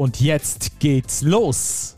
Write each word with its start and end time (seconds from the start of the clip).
Und 0.00 0.18
jetzt 0.22 0.80
geht's 0.80 1.20
los. 1.20 1.94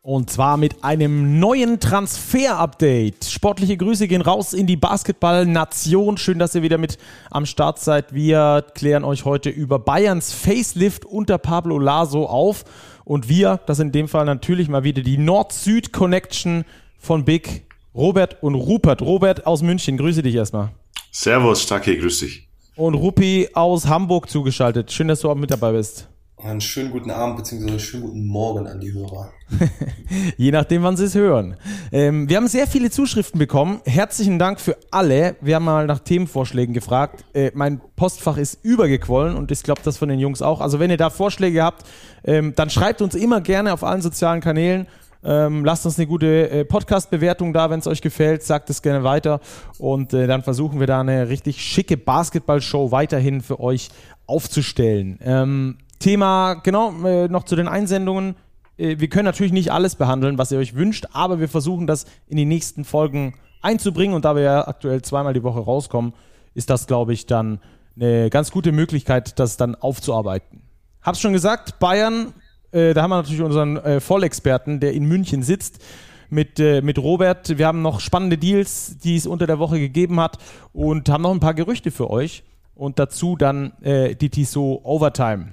Und 0.00 0.30
zwar 0.30 0.56
mit 0.56 0.82
einem 0.82 1.38
neuen 1.38 1.80
Transfer-Update. 1.80 3.26
Sportliche 3.26 3.76
Grüße 3.76 4.08
gehen 4.08 4.22
raus 4.22 4.54
in 4.54 4.66
die 4.66 4.78
Basketball-Nation. 4.78 6.16
Schön, 6.16 6.38
dass 6.38 6.54
ihr 6.54 6.62
wieder 6.62 6.78
mit 6.78 6.96
am 7.30 7.44
Start 7.44 7.78
seid. 7.78 8.14
Wir 8.14 8.64
klären 8.74 9.04
euch 9.04 9.26
heute 9.26 9.50
über 9.50 9.78
Bayerns 9.78 10.32
Facelift 10.32 11.04
unter 11.04 11.36
Pablo 11.36 11.78
Laso 11.78 12.24
auf. 12.24 12.64
Und 13.04 13.28
wir, 13.28 13.60
das 13.66 13.80
in 13.80 13.92
dem 13.92 14.08
Fall 14.08 14.24
natürlich 14.24 14.70
mal 14.70 14.82
wieder 14.82 15.02
die 15.02 15.18
Nord-Süd-Connection 15.18 16.64
von 16.96 17.26
Big, 17.26 17.66
Robert 17.94 18.42
und 18.42 18.54
Rupert. 18.54 19.02
Robert 19.02 19.46
aus 19.46 19.60
München, 19.60 19.98
grüße 19.98 20.22
dich 20.22 20.36
erstmal. 20.36 20.70
Servus, 21.10 21.64
Stacke, 21.64 21.98
grüß 21.98 22.20
dich. 22.20 22.48
Und 22.76 22.94
Rupi 22.94 23.50
aus 23.52 23.88
Hamburg 23.88 24.30
zugeschaltet. 24.30 24.90
Schön, 24.90 25.08
dass 25.08 25.20
du 25.20 25.28
auch 25.28 25.34
mit 25.34 25.50
dabei 25.50 25.72
bist. 25.72 26.08
Einen 26.44 26.60
schönen 26.60 26.90
guten 26.90 27.12
Abend 27.12 27.36
bzw. 27.36 27.78
schönen 27.78 28.02
guten 28.02 28.26
Morgen 28.26 28.66
an 28.66 28.80
die 28.80 28.92
Hörer. 28.92 29.30
Je 30.36 30.50
nachdem, 30.50 30.82
wann 30.82 30.96
sie 30.96 31.04
es 31.04 31.14
hören. 31.14 31.56
Ähm, 31.92 32.28
wir 32.28 32.36
haben 32.36 32.48
sehr 32.48 32.66
viele 32.66 32.90
Zuschriften 32.90 33.38
bekommen. 33.38 33.80
Herzlichen 33.84 34.40
Dank 34.40 34.60
für 34.60 34.76
alle. 34.90 35.36
Wir 35.40 35.54
haben 35.54 35.64
mal 35.64 35.86
nach 35.86 36.00
Themenvorschlägen 36.00 36.74
gefragt. 36.74 37.24
Äh, 37.32 37.52
mein 37.54 37.80
Postfach 37.94 38.38
ist 38.38 38.58
übergequollen 38.64 39.36
und 39.36 39.52
ich 39.52 39.62
glaube, 39.62 39.82
das 39.84 39.98
von 39.98 40.08
den 40.08 40.18
Jungs 40.18 40.42
auch. 40.42 40.60
Also 40.60 40.80
wenn 40.80 40.90
ihr 40.90 40.96
da 40.96 41.10
Vorschläge 41.10 41.62
habt, 41.62 41.86
ähm, 42.24 42.54
dann 42.56 42.70
schreibt 42.70 43.02
uns 43.02 43.14
immer 43.14 43.40
gerne 43.40 43.72
auf 43.72 43.84
allen 43.84 44.02
sozialen 44.02 44.40
Kanälen. 44.40 44.88
Ähm, 45.24 45.64
lasst 45.64 45.86
uns 45.86 45.96
eine 45.96 46.08
gute 46.08 46.50
äh, 46.50 46.64
Podcast-Bewertung 46.64 47.52
da, 47.52 47.70
wenn 47.70 47.78
es 47.78 47.86
euch 47.86 48.02
gefällt. 48.02 48.42
Sagt 48.42 48.68
es 48.68 48.82
gerne 48.82 49.04
weiter. 49.04 49.38
Und 49.78 50.12
äh, 50.12 50.26
dann 50.26 50.42
versuchen 50.42 50.80
wir 50.80 50.88
da 50.88 51.00
eine 51.00 51.28
richtig 51.28 51.62
schicke 51.62 51.96
Basketball-Show 51.96 52.90
weiterhin 52.90 53.42
für 53.42 53.60
euch 53.60 53.90
aufzustellen. 54.26 55.20
Ähm, 55.22 55.76
Thema, 56.02 56.54
genau, 56.54 56.92
äh, 57.06 57.28
noch 57.28 57.44
zu 57.44 57.56
den 57.56 57.68
Einsendungen. 57.68 58.36
Äh, 58.76 58.98
wir 58.98 59.08
können 59.08 59.24
natürlich 59.24 59.52
nicht 59.52 59.72
alles 59.72 59.96
behandeln, 59.96 60.36
was 60.36 60.52
ihr 60.52 60.58
euch 60.58 60.74
wünscht, 60.74 61.06
aber 61.12 61.40
wir 61.40 61.48
versuchen 61.48 61.86
das 61.86 62.04
in 62.28 62.36
die 62.36 62.44
nächsten 62.44 62.84
Folgen 62.84 63.34
einzubringen. 63.62 64.14
Und 64.14 64.24
da 64.24 64.36
wir 64.36 64.42
ja 64.42 64.68
aktuell 64.68 65.00
zweimal 65.02 65.32
die 65.32 65.42
Woche 65.42 65.60
rauskommen, 65.60 66.12
ist 66.54 66.68
das, 66.68 66.86
glaube 66.86 67.14
ich, 67.14 67.26
dann 67.26 67.60
eine 67.96 68.30
ganz 68.30 68.50
gute 68.50 68.72
Möglichkeit, 68.72 69.38
das 69.38 69.56
dann 69.56 69.74
aufzuarbeiten. 69.74 70.62
Hab's 71.02 71.20
schon 71.20 71.32
gesagt, 71.32 71.78
Bayern, 71.78 72.34
äh, 72.72 72.94
da 72.94 73.02
haben 73.02 73.10
wir 73.10 73.16
natürlich 73.16 73.42
unseren 73.42 73.76
äh, 73.78 74.00
Vollexperten, 74.00 74.80
der 74.80 74.92
in 74.92 75.04
München 75.04 75.42
sitzt 75.42 75.82
mit, 76.30 76.58
äh, 76.58 76.80
mit 76.80 76.98
Robert. 76.98 77.58
Wir 77.58 77.66
haben 77.66 77.82
noch 77.82 78.00
spannende 78.00 78.38
Deals, 78.38 78.98
die 78.98 79.16
es 79.16 79.26
unter 79.26 79.46
der 79.46 79.58
Woche 79.58 79.78
gegeben 79.78 80.20
hat 80.20 80.38
und 80.72 81.08
haben 81.08 81.22
noch 81.22 81.32
ein 81.32 81.40
paar 81.40 81.54
Gerüchte 81.54 81.90
für 81.90 82.10
euch. 82.10 82.44
Und 82.74 82.98
dazu 82.98 83.36
dann 83.36 83.72
äh, 83.82 84.14
die 84.14 84.30
Tissot 84.30 84.80
Overtime. 84.84 85.52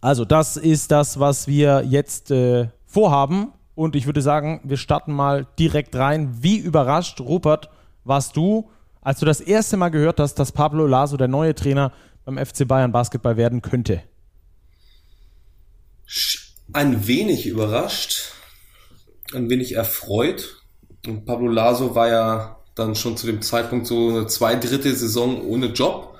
Also, 0.00 0.24
das 0.24 0.56
ist 0.56 0.90
das, 0.90 1.18
was 1.18 1.48
wir 1.48 1.84
jetzt 1.88 2.30
äh, 2.30 2.68
vorhaben. 2.86 3.52
Und 3.74 3.94
ich 3.94 4.06
würde 4.06 4.22
sagen, 4.22 4.60
wir 4.64 4.76
starten 4.76 5.12
mal 5.12 5.46
direkt 5.58 5.94
rein. 5.94 6.38
Wie 6.40 6.56
überrascht, 6.56 7.20
Rupert, 7.20 7.70
warst 8.04 8.36
du, 8.36 8.70
als 9.00 9.20
du 9.20 9.26
das 9.26 9.40
erste 9.40 9.76
Mal 9.76 9.90
gehört 9.90 10.18
hast, 10.18 10.34
dass 10.34 10.52
Pablo 10.52 10.86
Laso 10.86 11.16
der 11.16 11.28
neue 11.28 11.54
Trainer 11.54 11.92
beim 12.24 12.44
FC 12.44 12.66
Bayern 12.66 12.92
Basketball 12.92 13.36
werden 13.36 13.62
könnte? 13.62 14.02
Ein 16.72 17.06
wenig 17.06 17.46
überrascht, 17.46 18.32
ein 19.32 19.48
wenig 19.48 19.72
erfreut. 19.76 20.62
Und 21.06 21.24
Pablo 21.24 21.48
Laso 21.48 21.94
war 21.94 22.08
ja 22.08 22.56
dann 22.74 22.94
schon 22.94 23.16
zu 23.16 23.26
dem 23.26 23.42
Zeitpunkt 23.42 23.86
so 23.86 24.08
eine 24.08 24.26
zwei 24.26 24.56
Drittel 24.56 24.94
Saison 24.94 25.40
ohne 25.42 25.66
Job. 25.66 26.17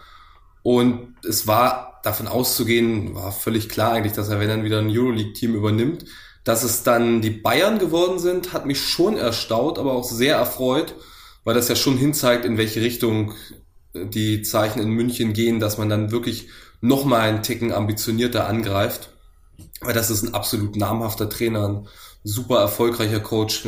Und 0.69 1.15
es 1.27 1.47
war 1.47 1.99
davon 2.03 2.29
auszugehen, 2.29 3.15
war 3.15 3.33
völlig 3.33 3.71
klar 3.71 3.93
eigentlich, 3.93 4.13
dass 4.13 4.29
er, 4.29 4.39
wenn 4.39 4.51
dann 4.51 4.65
wieder 4.65 4.81
ein 4.81 4.91
Euroleague-Team 4.91 5.55
übernimmt, 5.55 6.05
dass 6.45 6.63
es 6.63 6.83
dann 6.83 7.23
die 7.23 7.31
Bayern 7.31 7.79
geworden 7.79 8.19
sind, 8.19 8.53
hat 8.53 8.67
mich 8.67 8.79
schon 8.87 9.17
erstaunt, 9.17 9.79
aber 9.79 9.95
auch 9.95 10.05
sehr 10.05 10.37
erfreut, 10.37 10.95
weil 11.43 11.55
das 11.55 11.69
ja 11.69 11.75
schon 11.75 11.97
hinzeigt, 11.97 12.45
in 12.45 12.59
welche 12.59 12.83
Richtung 12.83 13.33
die 13.95 14.43
Zeichen 14.43 14.81
in 14.81 14.91
München 14.91 15.33
gehen, 15.33 15.59
dass 15.59 15.79
man 15.79 15.89
dann 15.89 16.11
wirklich 16.11 16.49
nochmal 16.83 17.23
einen 17.23 17.43
Ticken 17.43 17.73
ambitionierter 17.73 18.47
angreift. 18.47 19.09
Weil 19.81 19.95
das 19.95 20.11
ist 20.11 20.23
ein 20.23 20.35
absolut 20.35 20.77
namhafter 20.77 21.31
Trainer, 21.31 21.67
ein 21.67 21.89
super 22.25 22.61
erfolgreicher 22.61 23.21
Coach. 23.21 23.67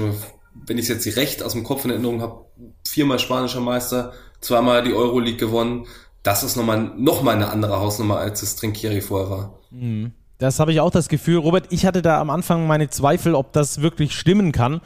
Wenn 0.66 0.76
ich 0.76 0.90
es 0.90 1.06
jetzt 1.06 1.16
recht 1.16 1.42
aus 1.42 1.52
dem 1.52 1.64
Kopf 1.64 1.86
in 1.86 1.92
Erinnerung 1.92 2.20
habe, 2.20 2.44
viermal 2.86 3.18
spanischer 3.18 3.60
Meister, 3.60 4.12
zweimal 4.42 4.84
die 4.84 4.92
Euroleague 4.92 5.38
gewonnen 5.38 5.86
das 6.22 6.42
ist 6.42 6.56
nochmal 6.56 6.90
noch 6.96 7.22
mal 7.22 7.34
eine 7.34 7.50
andere 7.50 7.80
Hausnummer, 7.80 8.18
als 8.18 8.42
es 8.42 8.56
Trinkieri 8.56 9.00
vorher 9.00 9.30
war. 9.30 9.54
Mhm. 9.70 10.12
Das 10.38 10.58
habe 10.58 10.72
ich 10.72 10.80
auch 10.80 10.90
das 10.90 11.08
Gefühl. 11.08 11.36
Robert, 11.36 11.66
ich 11.70 11.84
hatte 11.84 12.00
da 12.00 12.18
am 12.18 12.30
Anfang 12.30 12.66
meine 12.66 12.88
Zweifel, 12.88 13.34
ob 13.34 13.52
das 13.52 13.82
wirklich 13.82 14.14
stimmen 14.14 14.52
kann, 14.52 14.80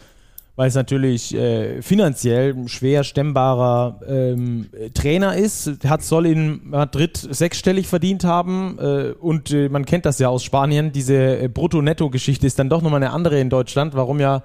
weil 0.56 0.66
es 0.66 0.74
natürlich 0.74 1.32
äh, 1.32 1.80
finanziell 1.80 2.54
ein 2.54 2.68
schwer 2.68 3.04
stemmbarer 3.04 4.00
ähm, 4.06 4.68
Trainer 4.94 5.36
ist. 5.36 5.84
Hat 5.86 6.02
soll 6.02 6.26
in 6.26 6.60
Madrid 6.70 7.16
sechsstellig 7.16 7.86
verdient 7.86 8.24
haben 8.24 8.78
äh, 8.80 9.12
und 9.12 9.52
äh, 9.52 9.68
man 9.68 9.84
kennt 9.84 10.06
das 10.06 10.18
ja 10.18 10.28
aus 10.28 10.42
Spanien. 10.42 10.90
Diese 10.90 11.14
äh, 11.14 11.48
Brutto-Netto-Geschichte 11.48 12.48
ist 12.48 12.58
dann 12.58 12.68
doch 12.68 12.82
nochmal 12.82 13.02
eine 13.02 13.12
andere 13.12 13.38
in 13.38 13.48
Deutschland, 13.48 13.94
warum 13.94 14.18
ja 14.18 14.42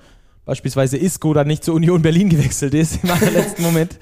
beispielsweise 0.50 0.98
Isco 0.98 1.32
dann 1.36 1.46
nicht 1.46 1.64
zur 1.64 1.76
Union 1.76 2.02
Berlin 2.02 2.28
gewechselt 2.28 2.74
ist 2.74 3.04
im 3.04 3.12
allerletzten 3.12 3.64
Moment. 3.64 4.00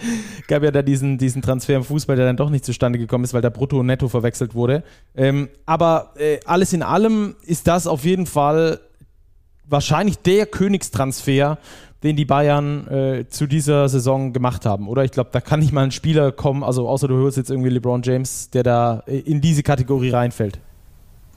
Gab 0.47 0.63
ja 0.63 0.71
da 0.71 0.81
diesen, 0.81 1.17
diesen 1.17 1.41
Transfer 1.41 1.75
im 1.75 1.83
Fußball, 1.83 2.15
der 2.15 2.25
dann 2.25 2.37
doch 2.37 2.49
nicht 2.49 2.63
zustande 2.63 2.97
gekommen 2.97 3.25
ist, 3.25 3.33
weil 3.33 3.41
der 3.41 3.49
Brutto 3.49 3.81
und 3.81 3.87
Netto 3.87 4.07
verwechselt 4.07 4.55
wurde. 4.55 4.83
Ähm, 5.13 5.49
aber 5.65 6.13
äh, 6.15 6.39
alles 6.45 6.71
in 6.71 6.83
allem 6.83 7.35
ist 7.45 7.67
das 7.67 7.85
auf 7.85 8.05
jeden 8.05 8.25
Fall 8.25 8.79
wahrscheinlich 9.65 10.19
der 10.19 10.45
Königstransfer, 10.45 11.57
den 12.03 12.15
die 12.15 12.23
Bayern 12.23 12.87
äh, 12.87 13.25
zu 13.27 13.45
dieser 13.45 13.89
Saison 13.89 14.31
gemacht 14.31 14.65
haben. 14.65 14.87
Oder 14.87 15.03
ich 15.03 15.11
glaube, 15.11 15.31
da 15.33 15.41
kann 15.41 15.59
nicht 15.59 15.73
mal 15.73 15.83
ein 15.83 15.91
Spieler 15.91 16.31
kommen, 16.31 16.63
also 16.63 16.87
außer 16.87 17.09
du 17.09 17.15
hörst 17.15 17.35
jetzt 17.35 17.49
irgendwie 17.49 17.71
LeBron 17.71 18.03
James, 18.03 18.51
der 18.51 18.63
da 18.63 19.03
äh, 19.05 19.19
in 19.19 19.41
diese 19.41 19.63
Kategorie 19.63 20.11
reinfällt. 20.11 20.59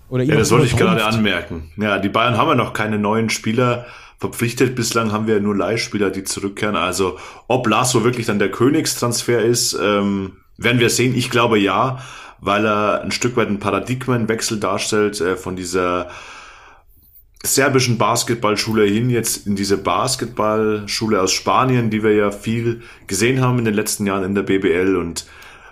Oder 0.08 0.22
ja, 0.22 0.36
das 0.36 0.52
wollte 0.52 0.66
ich 0.66 0.76
gerade 0.76 1.04
anmerken. 1.04 1.72
Ja, 1.76 1.98
die 1.98 2.08
Bayern 2.08 2.36
haben 2.36 2.48
ja 2.48 2.54
noch 2.54 2.74
keine 2.74 2.98
neuen 2.98 3.28
Spieler 3.28 3.86
verpflichtet. 4.20 4.76
Bislang 4.76 5.10
haben 5.10 5.26
wir 5.26 5.40
nur 5.40 5.56
Leihspieler, 5.56 6.10
die 6.10 6.24
zurückkehren. 6.24 6.76
Also 6.76 7.18
ob 7.48 7.66
Lasso 7.66 8.04
wirklich 8.04 8.26
dann 8.26 8.38
der 8.38 8.50
Königstransfer 8.50 9.42
ist, 9.42 9.76
ähm, 9.80 10.36
werden 10.58 10.78
wir 10.78 10.90
sehen. 10.90 11.16
Ich 11.16 11.30
glaube 11.30 11.58
ja, 11.58 12.04
weil 12.38 12.66
er 12.66 13.02
ein 13.02 13.10
Stück 13.10 13.36
weit 13.36 13.48
einen 13.48 13.58
Paradigmenwechsel 13.58 14.60
darstellt 14.60 15.20
äh, 15.20 15.36
von 15.36 15.56
dieser 15.56 16.10
serbischen 17.42 17.96
Basketballschule 17.96 18.84
hin 18.84 19.08
jetzt 19.08 19.46
in 19.46 19.56
diese 19.56 19.78
Basketballschule 19.78 21.22
aus 21.22 21.32
Spanien, 21.32 21.88
die 21.88 22.02
wir 22.02 22.12
ja 22.12 22.30
viel 22.30 22.82
gesehen 23.06 23.40
haben 23.40 23.58
in 23.58 23.64
den 23.64 23.74
letzten 23.74 24.06
Jahren 24.06 24.24
in 24.24 24.34
der 24.34 24.42
BBL 24.42 24.96
und 24.96 25.26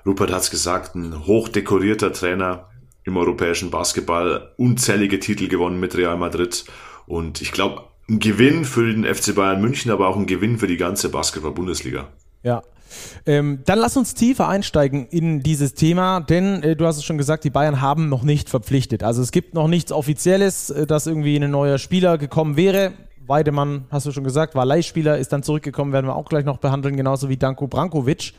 Rupert 0.06 0.32
hat's 0.32 0.50
gesagt, 0.50 0.94
ein 0.94 1.26
hochdekorierter 1.26 2.14
Trainer 2.14 2.70
im 3.04 3.18
europäischen 3.18 3.70
Basketball, 3.70 4.54
unzählige 4.56 5.20
Titel 5.20 5.48
gewonnen 5.48 5.78
mit 5.78 5.94
Real 5.94 6.16
Madrid 6.16 6.64
und 7.06 7.42
ich 7.42 7.52
glaube, 7.52 7.87
ein 8.08 8.18
Gewinn 8.20 8.64
für 8.64 8.92
den 8.92 9.04
FC 9.04 9.34
Bayern 9.34 9.60
München, 9.60 9.90
aber 9.90 10.08
auch 10.08 10.16
ein 10.16 10.26
Gewinn 10.26 10.58
für 10.58 10.66
die 10.66 10.76
ganze 10.76 11.10
Basketball-Bundesliga. 11.10 12.08
Ja. 12.42 12.62
Ähm, 13.26 13.60
dann 13.66 13.78
lass 13.78 13.98
uns 13.98 14.14
tiefer 14.14 14.48
einsteigen 14.48 15.06
in 15.08 15.42
dieses 15.42 15.74
Thema, 15.74 16.20
denn 16.20 16.62
äh, 16.62 16.74
du 16.74 16.86
hast 16.86 16.96
es 16.96 17.04
schon 17.04 17.18
gesagt, 17.18 17.44
die 17.44 17.50
Bayern 17.50 17.82
haben 17.82 18.08
noch 18.08 18.22
nicht 18.22 18.48
verpflichtet. 18.48 19.02
Also 19.02 19.20
es 19.20 19.30
gibt 19.30 19.52
noch 19.52 19.68
nichts 19.68 19.92
Offizielles, 19.92 20.70
äh, 20.70 20.86
dass 20.86 21.06
irgendwie 21.06 21.36
ein 21.36 21.50
neuer 21.50 21.76
Spieler 21.76 22.16
gekommen 22.16 22.56
wäre. 22.56 22.92
Weidemann, 23.26 23.84
hast 23.90 24.06
du 24.06 24.12
schon 24.12 24.24
gesagt, 24.24 24.54
war 24.54 24.64
Leihspieler, 24.64 25.18
ist 25.18 25.34
dann 25.34 25.42
zurückgekommen, 25.42 25.92
werden 25.92 26.06
wir 26.06 26.16
auch 26.16 26.30
gleich 26.30 26.46
noch 26.46 26.56
behandeln, 26.56 26.96
genauso 26.96 27.28
wie 27.28 27.36
Danko 27.36 27.66
Brankovic. 27.66 28.32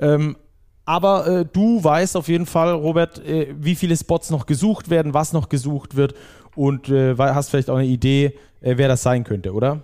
Ähm, 0.00 0.36
aber 0.84 1.26
äh, 1.28 1.44
du 1.44 1.82
weißt 1.82 2.16
auf 2.16 2.26
jeden 2.26 2.46
Fall, 2.46 2.72
Robert, 2.72 3.24
äh, 3.24 3.54
wie 3.56 3.76
viele 3.76 3.96
Spots 3.96 4.30
noch 4.30 4.46
gesucht 4.46 4.90
werden, 4.90 5.14
was 5.14 5.32
noch 5.32 5.48
gesucht 5.48 5.94
wird 5.94 6.14
und 6.54 6.88
äh, 6.88 7.16
hast 7.16 7.50
vielleicht 7.50 7.70
auch 7.70 7.76
eine 7.76 7.86
Idee, 7.86 8.38
äh, 8.60 8.76
wer 8.76 8.88
das 8.88 9.02
sein 9.02 9.24
könnte, 9.24 9.52
oder? 9.52 9.82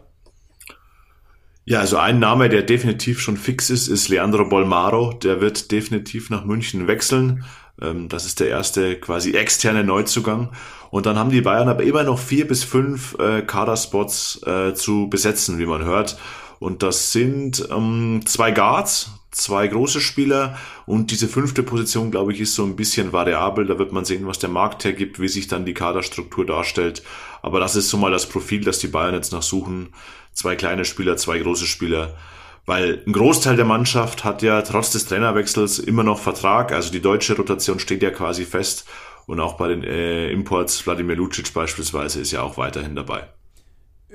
Ja, 1.65 1.81
also 1.81 1.99
ein 1.99 2.19
Name, 2.19 2.49
der 2.49 2.63
definitiv 2.63 3.21
schon 3.21 3.37
fix 3.37 3.69
ist, 3.69 3.89
ist 3.89 4.09
Leandro 4.09 4.49
Bolmaro. 4.49 5.13
Der 5.13 5.43
wird 5.43 5.71
definitiv 5.71 6.31
nach 6.31 6.47
München 6.47 6.87
wechseln. 6.87 7.45
Ähm, 7.81 8.09
das 8.09 8.25
ist 8.25 8.41
der 8.41 8.49
erste 8.49 8.97
quasi 8.99 9.33
externe 9.33 9.85
Neuzugang. 9.85 10.49
Und 10.91 11.05
dann 11.05 11.19
haben 11.19 11.31
die 11.31 11.43
Bayern 11.43 11.69
aber 11.69 11.83
immer 11.83 12.05
noch 12.05 12.19
vier 12.19 12.49
bis 12.49 12.65
fünf 12.65 13.19
äh, 13.19 13.43
Kaderspots 13.43 14.41
äh, 14.47 14.73
zu 14.73 15.11
besetzen, 15.11 15.59
wie 15.59 15.67
man 15.67 15.85
hört. 15.85 16.17
Und 16.59 16.83
das 16.83 17.13
sind 17.13 17.69
ähm, 17.71 18.23
zwei 18.25 18.51
Guards, 18.51 19.11
zwei 19.31 19.67
große 19.67 20.01
Spieler 20.01 20.59
und 20.87 21.11
diese 21.11 21.29
fünfte 21.29 21.63
Position, 21.63 22.11
glaube 22.11 22.33
ich, 22.33 22.41
ist 22.41 22.55
so 22.55 22.65
ein 22.65 22.77
bisschen 22.77 23.13
variabel. 23.13 23.67
Da 23.67 23.79
wird 23.79 23.93
man 23.93 24.05
sehen, 24.05 24.27
was 24.27 24.39
der 24.39 24.49
Markt 24.49 24.85
hergibt, 24.85 25.21
wie 25.21 25.29
sich 25.29 25.49
dann 25.49 25.67
die 25.67 25.75
Kaderstruktur 25.75 26.47
darstellt. 26.47 27.03
Aber 27.43 27.61
das 27.61 27.77
ist 27.77 27.91
so 27.91 27.97
mal 27.97 28.11
das 28.11 28.29
Profil, 28.29 28.65
das 28.65 28.79
die 28.79 28.89
Bayern 28.89 29.15
jetzt 29.15 29.33
noch 29.33 29.43
suchen. 29.43 29.91
Zwei 30.33 30.57
kleine 30.57 30.85
Spieler, 30.85 31.17
zwei 31.17 31.39
große 31.39 31.67
Spieler. 31.67 32.17
Weil 32.65 33.03
ein 33.07 33.13
Großteil 33.13 33.57
der 33.57 33.65
Mannschaft 33.65 34.25
hat 34.25 34.43
ja 34.43 34.61
trotz 34.63 34.91
des 34.93 35.07
Trainerwechsels 35.07 35.79
immer 35.79 36.05
noch 36.05 36.19
Vertrag. 36.19 36.73
Also 36.73 36.93
die 36.93 37.01
deutsche 37.01 37.37
Rotation 37.37 37.79
steht 37.79 38.03
ja 38.03 38.11
quasi 38.11 38.45
fest. 38.45 38.87
Und 39.27 39.41
auch 39.41 39.55
bei 39.55 39.69
den 39.69 39.85
äh, 39.85 40.31
Imports, 40.31 40.87
Wladimir 40.87 41.17
Lucic 41.17 41.53
beispielsweise, 41.53 42.21
ist 42.21 42.33
ja 42.33 42.43
auch 42.43 42.57
weiterhin 42.57 42.97
dabei. 42.97 43.29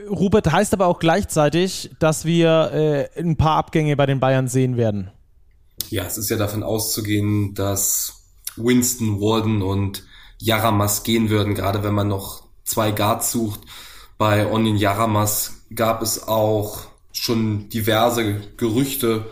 Rupert 0.09 0.51
heißt 0.51 0.73
aber 0.73 0.87
auch 0.87 0.99
gleichzeitig, 0.99 1.91
dass 1.99 2.25
wir 2.25 3.09
äh, 3.15 3.19
ein 3.19 3.37
paar 3.37 3.57
Abgänge 3.57 3.95
bei 3.95 4.05
den 4.05 4.19
Bayern 4.19 4.47
sehen 4.47 4.77
werden. 4.77 5.11
Ja, 5.89 6.05
es 6.05 6.17
ist 6.17 6.29
ja 6.29 6.37
davon 6.37 6.63
auszugehen, 6.63 7.53
dass 7.53 8.23
Winston, 8.55 9.19
Walden 9.19 9.61
und 9.61 10.03
Jaramas 10.39 11.03
gehen 11.03 11.29
würden, 11.29 11.55
gerade 11.55 11.83
wenn 11.83 11.93
man 11.93 12.07
noch 12.07 12.43
zwei 12.63 12.91
Guards 12.91 13.31
sucht. 13.31 13.61
Bei 14.17 14.49
Onin 14.51 14.77
Jaramas 14.77 15.63
gab 15.73 16.01
es 16.01 16.27
auch 16.27 16.79
schon 17.11 17.69
diverse 17.69 18.41
Gerüchte 18.57 19.25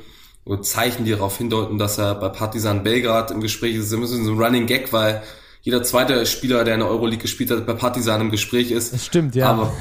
oder 0.45 0.62
Zeichen, 0.62 1.06
die 1.06 1.12
darauf 1.12 1.38
hindeuten, 1.38 1.77
dass 1.77 1.97
er 1.97 2.15
bei 2.15 2.29
Partizan 2.29 2.83
Belgrad 2.83 3.31
im 3.31 3.41
Gespräch 3.41 3.75
ist. 3.75 3.91
Das 3.91 4.12
ist 4.12 4.17
ein 4.17 4.39
Running 4.39 4.65
Gag, 4.65 4.91
weil 4.94 5.24
jeder 5.62 5.84
zweite 5.84 6.25
Spieler, 6.25 6.63
der 6.63 6.74
in 6.74 6.80
der 6.80 6.90
Euroleague 6.90 7.22
gespielt 7.22 7.52
hat, 7.52 7.66
bei 7.68 7.74
Partizan 7.74 8.22
im 8.22 8.31
Gespräch 8.31 8.72
ist. 8.72 8.94
Das 8.94 9.06
stimmt, 9.06 9.36
ja. 9.36 9.50
Aber 9.50 9.74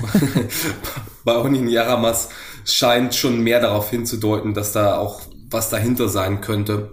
bei 1.25 1.39
Onin 1.39 1.69
Jaramas 1.69 2.29
scheint 2.65 3.15
schon 3.15 3.41
mehr 3.41 3.61
darauf 3.61 3.89
hinzudeuten, 3.89 4.53
dass 4.53 4.73
da 4.73 4.99
auch 4.99 5.23
was 5.51 5.71
dahinter 5.71 6.09
sein 6.09 6.43
könnte. 6.43 6.91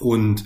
Und 0.00 0.44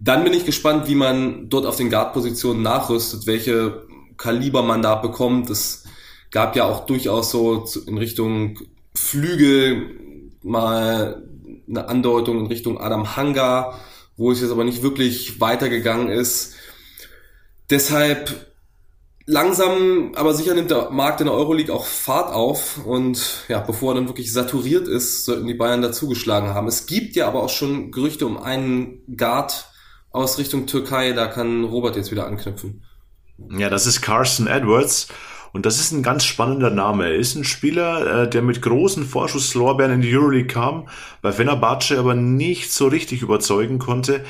dann 0.00 0.22
bin 0.22 0.34
ich 0.34 0.44
gespannt, 0.44 0.86
wie 0.86 0.94
man 0.94 1.48
dort 1.48 1.64
auf 1.64 1.76
den 1.76 1.88
Guard-Positionen 1.88 2.62
nachrüstet, 2.62 3.26
welche 3.26 3.86
Kaliber 4.18 4.62
man 4.62 4.82
da 4.82 4.94
bekommt. 4.94 5.48
Es 5.48 5.84
gab 6.30 6.56
ja 6.56 6.64
auch 6.64 6.84
durchaus 6.84 7.30
so 7.30 7.64
in 7.86 7.96
Richtung 7.96 8.58
Flügel 8.94 9.98
mal 10.42 11.22
eine 11.66 11.88
Andeutung 11.88 12.40
in 12.40 12.46
Richtung 12.46 12.78
Adam 12.78 13.16
Hanga, 13.16 13.78
wo 14.16 14.30
es 14.30 14.42
jetzt 14.42 14.50
aber 14.50 14.64
nicht 14.64 14.82
wirklich 14.82 15.40
weitergegangen 15.40 16.08
ist. 16.08 16.53
Deshalb 17.74 18.54
langsam, 19.26 20.12
aber 20.14 20.32
sicher 20.32 20.54
nimmt 20.54 20.70
der 20.70 20.90
Markt 20.90 21.20
in 21.20 21.26
der 21.26 21.34
Euroleague 21.34 21.74
auch 21.74 21.86
Fahrt 21.86 22.32
auf 22.32 22.86
und 22.86 23.46
ja, 23.48 23.58
bevor 23.58 23.90
er 23.90 23.94
dann 23.96 24.06
wirklich 24.06 24.32
saturiert 24.32 24.86
ist, 24.86 25.24
sollten 25.24 25.48
die 25.48 25.54
Bayern 25.54 25.82
dazugeschlagen 25.82 26.50
haben. 26.50 26.68
Es 26.68 26.86
gibt 26.86 27.16
ja 27.16 27.26
aber 27.26 27.42
auch 27.42 27.48
schon 27.48 27.90
Gerüchte 27.90 28.26
um 28.26 28.40
einen 28.40 29.02
Guard 29.16 29.72
aus 30.12 30.38
Richtung 30.38 30.68
Türkei, 30.68 31.14
da 31.14 31.26
kann 31.26 31.64
Robert 31.64 31.96
jetzt 31.96 32.12
wieder 32.12 32.28
anknüpfen. 32.28 32.84
Ja, 33.50 33.70
das 33.70 33.88
ist 33.88 34.02
Carson 34.02 34.46
Edwards. 34.46 35.08
Und 35.52 35.66
das 35.66 35.80
ist 35.80 35.90
ein 35.90 36.04
ganz 36.04 36.24
spannender 36.24 36.70
Name. 36.70 37.06
Er 37.06 37.16
ist 37.16 37.34
ein 37.34 37.42
Spieler, 37.42 38.22
äh, 38.22 38.30
der 38.30 38.42
mit 38.42 38.62
großen 38.62 39.04
Vorschusslorbeeren 39.04 39.94
in 39.94 40.00
die 40.00 40.14
Euroleague 40.14 40.46
kam, 40.46 40.88
bei 41.22 41.32
Fenerbahce 41.32 41.98
aber 41.98 42.14
nicht 42.14 42.72
so 42.72 42.86
richtig 42.86 43.22
überzeugen 43.22 43.80
konnte. 43.80 44.24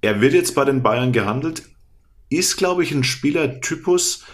Er 0.00 0.20
wird 0.20 0.32
jetzt 0.32 0.56
bei 0.56 0.64
den 0.64 0.82
Bayern 0.82 1.12
gehandelt, 1.12 1.73
ist, 2.28 2.56
glaube 2.56 2.82
ich, 2.82 2.92
ein 2.92 3.04
Spielertypus, 3.04 4.24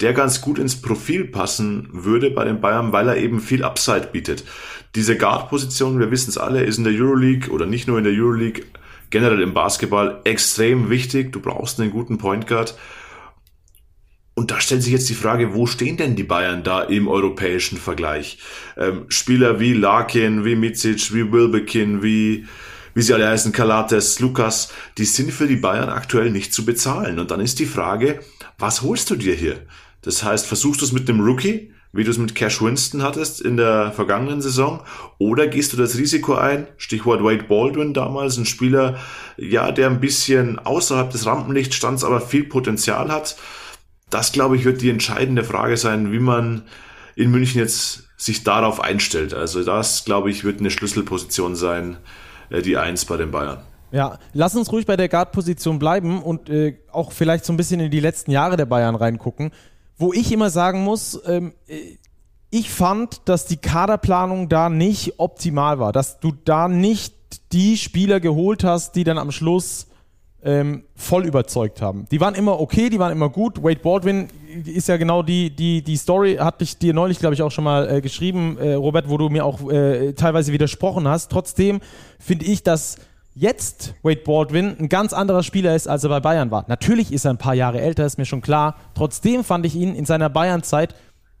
der 0.00 0.12
ganz 0.12 0.40
gut 0.40 0.58
ins 0.58 0.80
Profil 0.80 1.26
passen 1.26 1.88
würde 1.92 2.30
bei 2.30 2.44
den 2.44 2.60
Bayern, 2.60 2.92
weil 2.92 3.08
er 3.08 3.16
eben 3.16 3.40
viel 3.40 3.62
Upside 3.62 4.08
bietet. 4.12 4.44
Diese 4.94 5.16
Guard-Position, 5.16 5.98
wir 5.98 6.10
wissen 6.10 6.30
es 6.30 6.38
alle, 6.38 6.64
ist 6.64 6.78
in 6.78 6.84
der 6.84 6.92
Euroleague 6.92 7.50
oder 7.50 7.66
nicht 7.66 7.86
nur 7.86 7.98
in 7.98 8.04
der 8.04 8.12
Euroleague, 8.12 8.64
generell 9.10 9.40
im 9.42 9.54
Basketball 9.54 10.20
extrem 10.24 10.90
wichtig. 10.90 11.32
Du 11.32 11.40
brauchst 11.40 11.80
einen 11.80 11.90
guten 11.90 12.18
Point 12.18 12.46
Guard. 12.46 12.76
Und 14.34 14.50
da 14.50 14.60
stellt 14.60 14.82
sich 14.82 14.92
jetzt 14.92 15.08
die 15.08 15.14
Frage, 15.14 15.54
wo 15.54 15.66
stehen 15.66 15.96
denn 15.96 16.16
die 16.16 16.24
Bayern 16.24 16.64
da 16.64 16.82
im 16.82 17.06
europäischen 17.06 17.78
Vergleich? 17.78 18.38
Ähm, 18.76 19.04
Spieler 19.08 19.60
wie 19.60 19.74
Larkin, 19.74 20.44
wie 20.44 20.56
Micic, 20.56 21.14
wie 21.14 21.30
Wilbekin, 21.30 22.02
wie 22.02 22.46
wie 22.94 23.02
sie 23.02 23.12
alle 23.12 23.28
heißen, 23.28 23.52
Kalates, 23.52 24.20
Lukas, 24.20 24.70
die 24.98 25.04
sind 25.04 25.32
für 25.32 25.46
die 25.46 25.56
Bayern 25.56 25.88
aktuell 25.88 26.30
nicht 26.30 26.54
zu 26.54 26.64
bezahlen. 26.64 27.18
Und 27.18 27.30
dann 27.30 27.40
ist 27.40 27.58
die 27.58 27.66
Frage, 27.66 28.20
was 28.58 28.82
holst 28.82 29.10
du 29.10 29.16
dir 29.16 29.34
hier? 29.34 29.66
Das 30.02 30.22
heißt, 30.22 30.46
versuchst 30.46 30.80
du 30.80 30.84
es 30.84 30.92
mit 30.92 31.08
dem 31.08 31.20
Rookie, 31.20 31.72
wie 31.92 32.04
du 32.04 32.10
es 32.10 32.18
mit 32.18 32.34
Cash 32.34 32.60
Winston 32.60 33.02
hattest 33.02 33.40
in 33.40 33.56
der 33.56 33.92
vergangenen 33.92 34.42
Saison, 34.42 34.82
oder 35.18 35.46
gehst 35.46 35.72
du 35.72 35.76
das 35.76 35.96
Risiko 35.96 36.34
ein? 36.34 36.66
Stichwort 36.76 37.22
Wade 37.22 37.44
Baldwin 37.44 37.94
damals, 37.94 38.36
ein 38.36 38.46
Spieler, 38.46 38.98
ja, 39.36 39.70
der 39.70 39.88
ein 39.88 40.00
bisschen 40.00 40.58
außerhalb 40.58 41.10
des 41.10 41.24
Rampenlichts 41.24 41.76
stand, 41.76 42.02
aber 42.02 42.20
viel 42.20 42.44
Potenzial 42.44 43.10
hat. 43.10 43.36
Das, 44.10 44.32
glaube 44.32 44.56
ich, 44.56 44.64
wird 44.64 44.82
die 44.82 44.90
entscheidende 44.90 45.44
Frage 45.44 45.76
sein, 45.76 46.12
wie 46.12 46.18
man 46.18 46.62
in 47.16 47.30
München 47.30 47.60
jetzt 47.60 48.08
sich 48.16 48.44
darauf 48.44 48.80
einstellt. 48.80 49.34
Also 49.34 49.62
das, 49.64 50.04
glaube 50.04 50.30
ich, 50.30 50.44
wird 50.44 50.60
eine 50.60 50.70
Schlüsselposition 50.70 51.56
sein, 51.56 51.96
die 52.62 52.76
Eins 52.76 53.04
bei 53.04 53.16
den 53.16 53.30
Bayern. 53.30 53.58
Ja, 53.90 54.18
lass 54.32 54.56
uns 54.56 54.72
ruhig 54.72 54.86
bei 54.86 54.96
der 54.96 55.08
Guard-Position 55.08 55.78
bleiben 55.78 56.22
und 56.22 56.50
äh, 56.50 56.78
auch 56.90 57.12
vielleicht 57.12 57.44
so 57.44 57.52
ein 57.52 57.56
bisschen 57.56 57.78
in 57.78 57.90
die 57.90 58.00
letzten 58.00 58.32
Jahre 58.32 58.56
der 58.56 58.66
Bayern 58.66 58.96
reingucken. 58.96 59.52
Wo 59.96 60.12
ich 60.12 60.32
immer 60.32 60.50
sagen 60.50 60.82
muss, 60.82 61.20
ähm, 61.26 61.54
äh, 61.68 61.96
ich 62.50 62.70
fand, 62.70 63.22
dass 63.28 63.46
die 63.46 63.56
Kaderplanung 63.56 64.48
da 64.48 64.68
nicht 64.68 65.18
optimal 65.18 65.78
war, 65.78 65.92
dass 65.92 66.20
du 66.20 66.32
da 66.44 66.68
nicht 66.68 67.14
die 67.52 67.76
Spieler 67.76 68.20
geholt 68.20 68.64
hast, 68.64 68.96
die 68.96 69.04
dann 69.04 69.18
am 69.18 69.32
Schluss 69.32 69.86
ähm, 70.44 70.84
voll 70.94 71.24
überzeugt 71.24 71.80
haben. 71.80 72.06
Die 72.10 72.20
waren 72.20 72.34
immer 72.34 72.60
okay, 72.60 72.90
die 72.90 72.98
waren 72.98 73.12
immer 73.12 73.30
gut. 73.30 73.62
Wade 73.62 73.80
Baldwin 73.80 74.28
ist 74.64 74.88
ja 74.88 74.96
genau 74.96 75.22
die, 75.22 75.50
die, 75.50 75.82
die 75.82 75.96
Story, 75.96 76.36
hatte 76.36 76.64
ich 76.64 76.78
dir 76.78 76.92
neulich, 76.92 77.18
glaube 77.18 77.34
ich, 77.34 77.42
auch 77.42 77.50
schon 77.50 77.64
mal 77.64 77.90
äh, 77.90 78.00
geschrieben, 78.00 78.58
äh, 78.58 78.74
Robert, 78.74 79.08
wo 79.08 79.16
du 79.16 79.28
mir 79.30 79.44
auch 79.44 79.70
äh, 79.70 80.12
teilweise 80.12 80.52
widersprochen 80.52 81.08
hast. 81.08 81.30
Trotzdem 81.30 81.80
finde 82.18 82.44
ich, 82.44 82.62
dass 82.62 82.96
jetzt 83.34 83.94
Wade 84.02 84.20
Baldwin 84.24 84.76
ein 84.78 84.88
ganz 84.88 85.12
anderer 85.12 85.42
Spieler 85.42 85.74
ist, 85.74 85.88
als 85.88 86.04
er 86.04 86.10
bei 86.10 86.20
Bayern 86.20 86.50
war. 86.50 86.64
Natürlich 86.68 87.12
ist 87.12 87.24
er 87.24 87.32
ein 87.32 87.38
paar 87.38 87.54
Jahre 87.54 87.80
älter, 87.80 88.04
ist 88.04 88.18
mir 88.18 88.26
schon 88.26 88.42
klar. 88.42 88.76
Trotzdem 88.94 89.44
fand 89.44 89.66
ich 89.66 89.74
ihn 89.74 89.94
in 89.94 90.04
seiner 90.04 90.28
Bayern-Zeit 90.28 90.94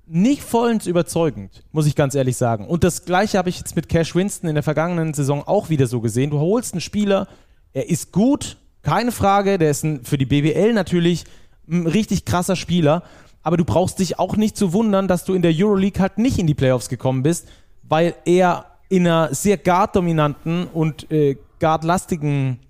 nicht 0.06 0.42
vollends 0.42 0.86
überzeugend, 0.86 1.62
muss 1.72 1.86
ich 1.86 1.94
ganz 1.94 2.14
ehrlich 2.14 2.36
sagen. 2.36 2.66
Und 2.66 2.84
das 2.84 3.04
gleiche 3.04 3.38
habe 3.38 3.48
ich 3.48 3.58
jetzt 3.58 3.76
mit 3.76 3.88
Cash 3.88 4.14
Winston 4.14 4.48
in 4.48 4.54
der 4.54 4.62
vergangenen 4.62 5.14
Saison 5.14 5.42
auch 5.46 5.70
wieder 5.70 5.86
so 5.86 6.00
gesehen. 6.00 6.30
Du 6.30 6.38
holst 6.38 6.74
einen 6.74 6.80
Spieler, 6.80 7.26
er 7.72 7.88
ist 7.88 8.12
gut, 8.12 8.58
keine 8.84 9.12
Frage, 9.12 9.58
der 9.58 9.70
ist 9.70 9.84
ein, 9.84 10.04
für 10.04 10.18
die 10.18 10.26
BWL 10.26 10.72
natürlich 10.72 11.24
ein 11.68 11.86
richtig 11.86 12.24
krasser 12.24 12.56
Spieler. 12.56 13.02
Aber 13.42 13.56
du 13.56 13.64
brauchst 13.64 13.98
dich 13.98 14.18
auch 14.18 14.36
nicht 14.36 14.56
zu 14.56 14.72
wundern, 14.72 15.08
dass 15.08 15.24
du 15.24 15.34
in 15.34 15.42
der 15.42 15.52
Euroleague 15.54 16.00
halt 16.00 16.18
nicht 16.18 16.38
in 16.38 16.46
die 16.46 16.54
Playoffs 16.54 16.88
gekommen 16.88 17.22
bist, 17.22 17.48
weil 17.82 18.14
er 18.24 18.66
in 18.88 19.06
einer 19.06 19.34
sehr 19.34 19.58
guard-dominanten 19.58 20.66
und 20.66 21.10
äh, 21.10 21.36
guard-lastigen 21.60 22.60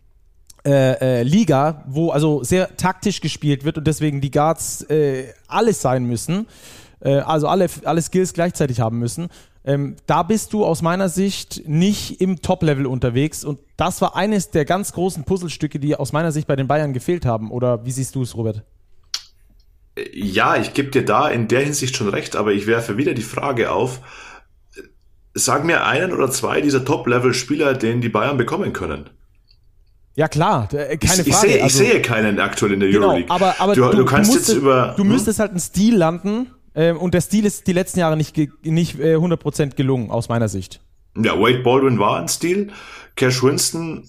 äh, 0.67 1.21
äh, 1.21 1.23
Liga, 1.23 1.85
wo 1.87 2.11
also 2.11 2.43
sehr 2.43 2.77
taktisch 2.77 3.21
gespielt 3.21 3.65
wird 3.65 3.79
und 3.79 3.87
deswegen 3.87 4.21
die 4.21 4.31
Guards 4.31 4.83
äh, 4.83 5.27
alles 5.47 5.83
sein 5.83 6.07
müssen, 6.07 6.47
äh, 7.05 7.19
also 7.19 7.47
alle, 7.47 7.69
alle 7.85 8.03
Skills 8.03 8.33
gleichzeitig 8.33 8.81
haben 8.81 8.99
müssen, 8.99 9.29
ähm, 9.67 9.97
da 10.07 10.23
bist 10.23 10.53
du 10.53 10.65
aus 10.65 10.83
meiner 10.83 11.09
Sicht 11.09 11.63
nicht 11.67 12.21
im 12.21 12.43
Top-Level 12.43 12.87
unterwegs 12.87 13.45
und 13.45 13.61
das 13.77 14.01
war 14.03 14.15
eines 14.15 14.51
der 14.51 14.65
ganz 14.65 14.93
großen 14.93 15.25
Puzzlestücke, 15.25 15.79
die 15.79 15.97
aus 15.97 16.13
meiner 16.13 16.33
Sicht 16.33 16.47
bei 16.47 16.57
den 16.57 16.67
Bayern 16.67 16.93
gefehlt 16.93 17.25
haben. 17.25 17.51
Oder 17.51 17.87
wie 17.87 17.91
siehst 17.91 18.15
du 18.15 18.23
es, 18.23 18.37
Robert? 18.37 18.63
Ja, 20.13 20.57
ich 20.57 20.75
gebe 20.75 20.91
dir 20.91 21.05
da 21.05 21.29
in 21.29 21.49
der 21.49 21.61
Hinsicht 21.61 21.97
schon 21.97 22.09
recht, 22.09 22.37
aber 22.37 22.53
ich 22.53 22.67
werfe 22.67 22.99
wieder 22.99 23.15
die 23.15 23.23
Frage 23.23 23.71
auf, 23.71 24.01
sag 25.33 25.65
mir 25.65 25.87
einen 25.87 26.13
oder 26.13 26.31
zwei 26.31 26.61
dieser 26.61 26.85
Top-Level-Spieler, 26.85 27.75
den 27.75 28.01
die 28.01 28.09
Bayern 28.09 28.37
bekommen 28.37 28.73
können. 28.73 29.09
Ja 30.17 30.29
klar, 30.29 30.69
äh, 30.75 30.97
keine 30.97 31.23
ich, 31.23 31.35
Frage. 31.35 31.47
Ich 31.47 31.53
sehe, 31.53 31.63
also, 31.63 31.83
ich 31.83 31.89
sehe 31.91 32.03
keinen 32.03 32.39
aktuell 32.39 32.75
in 32.75 32.81
der 32.81 32.91
genau, 32.91 33.09
Euroleague. 33.09 33.31
Aber, 33.31 33.55
aber 33.59 33.75
du, 33.75 33.83
du, 33.91 33.97
du 33.99 34.05
kannst 34.05 34.31
musstest, 34.31 34.51
jetzt 34.51 34.59
über. 34.59 34.95
Du 34.97 35.03
hm? 35.03 35.09
müsstest 35.09 35.41
halt 35.41 35.51
einen 35.51 35.61
Stil 35.61 35.97
landen, 35.97 36.51
ähm, 36.75 36.97
und 36.97 37.15
der 37.15 37.21
Stil 37.21 37.45
ist 37.45 37.67
die 37.67 37.73
letzten 37.73 38.01
Jahre 38.01 38.17
nicht, 38.17 38.37
nicht 38.65 38.99
äh, 38.99 39.17
100% 39.17 39.75
gelungen, 39.75 40.11
aus 40.11 40.29
meiner 40.29 40.49
Sicht. 40.49 40.81
Ja, 41.17 41.39
Wade 41.39 41.61
Baldwin 41.61 41.99
war 41.99 42.19
ein 42.19 42.29
Stil. 42.29 42.73
Cash 43.17 43.43
Winston 43.43 44.09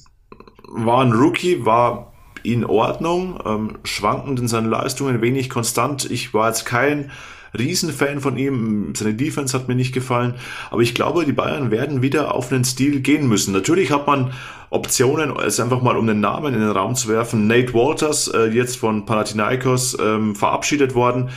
war 0.68 1.02
ein 1.02 1.12
Rookie, 1.12 1.66
war 1.66 2.14
in 2.44 2.66
Ordnung, 2.66 3.40
ähm, 3.46 3.78
schwankend 3.84 4.40
in 4.40 4.48
seinen 4.48 4.70
Leistungen, 4.70 5.22
wenig 5.22 5.50
konstant. 5.50 6.10
Ich 6.10 6.34
war 6.34 6.48
jetzt 6.48 6.66
kein 6.66 7.12
Riesenfan 7.58 8.20
von 8.20 8.38
ihm. 8.38 8.94
Seine 8.96 9.14
Defense 9.14 9.58
hat 9.58 9.68
mir 9.68 9.76
nicht 9.76 9.94
gefallen. 9.94 10.36
Aber 10.72 10.82
ich 10.82 10.94
glaube, 10.94 11.26
die 11.26 11.34
Bayern 11.34 11.72
werden 11.72 12.02
wieder 12.02 12.34
auf 12.34 12.52
einen 12.52 12.66
Stil 12.66 13.02
gehen 13.02 13.28
müssen. 13.28 13.54
Natürlich 13.54 13.92
hat 13.92 14.08
man 14.08 14.32
Optionen, 14.70 15.34
es 15.38 15.60
einfach 15.60 15.82
mal 15.82 15.98
um 15.98 16.08
den 16.08 16.20
Namen 16.20 16.54
in 16.54 16.60
den 16.60 16.70
Raum 16.70 16.96
zu 16.96 17.08
werfen. 17.08 17.48
Nate 17.48 17.74
Walters, 17.74 18.28
äh, 18.28 18.48
jetzt 18.48 18.78
von 18.78 19.06
Panathinaikos 19.06 19.98
ähm, 20.00 20.36
verabschiedet 20.36 20.96
worden. 20.96 21.30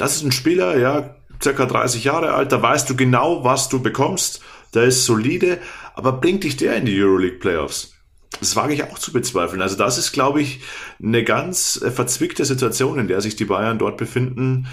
Das 0.00 0.16
ist 0.16 0.22
ein 0.22 0.32
Spieler, 0.32 0.78
ja, 0.78 1.14
circa 1.42 1.66
30 1.66 2.04
Jahre 2.04 2.32
alt. 2.32 2.52
Da 2.52 2.62
weißt 2.62 2.88
du 2.88 2.96
genau, 2.96 3.44
was 3.44 3.68
du 3.68 3.82
bekommst. 3.82 4.40
Der 4.72 4.84
ist 4.84 5.04
solide. 5.04 5.58
Aber 5.94 6.12
bringt 6.12 6.42
dich 6.42 6.56
der 6.56 6.74
in 6.76 6.86
die 6.86 6.98
Euroleague 6.98 7.38
Playoffs? 7.38 7.92
Das 8.38 8.56
wage 8.56 8.72
ich 8.72 8.82
auch 8.84 8.98
zu 8.98 9.12
bezweifeln. 9.12 9.60
Also 9.60 9.76
das 9.76 9.98
ist, 9.98 10.12
glaube 10.12 10.40
ich, 10.40 10.60
eine 11.02 11.22
ganz 11.22 11.78
äh, 11.84 11.90
verzwickte 11.90 12.46
Situation, 12.46 12.98
in 12.98 13.08
der 13.08 13.20
sich 13.20 13.36
die 13.36 13.44
Bayern 13.44 13.78
dort 13.78 13.98
befinden. 13.98 14.68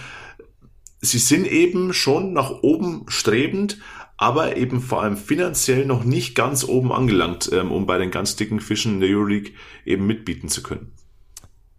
Sie 1.02 1.20
sind 1.20 1.46
eben 1.46 1.92
schon 1.92 2.32
nach 2.32 2.52
oben 2.62 3.04
strebend, 3.10 3.80
aber 4.16 4.56
eben 4.56 4.80
vor 4.80 5.04
allem 5.04 5.18
finanziell 5.18 5.86
noch 5.86 6.06
nicht 6.06 6.36
ganz 6.36 6.64
oben 6.64 6.94
angelangt, 6.94 7.50
ähm, 7.52 7.74
um 7.74 7.86
bei 7.86 7.98
den 7.98 8.12
ganz 8.12 8.38
dicken 8.38 8.62
Fischen 8.62 8.94
in 8.94 9.00
der 9.02 9.10
Euroleague 9.10 9.52
eben 9.84 10.08
mitbieten 10.08 10.48
zu 10.48 10.64
können. 10.64 10.94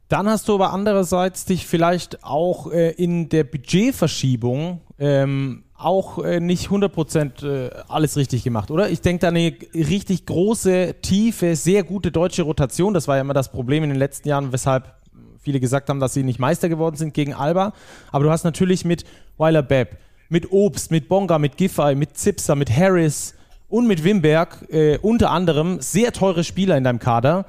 Dann 0.09 0.27
hast 0.29 0.49
du 0.49 0.55
aber 0.55 0.73
andererseits 0.73 1.45
dich 1.45 1.67
vielleicht 1.67 2.25
auch 2.25 2.73
äh, 2.73 2.91
in 2.93 3.29
der 3.29 3.45
Budgetverschiebung 3.45 4.81
ähm, 4.99 5.65
auch 5.75 6.25
äh, 6.25 6.41
nicht 6.41 6.69
100% 6.69 7.47
äh, 7.47 7.71
alles 7.89 8.17
richtig 8.17 8.43
gemacht, 8.43 8.71
oder? 8.71 8.91
Ich 8.91 9.03
denke 9.03 9.21
da 9.21 9.29
eine 9.29 9.55
richtig 9.75 10.25
große, 10.27 10.97
tiefe, 11.03 11.55
sehr 11.57 11.85
gute 11.85 12.11
deutsche 12.11 12.43
Rotation. 12.43 12.95
Das 12.95 13.07
war 13.07 13.17
ja 13.17 13.21
immer 13.21 13.35
das 13.35 13.53
Problem 13.53 13.85
in 13.85 13.91
den 13.91 13.99
letzten 13.99 14.29
Jahren, 14.29 14.53
weshalb 14.53 14.95
viele 15.41 15.61
gesagt 15.61 15.89
haben, 15.89 16.01
dass 16.01 16.15
sie 16.15 16.25
nicht 16.25 16.39
Meister 16.39 16.69
geworden 16.69 16.97
sind 16.97 17.15
gegen 17.15 17.35
Alba. 17.35 17.75
Aber 18.11 18.25
du 18.25 18.31
hast 18.31 18.45
natürlich 18.45 18.85
mit 18.85 19.05
Weiler 19.37 19.63
Bepp, 19.63 19.99
mit 20.29 20.51
Obst, 20.51 20.91
mit 20.91 21.09
Bonga, 21.09 21.39
mit 21.39 21.57
Giffey, 21.57 21.95
mit 21.95 22.17
Zipser, 22.17 22.57
mit 22.57 22.75
Harris 22.75 23.35
und 23.69 23.87
mit 23.87 24.03
Wimberg 24.03 24.67
äh, 24.71 24.99
unter 24.99 25.31
anderem 25.31 25.81
sehr 25.81 26.13
teure 26.13 26.45
Spieler 26.45 26.77
in 26.77 26.85
deinem 26.85 26.99
Kader, 26.99 27.47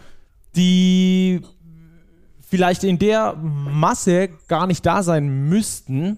die 0.55 1.41
vielleicht 2.49 2.83
in 2.83 2.99
der 2.99 3.35
Masse 3.35 4.29
gar 4.47 4.67
nicht 4.67 4.85
da 4.85 5.03
sein 5.03 5.49
müssten, 5.49 6.17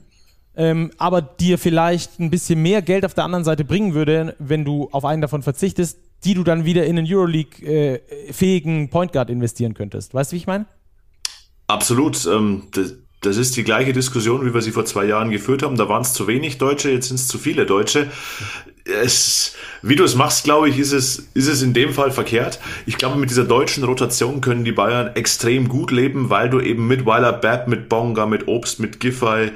ähm, 0.55 0.91
aber 0.97 1.21
dir 1.21 1.57
vielleicht 1.57 2.19
ein 2.19 2.29
bisschen 2.29 2.61
mehr 2.61 2.81
Geld 2.81 3.05
auf 3.05 3.13
der 3.13 3.23
anderen 3.23 3.43
Seite 3.43 3.63
bringen 3.65 3.93
würde, 3.93 4.35
wenn 4.39 4.65
du 4.65 4.89
auf 4.91 5.05
einen 5.05 5.21
davon 5.21 5.43
verzichtest, 5.43 5.99
die 6.23 6.33
du 6.33 6.43
dann 6.43 6.65
wieder 6.65 6.85
in 6.85 6.97
einen 6.97 7.07
Euroleague-fähigen 7.07 8.85
äh, 8.85 8.87
Point 8.87 9.11
Guard 9.11 9.29
investieren 9.29 9.73
könntest. 9.73 10.13
Weißt 10.13 10.31
du, 10.31 10.35
wie 10.35 10.39
ich 10.39 10.47
meine? 10.47 10.65
Absolut. 11.67 12.25
Ähm, 12.27 12.67
das, 12.71 12.95
das 13.21 13.37
ist 13.37 13.55
die 13.55 13.63
gleiche 13.63 13.93
Diskussion, 13.93 14.45
wie 14.45 14.53
wir 14.53 14.61
sie 14.61 14.71
vor 14.71 14.85
zwei 14.85 15.05
Jahren 15.05 15.31
geführt 15.31 15.63
haben. 15.63 15.77
Da 15.77 15.87
waren 15.87 16.01
es 16.01 16.13
zu 16.13 16.27
wenig 16.27 16.57
Deutsche, 16.57 16.91
jetzt 16.91 17.07
sind 17.07 17.15
es 17.15 17.27
zu 17.27 17.37
viele 17.37 17.65
Deutsche. 17.65 18.11
Es, 18.85 19.55
wie 19.81 19.95
du 19.95 20.03
es 20.03 20.15
machst, 20.15 20.43
glaube 20.43 20.69
ich, 20.69 20.79
ist 20.79 20.91
es, 20.91 21.27
ist 21.33 21.47
es 21.47 21.61
in 21.61 21.73
dem 21.73 21.93
Fall 21.93 22.11
verkehrt. 22.11 22.59
Ich 22.85 22.97
glaube, 22.97 23.19
mit 23.19 23.29
dieser 23.29 23.43
deutschen 23.43 23.83
Rotation 23.83 24.41
können 24.41 24.65
die 24.65 24.71
Bayern 24.71 25.15
extrem 25.15 25.67
gut 25.67 25.91
leben, 25.91 26.29
weil 26.29 26.49
du 26.49 26.59
eben 26.59 26.87
mit 26.87 27.05
Weiler 27.05 27.33
Babb, 27.33 27.67
mit 27.67 27.89
Bonga, 27.89 28.25
mit 28.25 28.47
Obst, 28.47 28.79
mit 28.79 28.99
Giffey 28.99 29.51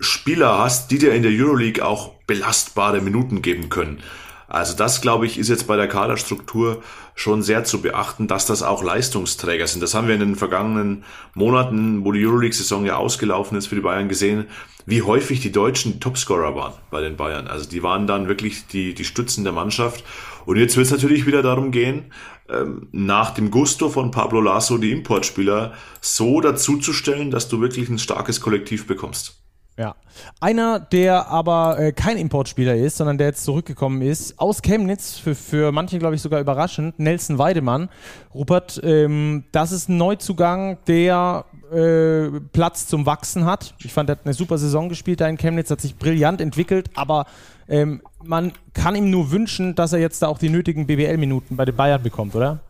Spieler 0.00 0.58
hast, 0.58 0.90
die 0.90 0.98
dir 0.98 1.14
in 1.14 1.22
der 1.22 1.32
Euroleague 1.32 1.84
auch 1.84 2.12
belastbare 2.26 3.00
Minuten 3.00 3.42
geben 3.42 3.70
können. 3.70 4.00
Also 4.48 4.76
das, 4.76 5.00
glaube 5.00 5.26
ich, 5.26 5.38
ist 5.38 5.48
jetzt 5.48 5.66
bei 5.66 5.76
der 5.76 5.88
Kaderstruktur 5.88 6.82
schon 7.14 7.42
sehr 7.42 7.64
zu 7.64 7.80
beachten, 7.80 8.26
dass 8.26 8.46
das 8.46 8.62
auch 8.62 8.82
Leistungsträger 8.82 9.66
sind. 9.66 9.82
Das 9.82 9.94
haben 9.94 10.08
wir 10.08 10.14
in 10.14 10.20
den 10.20 10.36
vergangenen 10.36 11.04
Monaten, 11.34 12.04
wo 12.04 12.12
die 12.12 12.24
Euroleague-Saison 12.24 12.84
ja 12.84 12.96
ausgelaufen 12.96 13.56
ist 13.56 13.68
für 13.68 13.76
die 13.76 13.80
Bayern 13.80 14.08
gesehen, 14.08 14.46
wie 14.86 15.02
häufig 15.02 15.40
die 15.40 15.52
Deutschen 15.52 16.00
Topscorer 16.00 16.54
waren 16.54 16.74
bei 16.90 17.00
den 17.00 17.16
Bayern. 17.16 17.46
Also 17.46 17.68
die 17.68 17.82
waren 17.82 18.06
dann 18.06 18.28
wirklich 18.28 18.66
die, 18.66 18.94
die 18.94 19.04
Stützen 19.04 19.44
der 19.44 19.52
Mannschaft. 19.52 20.04
Und 20.44 20.58
jetzt 20.58 20.76
wird 20.76 20.86
es 20.86 20.92
natürlich 20.92 21.26
wieder 21.26 21.42
darum 21.42 21.70
gehen, 21.70 22.12
ähm, 22.50 22.88
nach 22.92 23.30
dem 23.30 23.50
Gusto 23.50 23.88
von 23.88 24.10
Pablo 24.10 24.40
Lasso 24.40 24.76
die 24.76 24.92
Importspieler 24.92 25.72
so 26.00 26.40
dazuzustellen, 26.40 27.30
dass 27.30 27.48
du 27.48 27.60
wirklich 27.60 27.88
ein 27.88 27.98
starkes 27.98 28.40
Kollektiv 28.40 28.86
bekommst. 28.86 29.43
Ja. 29.76 29.96
Einer, 30.40 30.78
der 30.78 31.28
aber 31.28 31.78
äh, 31.80 31.92
kein 31.92 32.16
Importspieler 32.16 32.76
ist, 32.76 32.96
sondern 32.96 33.18
der 33.18 33.28
jetzt 33.28 33.44
zurückgekommen 33.44 34.02
ist, 34.02 34.38
aus 34.38 34.62
Chemnitz, 34.62 35.16
für, 35.16 35.34
für 35.34 35.72
manche, 35.72 35.98
glaube 35.98 36.14
ich, 36.14 36.22
sogar 36.22 36.40
überraschend, 36.40 36.98
Nelson 37.00 37.38
Weidemann. 37.38 37.88
Rupert, 38.32 38.80
ähm, 38.84 39.44
das 39.50 39.72
ist 39.72 39.88
ein 39.88 39.96
Neuzugang, 39.96 40.78
der 40.86 41.44
äh, 41.72 42.40
Platz 42.52 42.86
zum 42.86 43.04
Wachsen 43.04 43.46
hat. 43.46 43.74
Ich 43.80 43.92
fand, 43.92 44.08
er 44.08 44.16
hat 44.16 44.24
eine 44.24 44.34
super 44.34 44.58
Saison 44.58 44.88
gespielt 44.88 45.20
da 45.20 45.26
in 45.26 45.38
Chemnitz, 45.38 45.70
hat 45.70 45.80
sich 45.80 45.96
brillant 45.96 46.40
entwickelt, 46.40 46.90
aber 46.94 47.26
ähm, 47.68 48.00
man 48.22 48.52
kann 48.74 48.94
ihm 48.94 49.10
nur 49.10 49.32
wünschen, 49.32 49.74
dass 49.74 49.92
er 49.92 49.98
jetzt 49.98 50.22
da 50.22 50.28
auch 50.28 50.38
die 50.38 50.50
nötigen 50.50 50.86
BWL-Minuten 50.86 51.56
bei 51.56 51.64
den 51.64 51.74
Bayern 51.74 52.02
bekommt, 52.02 52.36
oder? 52.36 52.60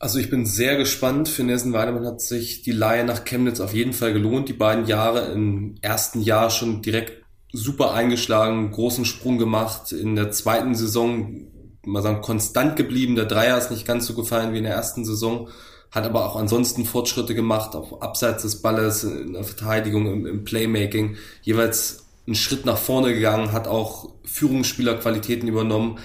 Also 0.00 0.18
ich 0.18 0.30
bin 0.30 0.46
sehr 0.46 0.76
gespannt. 0.76 1.28
Für 1.28 1.44
Nelson 1.44 1.74
Weidemann 1.74 2.06
hat 2.06 2.22
sich 2.22 2.62
die 2.62 2.72
Leihe 2.72 3.04
nach 3.04 3.26
Chemnitz 3.26 3.60
auf 3.60 3.74
jeden 3.74 3.92
Fall 3.92 4.14
gelohnt. 4.14 4.48
Die 4.48 4.54
beiden 4.54 4.86
Jahre 4.86 5.30
im 5.32 5.74
ersten 5.82 6.22
Jahr 6.22 6.48
schon 6.48 6.80
direkt 6.80 7.22
super 7.52 7.92
eingeschlagen, 7.92 8.70
großen 8.70 9.04
Sprung 9.04 9.36
gemacht. 9.36 9.92
In 9.92 10.16
der 10.16 10.30
zweiten 10.30 10.74
Saison, 10.74 11.42
mal 11.84 12.02
sagen, 12.02 12.22
konstant 12.22 12.76
geblieben. 12.76 13.14
Der 13.14 13.26
Dreier 13.26 13.58
ist 13.58 13.70
nicht 13.70 13.86
ganz 13.86 14.06
so 14.06 14.14
gefallen 14.14 14.54
wie 14.54 14.58
in 14.58 14.64
der 14.64 14.72
ersten 14.72 15.04
Saison. 15.04 15.50
Hat 15.90 16.06
aber 16.06 16.24
auch 16.24 16.36
ansonsten 16.36 16.86
Fortschritte 16.86 17.34
gemacht, 17.34 17.76
auch 17.76 18.00
abseits 18.00 18.42
des 18.42 18.62
Balles, 18.62 19.04
in 19.04 19.34
der 19.34 19.44
Verteidigung, 19.44 20.10
im, 20.10 20.24
im 20.24 20.44
Playmaking. 20.44 21.16
Jeweils 21.42 22.06
einen 22.26 22.36
Schritt 22.36 22.64
nach 22.64 22.78
vorne 22.78 23.12
gegangen, 23.12 23.52
hat 23.52 23.68
auch 23.68 24.14
Führungsspielerqualitäten 24.24 25.46
übernommen 25.46 25.98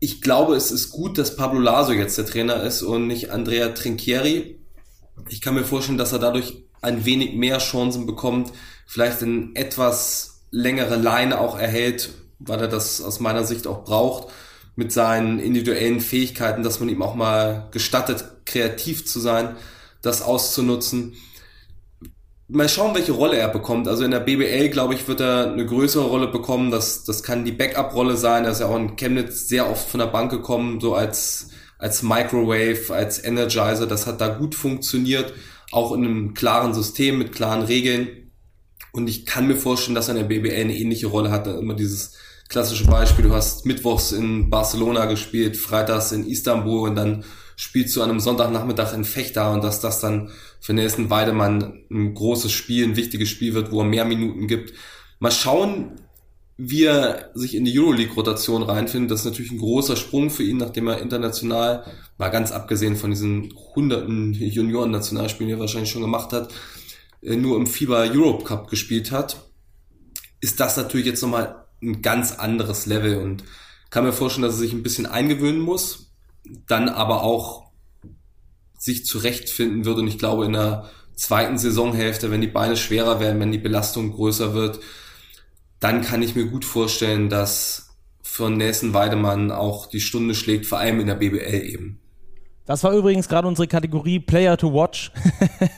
ich 0.00 0.20
glaube, 0.20 0.54
es 0.54 0.70
ist 0.70 0.90
gut, 0.90 1.18
dass 1.18 1.36
Pablo 1.36 1.60
Laso 1.60 1.92
jetzt 1.92 2.18
der 2.18 2.26
Trainer 2.26 2.62
ist 2.62 2.82
und 2.82 3.06
nicht 3.06 3.30
Andrea 3.30 3.70
Trinchieri. 3.70 4.60
Ich 5.28 5.40
kann 5.40 5.54
mir 5.54 5.64
vorstellen, 5.64 5.98
dass 5.98 6.12
er 6.12 6.20
dadurch 6.20 6.64
ein 6.80 7.04
wenig 7.04 7.34
mehr 7.34 7.58
Chancen 7.58 8.06
bekommt, 8.06 8.52
vielleicht 8.86 9.22
in 9.22 9.56
etwas 9.56 10.42
längere 10.50 10.96
Leine 10.96 11.40
auch 11.40 11.58
erhält, 11.58 12.10
weil 12.38 12.60
er 12.60 12.68
das 12.68 13.00
aus 13.02 13.18
meiner 13.18 13.44
Sicht 13.44 13.66
auch 13.66 13.84
braucht, 13.84 14.32
mit 14.76 14.92
seinen 14.92 15.40
individuellen 15.40 16.00
Fähigkeiten, 16.00 16.62
dass 16.62 16.78
man 16.78 16.88
ihm 16.88 17.02
auch 17.02 17.16
mal 17.16 17.66
gestattet, 17.72 18.24
kreativ 18.44 19.04
zu 19.06 19.18
sein, 19.18 19.56
das 20.02 20.22
auszunutzen 20.22 21.16
mal 22.48 22.68
schauen, 22.68 22.94
welche 22.94 23.12
Rolle 23.12 23.36
er 23.36 23.48
bekommt. 23.48 23.88
Also 23.88 24.04
in 24.04 24.10
der 24.10 24.20
BBL, 24.20 24.70
glaube 24.70 24.94
ich, 24.94 25.06
wird 25.06 25.20
er 25.20 25.52
eine 25.52 25.66
größere 25.66 26.04
Rolle 26.04 26.28
bekommen. 26.28 26.70
Das, 26.70 27.04
das 27.04 27.22
kann 27.22 27.44
die 27.44 27.52
Backup-Rolle 27.52 28.16
sein. 28.16 28.44
Er 28.44 28.52
ist 28.52 28.60
ja 28.60 28.66
auch 28.66 28.76
in 28.76 28.96
Chemnitz 28.96 29.48
sehr 29.48 29.70
oft 29.70 29.88
von 29.88 30.00
der 30.00 30.06
Bank 30.06 30.30
gekommen, 30.30 30.80
so 30.80 30.94
als, 30.94 31.50
als 31.78 32.02
Microwave, 32.02 32.92
als 32.92 33.22
Energizer. 33.22 33.86
Das 33.86 34.06
hat 34.06 34.20
da 34.20 34.28
gut 34.28 34.54
funktioniert. 34.54 35.34
Auch 35.70 35.92
in 35.92 36.04
einem 36.04 36.34
klaren 36.34 36.72
System 36.72 37.18
mit 37.18 37.32
klaren 37.32 37.62
Regeln. 37.62 38.08
Und 38.92 39.08
ich 39.08 39.26
kann 39.26 39.46
mir 39.46 39.56
vorstellen, 39.56 39.94
dass 39.94 40.08
er 40.08 40.16
in 40.16 40.26
der 40.26 40.28
BBL 40.28 40.62
eine 40.62 40.76
ähnliche 40.76 41.08
Rolle 41.08 41.30
hat. 41.30 41.46
Immer 41.46 41.74
dieses 41.74 42.14
klassische 42.48 42.86
Beispiel. 42.86 43.26
Du 43.26 43.34
hast 43.34 43.66
mittwochs 43.66 44.12
in 44.12 44.48
Barcelona 44.48 45.04
gespielt, 45.04 45.58
freitags 45.58 46.12
in 46.12 46.26
Istanbul 46.26 46.88
und 46.88 46.96
dann 46.96 47.24
spielst 47.58 47.96
du 47.96 48.02
an 48.02 48.10
einem 48.10 48.20
Sonntagnachmittag 48.20 48.94
in 48.94 49.04
Fechter 49.04 49.50
und 49.50 49.64
dass 49.64 49.80
das 49.80 49.98
dann 49.98 50.30
für 50.60 50.74
Nelson 50.74 51.10
Weidemann 51.10 51.82
ein 51.90 52.14
großes 52.14 52.52
Spiel, 52.52 52.84
ein 52.84 52.94
wichtiges 52.94 53.28
Spiel 53.28 53.52
wird, 53.52 53.72
wo 53.72 53.80
er 53.80 53.84
mehr 53.84 54.04
Minuten 54.04 54.46
gibt. 54.46 54.74
Mal 55.18 55.32
schauen, 55.32 56.00
wie 56.56 56.84
er 56.84 57.32
sich 57.34 57.56
in 57.56 57.64
die 57.64 57.76
Euroleague-Rotation 57.76 58.62
reinfindet. 58.62 59.10
Das 59.10 59.20
ist 59.20 59.26
natürlich 59.26 59.50
ein 59.50 59.58
großer 59.58 59.96
Sprung 59.96 60.30
für 60.30 60.44
ihn, 60.44 60.58
nachdem 60.58 60.86
er 60.86 61.00
international, 61.00 61.84
mal 62.16 62.28
ganz 62.28 62.52
abgesehen 62.52 62.94
von 62.94 63.10
diesen 63.10 63.52
hunderten 63.74 64.34
Junioren-Nationalspielen, 64.34 65.48
die 65.48 65.54
er 65.54 65.60
wahrscheinlich 65.60 65.90
schon 65.90 66.02
gemacht 66.02 66.32
hat, 66.32 66.54
äh, 67.22 67.34
nur 67.34 67.56
im 67.56 67.66
FIBA 67.66 68.04
Europe 68.04 68.44
Cup 68.44 68.70
gespielt 68.70 69.10
hat, 69.10 69.50
ist 70.40 70.60
das 70.60 70.76
natürlich 70.76 71.06
jetzt 71.06 71.22
nochmal 71.22 71.64
ein 71.82 72.02
ganz 72.02 72.34
anderes 72.34 72.86
Level 72.86 73.18
und 73.18 73.42
kann 73.90 74.04
mir 74.04 74.12
vorstellen, 74.12 74.46
dass 74.46 74.54
er 74.54 74.60
sich 74.60 74.72
ein 74.72 74.84
bisschen 74.84 75.06
eingewöhnen 75.06 75.60
muss 75.60 76.07
dann 76.66 76.88
aber 76.88 77.22
auch 77.22 77.68
sich 78.78 79.04
zurechtfinden 79.04 79.84
wird. 79.84 79.98
Und 79.98 80.08
ich 80.08 80.18
glaube, 80.18 80.44
in 80.44 80.52
der 80.52 80.88
zweiten 81.14 81.58
Saisonhälfte, 81.58 82.30
wenn 82.30 82.40
die 82.40 82.46
Beine 82.46 82.76
schwerer 82.76 83.20
werden, 83.20 83.40
wenn 83.40 83.52
die 83.52 83.58
Belastung 83.58 84.12
größer 84.12 84.54
wird, 84.54 84.80
dann 85.80 86.02
kann 86.02 86.22
ich 86.22 86.34
mir 86.34 86.46
gut 86.46 86.64
vorstellen, 86.64 87.28
dass 87.28 87.96
für 88.22 88.50
Nelson 88.50 88.94
Weidemann 88.94 89.50
auch 89.50 89.86
die 89.86 90.00
Stunde 90.00 90.34
schlägt, 90.34 90.66
vor 90.66 90.78
allem 90.78 91.00
in 91.00 91.06
der 91.06 91.14
BBL 91.16 91.62
eben. 91.62 92.00
Das 92.66 92.84
war 92.84 92.92
übrigens 92.92 93.28
gerade 93.28 93.48
unsere 93.48 93.66
Kategorie 93.66 94.20
Player 94.20 94.58
to 94.58 94.74
Watch. 94.74 95.10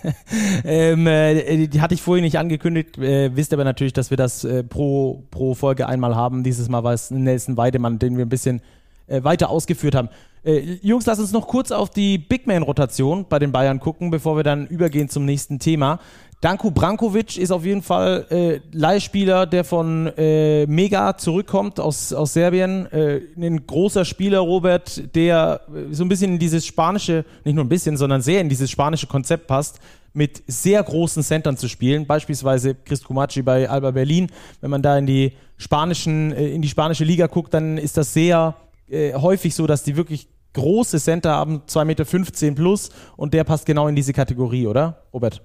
ähm, 0.64 1.06
äh, 1.06 1.68
die 1.68 1.80
hatte 1.80 1.94
ich 1.94 2.02
vorhin 2.02 2.24
nicht 2.24 2.36
angekündigt. 2.36 2.98
Äh, 2.98 3.36
wisst 3.36 3.52
aber 3.54 3.62
natürlich, 3.62 3.92
dass 3.92 4.10
wir 4.10 4.16
das 4.16 4.42
äh, 4.42 4.64
pro, 4.64 5.24
pro 5.30 5.54
Folge 5.54 5.86
einmal 5.86 6.16
haben. 6.16 6.42
Dieses 6.42 6.68
Mal 6.68 6.82
war 6.82 6.92
es 6.92 7.12
Nelson 7.12 7.56
Weidemann, 7.56 8.00
den 8.00 8.16
wir 8.16 8.26
ein 8.26 8.28
bisschen 8.28 8.60
äh, 9.06 9.22
weiter 9.22 9.50
ausgeführt 9.50 9.94
haben. 9.94 10.08
Äh, 10.44 10.78
Jungs, 10.82 11.06
lass 11.06 11.18
uns 11.18 11.32
noch 11.32 11.46
kurz 11.46 11.70
auf 11.70 11.90
die 11.90 12.18
Big 12.18 12.46
Man-Rotation 12.46 13.26
bei 13.28 13.38
den 13.38 13.52
Bayern 13.52 13.80
gucken, 13.80 14.10
bevor 14.10 14.36
wir 14.36 14.42
dann 14.42 14.66
übergehen 14.66 15.08
zum 15.08 15.24
nächsten 15.24 15.58
Thema. 15.58 15.98
Danko 16.40 16.70
Brankovic 16.70 17.36
ist 17.36 17.50
auf 17.50 17.66
jeden 17.66 17.82
Fall 17.82 18.26
äh, 18.30 18.60
Leihspieler, 18.72 19.44
der 19.44 19.62
von 19.62 20.06
äh, 20.16 20.66
Mega 20.66 21.18
zurückkommt 21.18 21.78
aus, 21.78 22.14
aus 22.14 22.32
Serbien. 22.32 22.90
Äh, 22.90 23.20
ein 23.36 23.66
großer 23.66 24.06
Spieler, 24.06 24.38
Robert, 24.38 25.14
der 25.14 25.60
äh, 25.68 25.92
so 25.92 26.02
ein 26.02 26.08
bisschen 26.08 26.32
in 26.32 26.38
dieses 26.38 26.64
spanische, 26.64 27.26
nicht 27.44 27.56
nur 27.56 27.64
ein 27.64 27.68
bisschen, 27.68 27.98
sondern 27.98 28.22
sehr 28.22 28.40
in 28.40 28.48
dieses 28.48 28.70
spanische 28.70 29.06
Konzept 29.06 29.48
passt, 29.48 29.80
mit 30.14 30.42
sehr 30.46 30.82
großen 30.82 31.22
Centern 31.22 31.58
zu 31.58 31.68
spielen. 31.68 32.06
Beispielsweise 32.06 32.74
Chris 32.74 33.04
Kumaci 33.04 33.42
bei 33.42 33.68
Alba 33.68 33.90
Berlin. 33.90 34.28
Wenn 34.62 34.70
man 34.70 34.80
da 34.80 34.96
in 34.96 35.04
die 35.04 35.32
spanischen, 35.58 36.32
äh, 36.32 36.48
in 36.48 36.62
die 36.62 36.68
spanische 36.68 37.04
Liga 37.04 37.26
guckt, 37.26 37.52
dann 37.52 37.76
ist 37.76 37.98
das 37.98 38.14
sehr 38.14 38.56
äh, 38.90 39.14
häufig 39.14 39.54
so, 39.54 39.66
dass 39.66 39.82
die 39.82 39.96
wirklich 39.96 40.28
große 40.52 40.98
Center 40.98 41.30
haben, 41.30 41.62
2,15 41.68 41.84
Meter 41.84 42.54
plus 42.54 42.90
und 43.16 43.34
der 43.34 43.44
passt 43.44 43.66
genau 43.66 43.88
in 43.88 43.94
diese 43.94 44.12
Kategorie, 44.12 44.66
oder, 44.66 45.04
Robert? 45.12 45.42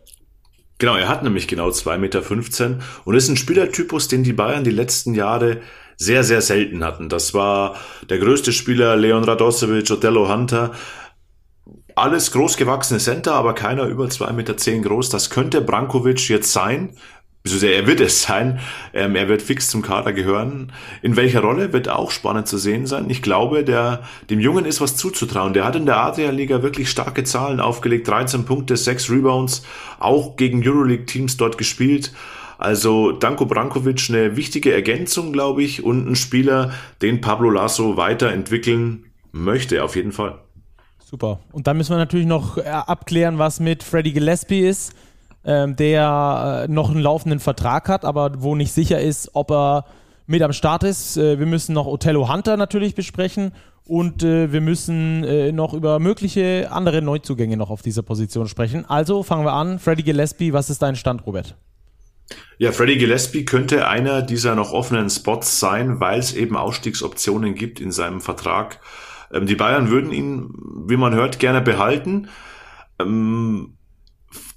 Genau, 0.78 0.96
er 0.96 1.08
hat 1.08 1.24
nämlich 1.24 1.48
genau 1.48 1.70
2,15 1.70 1.98
Meter 1.98 2.80
und 3.06 3.16
ist 3.16 3.30
ein 3.30 3.38
Spielertypus, 3.38 4.08
den 4.08 4.24
die 4.24 4.34
Bayern 4.34 4.64
die 4.64 4.72
letzten 4.72 5.14
Jahre 5.14 5.62
sehr, 5.96 6.26
sehr 6.26 6.42
selten 6.42 6.84
hatten. 6.84 7.08
Das 7.08 7.34
war 7.34 7.76
der 8.10 8.18
größte 8.18 8.52
Spieler 8.52 8.98
Leon 8.98 9.24
Radosevic, 9.24 9.90
Otello 9.90 10.28
Hunter. 10.28 10.72
Alles 11.96 12.34
großgewachsene 12.34 13.00
Center, 13.00 13.34
aber 13.36 13.54
keiner 13.54 13.86
über 13.86 14.06
2,10 14.06 14.34
Meter 14.34 14.90
groß. 14.90 15.10
Das 15.10 15.30
könnte 15.30 15.62
Brankovic 15.62 16.28
jetzt 16.28 16.52
sein 16.52 16.98
beziehungsweise 17.46 17.74
er 17.74 17.86
wird 17.86 18.02
es 18.02 18.24
sein, 18.24 18.60
ähm, 18.94 19.16
er 19.16 19.30
wird 19.30 19.44
fix 19.44 19.70
zum 19.70 19.84
Kader 19.84 20.14
gehören. 20.14 20.72
In 21.04 21.16
welcher 21.16 21.42
Rolle 21.42 21.74
wird 21.74 21.90
auch 21.90 22.10
spannend 22.10 22.48
zu 22.48 22.58
sehen 22.58 22.88
sein. 22.88 23.06
Ich 23.10 23.22
glaube, 23.22 23.64
der, 23.64 24.02
dem 24.32 24.40
Jungen 24.40 24.66
ist 24.66 24.82
was 24.82 24.98
zuzutrauen. 24.98 25.54
Der 25.54 25.64
hat 25.64 25.76
in 25.76 25.86
der 25.86 25.98
Adria-Liga 25.98 26.64
wirklich 26.64 26.90
starke 26.90 27.24
Zahlen 27.24 27.60
aufgelegt, 27.60 28.08
13 28.08 28.46
Punkte, 28.46 28.76
6 28.76 29.12
Rebounds, 29.12 29.64
auch 30.00 30.38
gegen 30.38 30.68
Euroleague-Teams 30.68 31.38
dort 31.38 31.60
gespielt. 31.60 32.14
Also 32.58 33.12
Danko 33.12 33.46
Brankovic 33.46 34.10
eine 34.10 34.36
wichtige 34.36 34.74
Ergänzung, 34.74 35.32
glaube 35.32 35.62
ich, 35.62 35.84
und 35.84 36.10
ein 36.10 36.16
Spieler, 36.16 36.74
den 37.04 37.22
Pablo 37.22 37.52
Lasso 37.52 37.96
weiterentwickeln 37.96 39.12
möchte, 39.32 39.84
auf 39.84 39.96
jeden 39.96 40.14
Fall. 40.14 40.40
Super. 40.98 41.42
Und 41.52 41.68
dann 41.68 41.78
müssen 41.78 41.92
wir 41.92 41.98
natürlich 41.98 42.26
noch 42.26 42.58
äh, 42.58 42.64
abklären, 42.64 43.38
was 43.38 43.60
mit 43.60 43.84
Freddy 43.84 44.14
Gillespie 44.14 44.62
ist 44.62 44.96
ähm, 45.46 45.76
der 45.76 46.66
äh, 46.68 46.72
noch 46.72 46.90
einen 46.90 47.02
laufenden 47.02 47.40
Vertrag 47.40 47.88
hat, 47.90 48.06
aber 48.06 48.42
wo 48.42 48.56
nicht 48.56 48.72
sicher 48.72 49.00
ist, 49.00 49.32
ob 49.34 49.52
er 49.52 49.86
mit 50.28 50.42
am 50.42 50.54
Start 50.54 50.84
ist. 50.84 51.18
Äh, 51.18 51.40
wir 51.40 51.46
müssen 51.46 51.74
noch 51.74 51.86
Othello 51.86 52.32
Hunter 52.32 52.58
natürlich 52.58 52.96
besprechen 52.96 53.52
und 53.86 54.24
äh, 54.24 54.52
wir 54.52 54.62
müssen 54.62 55.56
noch 55.56 55.74
über 55.74 56.00
mögliche 56.00 56.70
andere 56.72 57.02
Neuzugänge 57.02 57.58
noch 57.58 57.70
auf 57.70 57.82
dieser 57.82 58.02
Position 58.02 58.48
sprechen. 58.48 58.86
Also 58.86 59.22
fangen 59.22 59.46
wir 59.46 59.54
an. 59.54 59.80
Freddy 59.80 60.04
Gillespie, 60.04 60.54
was 60.54 60.70
ist 60.70 60.82
dein 60.82 60.96
Stand, 60.96 61.26
Robert? 61.28 61.56
Ja, 62.58 62.72
Freddy 62.72 62.98
Gillespie 62.98 63.46
könnte 63.46 63.88
einer 63.88 64.22
dieser 64.22 64.56
noch 64.56 64.72
offenen 64.72 65.10
Spots 65.10 65.60
sein, 65.60 66.00
weil 66.00 66.20
es 66.20 66.34
eben 66.34 66.56
Ausstiegsoptionen 66.56 67.54
gibt 67.54 67.80
in 67.80 67.92
seinem 67.92 68.22
Vertrag. 68.22 68.80
Ähm, 69.34 69.46
die 69.46 69.56
Bayern 69.56 69.90
würden 69.90 70.12
ihn, 70.12 70.50
wie 70.88 70.98
man 70.98 71.14
hört, 71.14 71.40
gerne 71.40 71.62
behalten. 71.62 72.30
Ähm, 73.00 73.75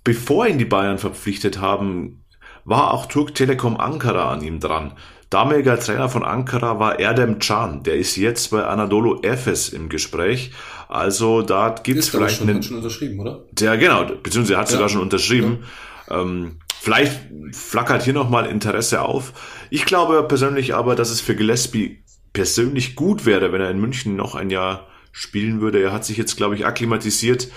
bevor 0.04 0.46
ihn 0.46 0.58
die 0.58 0.64
Bayern 0.64 0.98
verpflichtet 0.98 1.60
haben, 1.60 2.24
war 2.64 2.92
auch 2.92 3.06
Turk 3.06 3.34
Telekom 3.34 3.76
Ankara 3.76 4.30
an 4.32 4.42
ihm 4.42 4.60
dran. 4.60 4.92
Damaliger 5.30 5.78
Trainer 5.78 6.08
von 6.08 6.24
Ankara 6.24 6.78
war 6.78 6.98
Erdem 6.98 7.38
Can, 7.38 7.82
der 7.82 7.96
ist 7.96 8.16
jetzt 8.16 8.50
bei 8.50 8.64
Anadolu 8.64 9.20
Efes 9.22 9.68
im 9.68 9.90
Gespräch. 9.90 10.52
Also 10.88 11.42
da 11.42 11.74
gibt 11.82 11.98
es 11.98 12.08
vielleicht 12.08 12.38
schon, 12.38 12.48
einen. 12.48 12.62
schon 12.62 12.78
unterschrieben, 12.78 13.20
oder? 13.20 13.44
Der 13.52 13.76
genau, 13.76 14.06
beziehungsweise 14.06 14.54
er 14.54 14.60
hat 14.60 14.68
ja. 14.68 14.72
sogar 14.72 14.88
schon 14.88 15.02
unterschrieben. 15.02 15.64
Ja. 16.08 16.22
Ähm, 16.22 16.60
vielleicht 16.80 17.12
flackert 17.52 18.04
hier 18.04 18.14
nochmal 18.14 18.46
Interesse 18.46 19.02
auf. 19.02 19.34
Ich 19.68 19.84
glaube 19.84 20.22
persönlich 20.22 20.74
aber, 20.74 20.94
dass 20.94 21.10
es 21.10 21.20
für 21.20 21.36
Gillespie 21.36 22.02
persönlich 22.32 22.96
gut 22.96 23.26
wäre, 23.26 23.52
wenn 23.52 23.60
er 23.60 23.70
in 23.70 23.80
München 23.80 24.16
noch 24.16 24.34
ein 24.34 24.48
Jahr 24.48 24.86
spielen 25.12 25.60
würde. 25.60 25.82
Er 25.82 25.92
hat 25.92 26.06
sich 26.06 26.16
jetzt, 26.16 26.36
glaube 26.36 26.54
ich, 26.54 26.64
akklimatisiert 26.64 27.48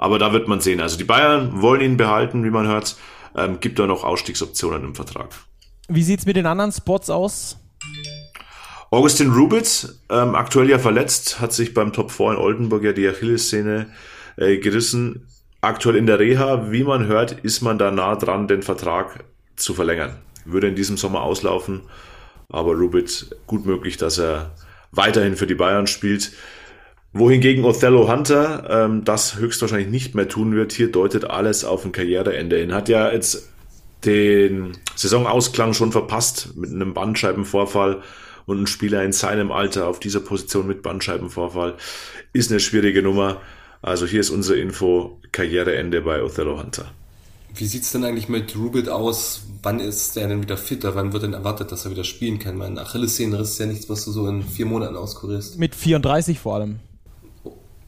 aber 0.00 0.18
da 0.18 0.32
wird 0.32 0.48
man 0.48 0.60
sehen. 0.60 0.80
Also 0.80 0.96
die 0.96 1.04
Bayern 1.04 1.60
wollen 1.60 1.82
ihn 1.82 1.96
behalten, 1.98 2.42
wie 2.42 2.50
man 2.50 2.66
hört. 2.66 2.96
Ähm, 3.36 3.60
gibt 3.60 3.78
da 3.78 3.86
noch 3.86 4.02
Ausstiegsoptionen 4.02 4.82
im 4.82 4.94
Vertrag. 4.94 5.28
Wie 5.88 6.02
sieht 6.02 6.20
es 6.20 6.26
mit 6.26 6.36
den 6.36 6.46
anderen 6.46 6.72
Spots 6.72 7.10
aus? 7.10 7.58
Augustin 8.90 9.30
Rubitz, 9.30 10.00
ähm, 10.08 10.34
aktuell 10.34 10.70
ja 10.70 10.78
verletzt, 10.78 11.38
hat 11.38 11.52
sich 11.52 11.74
beim 11.74 11.92
Top 11.92 12.10
4 12.10 12.32
in 12.32 12.36
Oldenburg 12.38 12.82
ja 12.82 12.92
die 12.92 13.06
Achillessehne 13.06 13.88
äh, 14.36 14.56
gerissen. 14.56 15.28
Aktuell 15.60 15.96
in 15.96 16.06
der 16.06 16.18
Reha, 16.18 16.72
wie 16.72 16.82
man 16.82 17.06
hört, 17.06 17.32
ist 17.32 17.60
man 17.60 17.76
da 17.76 17.90
nah 17.90 18.16
dran, 18.16 18.48
den 18.48 18.62
Vertrag 18.62 19.24
zu 19.56 19.74
verlängern. 19.74 20.16
Würde 20.46 20.68
in 20.68 20.76
diesem 20.76 20.96
Sommer 20.96 21.20
auslaufen, 21.20 21.82
aber 22.48 22.72
Rubitz 22.72 23.26
gut 23.46 23.66
möglich, 23.66 23.98
dass 23.98 24.18
er 24.18 24.52
weiterhin 24.92 25.36
für 25.36 25.46
die 25.46 25.54
Bayern 25.54 25.86
spielt. 25.86 26.32
Wohingegen 27.12 27.64
Othello 27.64 28.08
Hunter 28.08 28.66
ähm, 28.70 29.04
das 29.04 29.36
höchstwahrscheinlich 29.36 29.88
nicht 29.88 30.14
mehr 30.14 30.28
tun 30.28 30.54
wird. 30.54 30.72
Hier 30.72 30.92
deutet 30.92 31.24
alles 31.24 31.64
auf 31.64 31.84
ein 31.84 31.92
Karriereende 31.92 32.56
hin. 32.56 32.72
Hat 32.72 32.88
ja 32.88 33.10
jetzt 33.10 33.48
den 34.04 34.72
Saisonausklang 34.94 35.74
schon 35.74 35.92
verpasst 35.92 36.56
mit 36.56 36.70
einem 36.70 36.94
Bandscheibenvorfall 36.94 38.02
und 38.46 38.62
ein 38.62 38.66
Spieler 38.66 39.04
in 39.04 39.12
seinem 39.12 39.52
Alter 39.52 39.88
auf 39.88 40.00
dieser 40.00 40.20
Position 40.20 40.66
mit 40.66 40.82
Bandscheibenvorfall 40.82 41.74
ist 42.32 42.50
eine 42.50 42.60
schwierige 42.60 43.02
Nummer. 43.02 43.40
Also 43.82 44.06
hier 44.06 44.20
ist 44.20 44.30
unsere 44.30 44.58
Info 44.58 45.18
Karriereende 45.32 46.02
bei 46.02 46.22
Othello 46.22 46.60
Hunter. 46.60 46.90
Wie 47.54 47.66
sieht's 47.66 47.90
denn 47.90 48.04
eigentlich 48.04 48.28
mit 48.28 48.54
Rubit 48.56 48.88
aus? 48.88 49.42
Wann 49.62 49.80
ist 49.80 50.16
er 50.16 50.28
denn 50.28 50.42
wieder 50.42 50.56
fitter? 50.56 50.94
Wann 50.94 51.12
wird 51.12 51.24
denn 51.24 51.32
erwartet, 51.32 51.72
dass 51.72 51.84
er 51.84 51.90
wieder 51.90 52.04
spielen 52.04 52.38
kann? 52.38 52.56
Mein 52.56 52.78
Achillessehnenriss 52.78 53.50
ist 53.50 53.58
ja 53.58 53.66
nichts, 53.66 53.88
was 53.88 54.04
du 54.04 54.12
so 54.12 54.28
in 54.28 54.42
vier 54.42 54.66
Monaten 54.66 54.96
auskurierst. 54.96 55.58
Mit 55.58 55.74
34 55.74 56.38
vor 56.38 56.54
allem. 56.54 56.78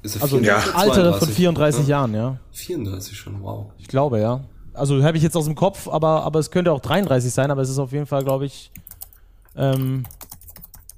Ist 0.03 0.21
Also 0.21 0.39
ja. 0.39 0.63
Alter 0.75 1.15
von 1.15 1.29
34 1.29 1.83
ja? 1.83 1.89
Jahren, 1.89 2.15
ja. 2.15 2.37
34 2.53 3.17
schon, 3.17 3.43
wow. 3.43 3.71
Ich 3.79 3.89
glaube, 3.89 4.21
ja. 4.21 4.41
Also 4.75 5.03
habe 5.03 5.17
ich 5.17 5.23
jetzt 5.23 5.37
aus 5.37 5.45
dem 5.45 5.55
Kopf, 5.55 5.89
aber, 5.89 6.23
aber 6.25 6.39
es 6.39 6.51
könnte 6.51 6.73
auch 6.73 6.81
33 6.81 7.33
sein, 7.33 7.51
aber 7.51 7.63
es 7.63 7.71
ist 7.71 7.79
auf 7.79 7.93
jeden 7.93 8.07
Fall, 8.07 8.25
glaube 8.25 8.47
ich. 8.47 8.71
Ähm, 9.57 10.05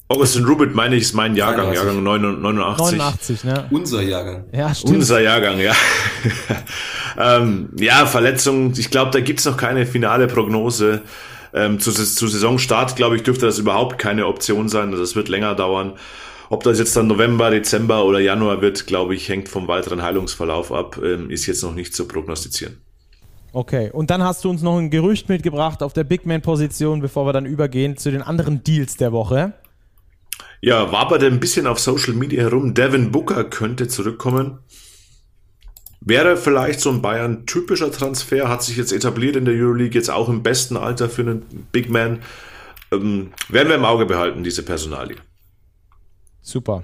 Augustin 0.08 0.44
Rubit, 0.44 0.74
meine 0.74 0.96
ich, 0.96 1.02
ist 1.02 1.14
mein 1.14 1.34
Jahrgang, 1.34 1.72
33. 1.72 2.02
Jahrgang 2.02 2.40
89. 2.40 2.98
89, 2.98 3.44
ne? 3.44 3.66
Unser 3.70 4.02
Jahrgang. 4.02 4.44
Ja, 4.52 4.74
stimmt. 4.74 4.96
Unser 4.96 5.20
Jahrgang, 5.20 5.58
ja. 5.58 5.72
ähm, 7.18 7.70
ja, 7.78 8.06
Verletzung, 8.06 8.72
ich 8.76 8.90
glaube, 8.90 9.10
da 9.10 9.20
gibt's 9.20 9.44
noch 9.44 9.56
keine 9.56 9.86
finale 9.86 10.26
Prognose. 10.28 11.02
Ähm, 11.52 11.80
zu, 11.80 11.92
zu 11.92 12.26
Saisonstart, 12.26 12.96
glaube 12.96 13.16
ich, 13.16 13.22
dürfte 13.22 13.46
das 13.46 13.58
überhaupt 13.58 13.98
keine 13.98 14.26
Option 14.26 14.68
sein. 14.68 14.90
Also 14.90 15.02
es 15.02 15.16
wird 15.16 15.28
länger 15.28 15.54
dauern. 15.54 15.94
Ob 16.54 16.62
das 16.62 16.78
jetzt 16.78 16.94
dann 16.94 17.08
November, 17.08 17.50
Dezember 17.50 18.04
oder 18.04 18.20
Januar 18.20 18.62
wird, 18.62 18.86
glaube 18.86 19.16
ich, 19.16 19.28
hängt 19.28 19.48
vom 19.48 19.66
weiteren 19.66 20.02
Heilungsverlauf 20.02 20.70
ab, 20.70 21.00
ähm, 21.02 21.28
ist 21.28 21.46
jetzt 21.46 21.64
noch 21.64 21.74
nicht 21.74 21.96
zu 21.96 22.06
prognostizieren. 22.06 22.80
Okay, 23.52 23.90
und 23.90 24.10
dann 24.10 24.22
hast 24.22 24.44
du 24.44 24.50
uns 24.50 24.62
noch 24.62 24.78
ein 24.78 24.88
Gerücht 24.88 25.28
mitgebracht 25.28 25.82
auf 25.82 25.94
der 25.94 26.04
Big 26.04 26.26
Man-Position, 26.26 27.00
bevor 27.00 27.26
wir 27.26 27.32
dann 27.32 27.44
übergehen 27.44 27.96
zu 27.96 28.12
den 28.12 28.22
anderen 28.22 28.62
Deals 28.62 28.96
der 28.96 29.10
Woche. 29.10 29.54
Ja, 30.60 30.92
wabert 30.92 31.24
ein 31.24 31.40
bisschen 31.40 31.66
auf 31.66 31.80
Social 31.80 32.14
Media 32.14 32.44
herum. 32.44 32.72
Devin 32.72 33.10
Booker 33.10 33.42
könnte 33.42 33.88
zurückkommen. 33.88 34.60
Wäre 36.02 36.36
vielleicht 36.36 36.78
so 36.78 36.90
ein 36.90 37.02
Bayern-typischer 37.02 37.90
Transfer, 37.90 38.48
hat 38.48 38.62
sich 38.62 38.76
jetzt 38.76 38.92
etabliert 38.92 39.34
in 39.34 39.44
der 39.44 39.54
Euroleague, 39.54 39.94
jetzt 39.96 40.08
auch 40.08 40.28
im 40.28 40.44
besten 40.44 40.76
Alter 40.76 41.08
für 41.08 41.22
einen 41.22 41.66
Big 41.72 41.90
Man. 41.90 42.20
Ähm, 42.92 43.32
werden 43.48 43.70
wir 43.70 43.74
im 43.74 43.84
Auge 43.84 44.06
behalten, 44.06 44.44
diese 44.44 44.62
Personalie. 44.62 45.16
Super. 46.44 46.82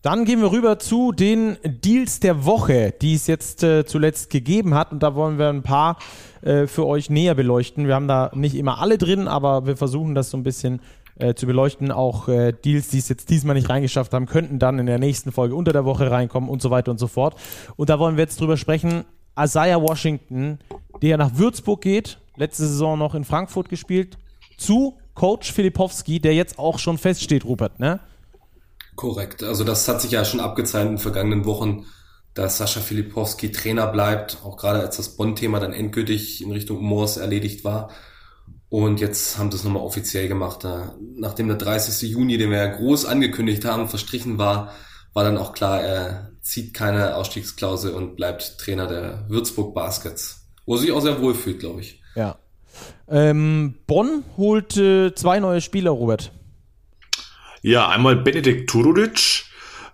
Dann 0.00 0.24
gehen 0.24 0.40
wir 0.40 0.50
rüber 0.50 0.78
zu 0.78 1.12
den 1.12 1.58
Deals 1.64 2.18
der 2.18 2.46
Woche, 2.46 2.92
die 3.02 3.14
es 3.14 3.26
jetzt 3.26 3.62
äh, 3.62 3.84
zuletzt 3.84 4.30
gegeben 4.30 4.74
hat. 4.74 4.90
Und 4.90 5.02
da 5.02 5.14
wollen 5.14 5.38
wir 5.38 5.50
ein 5.50 5.62
paar 5.62 5.98
äh, 6.40 6.66
für 6.66 6.86
euch 6.86 7.10
näher 7.10 7.34
beleuchten. 7.34 7.86
Wir 7.86 7.94
haben 7.94 8.08
da 8.08 8.30
nicht 8.34 8.56
immer 8.56 8.80
alle 8.80 8.96
drin, 8.96 9.28
aber 9.28 9.66
wir 9.66 9.76
versuchen 9.76 10.14
das 10.14 10.30
so 10.30 10.38
ein 10.38 10.42
bisschen 10.42 10.80
äh, 11.18 11.34
zu 11.34 11.46
beleuchten. 11.46 11.92
Auch 11.92 12.26
äh, 12.26 12.52
Deals, 12.52 12.88
die 12.88 12.98
es 12.98 13.10
jetzt 13.10 13.28
diesmal 13.28 13.54
nicht 13.54 13.68
reingeschafft 13.68 14.14
haben, 14.14 14.24
könnten 14.24 14.58
dann 14.58 14.78
in 14.78 14.86
der 14.86 14.98
nächsten 14.98 15.30
Folge 15.30 15.54
unter 15.54 15.74
der 15.74 15.84
Woche 15.84 16.10
reinkommen 16.10 16.48
und 16.48 16.62
so 16.62 16.70
weiter 16.70 16.90
und 16.90 16.98
so 16.98 17.06
fort. 17.06 17.36
Und 17.76 17.90
da 17.90 17.98
wollen 17.98 18.16
wir 18.16 18.22
jetzt 18.22 18.40
drüber 18.40 18.56
sprechen. 18.56 19.04
Isaiah 19.38 19.80
Washington, 19.80 20.58
der 21.02 21.18
nach 21.18 21.36
Würzburg 21.36 21.82
geht, 21.82 22.18
letzte 22.36 22.66
Saison 22.66 22.98
noch 22.98 23.14
in 23.14 23.24
Frankfurt 23.24 23.68
gespielt, 23.68 24.16
zu 24.56 24.96
Coach 25.14 25.52
Filipowski, 25.52 26.18
der 26.18 26.34
jetzt 26.34 26.58
auch 26.58 26.78
schon 26.78 26.96
feststeht, 26.96 27.44
Rupert, 27.44 27.78
ne? 27.78 28.00
Korrekt. 28.94 29.42
Also 29.42 29.64
das 29.64 29.88
hat 29.88 30.00
sich 30.00 30.10
ja 30.10 30.24
schon 30.24 30.40
abgezeichnet 30.40 30.90
in 30.90 30.96
den 30.96 31.02
vergangenen 31.02 31.44
Wochen, 31.44 31.86
dass 32.34 32.58
Sascha 32.58 32.80
Filipowski 32.80 33.52
Trainer 33.52 33.86
bleibt, 33.86 34.38
auch 34.44 34.56
gerade 34.56 34.80
als 34.80 34.96
das 34.96 35.16
Bonn-Thema 35.16 35.60
dann 35.60 35.72
endgültig 35.72 36.42
in 36.42 36.50
Richtung 36.50 36.82
Moors 36.82 37.16
erledigt 37.16 37.64
war. 37.64 37.90
Und 38.68 39.00
jetzt 39.00 39.38
haben 39.38 39.50
sie 39.50 39.58
es 39.58 39.64
nochmal 39.64 39.82
offiziell 39.82 40.28
gemacht. 40.28 40.66
Nachdem 41.14 41.48
der 41.48 41.58
30. 41.58 42.08
Juni, 42.10 42.38
den 42.38 42.50
wir 42.50 42.58
ja 42.58 42.74
groß 42.74 43.04
angekündigt 43.04 43.66
haben, 43.66 43.88
verstrichen 43.88 44.38
war, 44.38 44.72
war 45.12 45.24
dann 45.24 45.36
auch 45.36 45.52
klar, 45.52 45.82
er 45.82 46.30
zieht 46.40 46.72
keine 46.72 47.16
Ausstiegsklausel 47.16 47.92
und 47.92 48.16
bleibt 48.16 48.58
Trainer 48.58 48.86
der 48.86 49.26
Würzburg 49.28 49.74
Baskets. 49.74 50.46
Wo 50.64 50.76
sich 50.76 50.90
auch 50.92 51.02
sehr 51.02 51.20
wohl 51.20 51.34
fühlt, 51.34 51.60
glaube 51.60 51.80
ich. 51.80 52.00
Ja. 52.14 52.36
Ähm, 53.08 53.74
Bonn 53.86 54.24
holt 54.38 54.76
äh, 54.76 55.14
zwei 55.14 55.38
neue 55.38 55.60
Spieler, 55.60 55.90
Robert. 55.90 56.32
Ja, 57.64 57.88
einmal 57.88 58.16
Benedikt 58.16 58.68
Turudic 58.68 59.44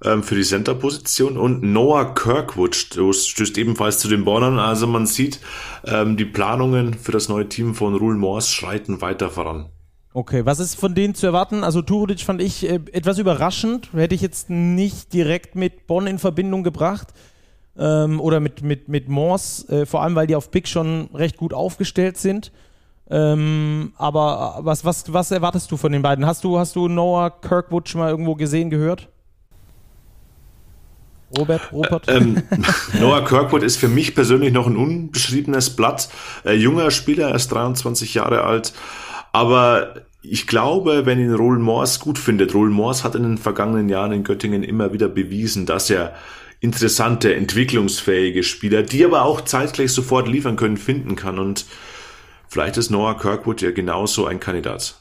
ähm, 0.03 0.23
für 0.23 0.35
die 0.35 0.43
Center-Position 0.43 1.37
und 1.37 1.63
Noah 1.63 2.15
Kirkwood 2.15 2.75
stößt 2.75 3.59
ebenfalls 3.59 3.99
zu 3.99 4.09
den 4.09 4.25
Bonnern. 4.25 4.59
Also 4.59 4.87
man 4.87 5.05
sieht, 5.07 5.39
ähm, 5.85 6.17
die 6.17 6.25
Planungen 6.25 6.95
für 6.95 7.13
das 7.13 7.29
neue 7.29 7.47
Team 7.47 7.75
von 7.75 7.95
Rule 7.95 8.17
Morse 8.17 8.51
schreiten 8.51 9.03
weiter 9.03 9.29
voran. 9.29 9.67
Okay, 10.15 10.47
was 10.47 10.61
ist 10.61 10.77
von 10.77 10.95
denen 10.95 11.15
zu 11.15 11.27
erwarten? 11.27 11.63
Also 11.63 11.83
Turudic 11.83 12.21
fand 12.21 12.41
ich 12.41 12.67
äh, 12.67 12.81
etwas 12.93 13.19
überraschend, 13.19 13.93
hätte 13.93 14.15
ich 14.15 14.23
jetzt 14.23 14.49
nicht 14.49 15.13
direkt 15.13 15.55
mit 15.55 15.87
Bonn 15.87 16.07
in 16.07 16.19
Verbindung 16.19 16.63
gebracht 16.63 17.09
ähm, 17.77 18.19
oder 18.19 18.41
mit, 18.41 18.63
mit, 18.63 18.89
mit 18.89 19.11
Morse, 19.11 19.83
äh, 19.83 19.85
vor 19.85 20.03
allem 20.03 20.15
weil 20.15 20.27
die 20.27 20.37
auf 20.37 20.51
Big 20.51 20.69
schon 20.69 21.11
recht 21.13 21.37
gut 21.37 21.53
aufgestellt 21.53 22.17
sind. 22.17 22.51
Ähm, 23.11 23.93
aber 23.97 24.59
was, 24.61 24.85
was, 24.85 25.13
was 25.13 25.31
erwartest 25.31 25.71
du 25.73 25.77
von 25.77 25.93
den 25.93 26.03
beiden? 26.03 26.27
Hast 26.27 26.45
du, 26.45 26.59
hast 26.59 26.77
du 26.77 26.89
Noah 26.89 27.31
Kirkwood 27.31 27.89
schon 27.89 28.01
mal 28.01 28.11
irgendwo 28.11 28.35
gesehen, 28.35 28.71
gehört? 28.71 29.09
Robert, 31.37 31.73
Robert? 31.73 32.05
Ähm, 32.09 32.43
Noah 33.01 33.25
Kirkwood 33.25 33.63
ist 33.63 33.77
für 33.77 33.89
mich 33.89 34.15
persönlich 34.15 34.53
noch 34.53 34.67
ein 34.67 34.77
unbeschriebenes 34.77 35.77
Blatt. 35.77 36.09
Äh, 36.45 36.55
junger 36.55 36.91
Spieler, 36.91 37.31
erst 37.31 37.53
23 37.53 38.15
Jahre 38.15 38.45
alt. 38.45 38.73
Aber 39.33 39.95
ich 40.23 40.47
glaube, 40.47 41.07
wenn 41.07 41.21
ihn 41.21 41.35
Roland 41.35 41.63
Morse 41.63 42.01
gut 42.01 42.19
findet, 42.19 42.55
Roland 42.55 42.75
Morse 42.75 43.05
hat 43.05 43.15
in 43.15 43.23
den 43.23 43.39
vergangenen 43.39 43.89
Jahren 43.89 44.13
in 44.13 44.25
Göttingen 44.25 44.63
immer 44.63 44.93
wieder 44.93 45.09
bewiesen, 45.09 45.67
dass 45.67 45.91
er 45.91 46.15
interessante, 46.61 47.35
entwicklungsfähige 47.35 48.43
Spieler, 48.43 48.83
die 48.83 49.05
aber 49.05 49.23
auch 49.23 49.43
zeitgleich 49.43 49.93
sofort 49.93 50.29
liefern 50.29 50.57
können, 50.57 50.77
finden 50.77 51.15
kann. 51.15 51.39
Und 51.39 51.67
vielleicht 52.49 52.77
ist 52.77 52.91
Noah 52.91 53.17
Kirkwood 53.17 53.63
ja 53.63 53.71
genauso 53.71 54.27
ein 54.27 54.41
Kandidat. 54.41 54.97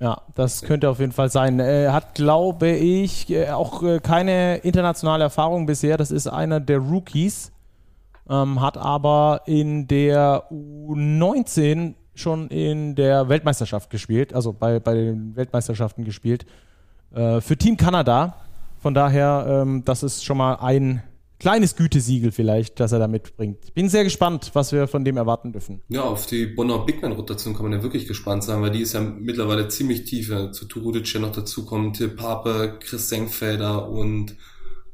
Ja, 0.00 0.22
das 0.34 0.62
könnte 0.62 0.88
auf 0.90 1.00
jeden 1.00 1.12
Fall 1.12 1.28
sein. 1.28 1.58
Er 1.58 1.92
hat, 1.92 2.14
glaube 2.14 2.70
ich, 2.70 3.28
äh, 3.30 3.50
auch 3.50 3.82
äh, 3.82 3.98
keine 3.98 4.58
internationale 4.58 5.24
Erfahrung 5.24 5.66
bisher. 5.66 5.96
Das 5.96 6.12
ist 6.12 6.28
einer 6.28 6.60
der 6.60 6.78
Rookies, 6.78 7.50
ähm, 8.30 8.60
hat 8.60 8.78
aber 8.78 9.42
in 9.46 9.88
der 9.88 10.44
U19 10.52 11.94
schon 12.14 12.48
in 12.48 12.94
der 12.94 13.28
Weltmeisterschaft 13.28 13.90
gespielt, 13.90 14.34
also 14.34 14.52
bei, 14.52 14.78
bei 14.78 14.94
den 14.94 15.34
Weltmeisterschaften 15.34 16.04
gespielt, 16.04 16.46
äh, 17.12 17.40
für 17.40 17.56
Team 17.56 17.76
Kanada. 17.76 18.36
Von 18.80 18.94
daher, 18.94 19.46
ähm, 19.48 19.84
das 19.84 20.04
ist 20.04 20.24
schon 20.24 20.36
mal 20.36 20.54
ein 20.54 21.02
kleines 21.38 21.76
Gütesiegel 21.76 22.32
vielleicht, 22.32 22.80
das 22.80 22.92
er 22.92 22.98
da 22.98 23.08
mitbringt. 23.08 23.74
Bin 23.74 23.88
sehr 23.88 24.04
gespannt, 24.04 24.50
was 24.54 24.72
wir 24.72 24.88
von 24.88 25.04
dem 25.04 25.16
erwarten 25.16 25.52
dürfen. 25.52 25.82
Ja, 25.88 26.02
auf 26.02 26.26
die 26.26 26.46
Bonner 26.46 26.80
Bigman-Rotation 26.80 27.54
kann 27.54 27.64
man 27.64 27.72
ja 27.72 27.82
wirklich 27.82 28.06
gespannt 28.06 28.44
sein, 28.44 28.60
weil 28.62 28.70
die 28.70 28.82
ist 28.82 28.94
ja 28.94 29.00
mittlerweile 29.00 29.68
ziemlich 29.68 30.04
tief. 30.04 30.28
Zu 30.52 30.64
Turudic 30.66 31.12
ja 31.12 31.20
noch 31.20 31.32
dazu 31.32 31.64
kommen 31.64 31.92
Till 31.92 32.08
Pape, 32.08 32.78
Chris 32.80 33.08
Senkfelder 33.08 33.88
und 33.88 34.36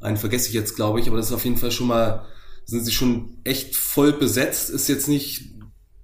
einen 0.00 0.16
vergesse 0.16 0.48
ich 0.48 0.54
jetzt, 0.54 0.76
glaube 0.76 1.00
ich, 1.00 1.08
aber 1.08 1.16
das 1.16 1.28
ist 1.28 1.32
auf 1.32 1.44
jeden 1.44 1.56
Fall 1.56 1.70
schon 1.70 1.86
mal, 1.86 2.26
sind 2.66 2.84
sie 2.84 2.92
schon 2.92 3.38
echt 3.44 3.74
voll 3.74 4.12
besetzt. 4.12 4.70
Ist 4.70 4.88
jetzt 4.88 5.08
nicht 5.08 5.54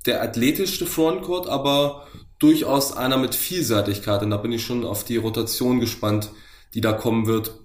der 0.07 0.22
athletischste 0.22 0.87
Frontcourt, 0.87 1.46
aber 1.46 2.07
durchaus 2.38 2.96
einer 2.96 3.18
mit 3.18 3.35
Vielseitigkeit. 3.35 4.22
Und 4.22 4.31
da 4.31 4.38
bin 4.38 4.53
ich 4.53 4.64
schon 4.64 4.85
auf 4.85 5.05
die 5.05 5.18
Rotation 5.18 5.81
gespannt, 5.81 6.31
die 6.74 6.81
da 6.81 6.92
kommen 6.92 7.26
wird. 7.26 7.61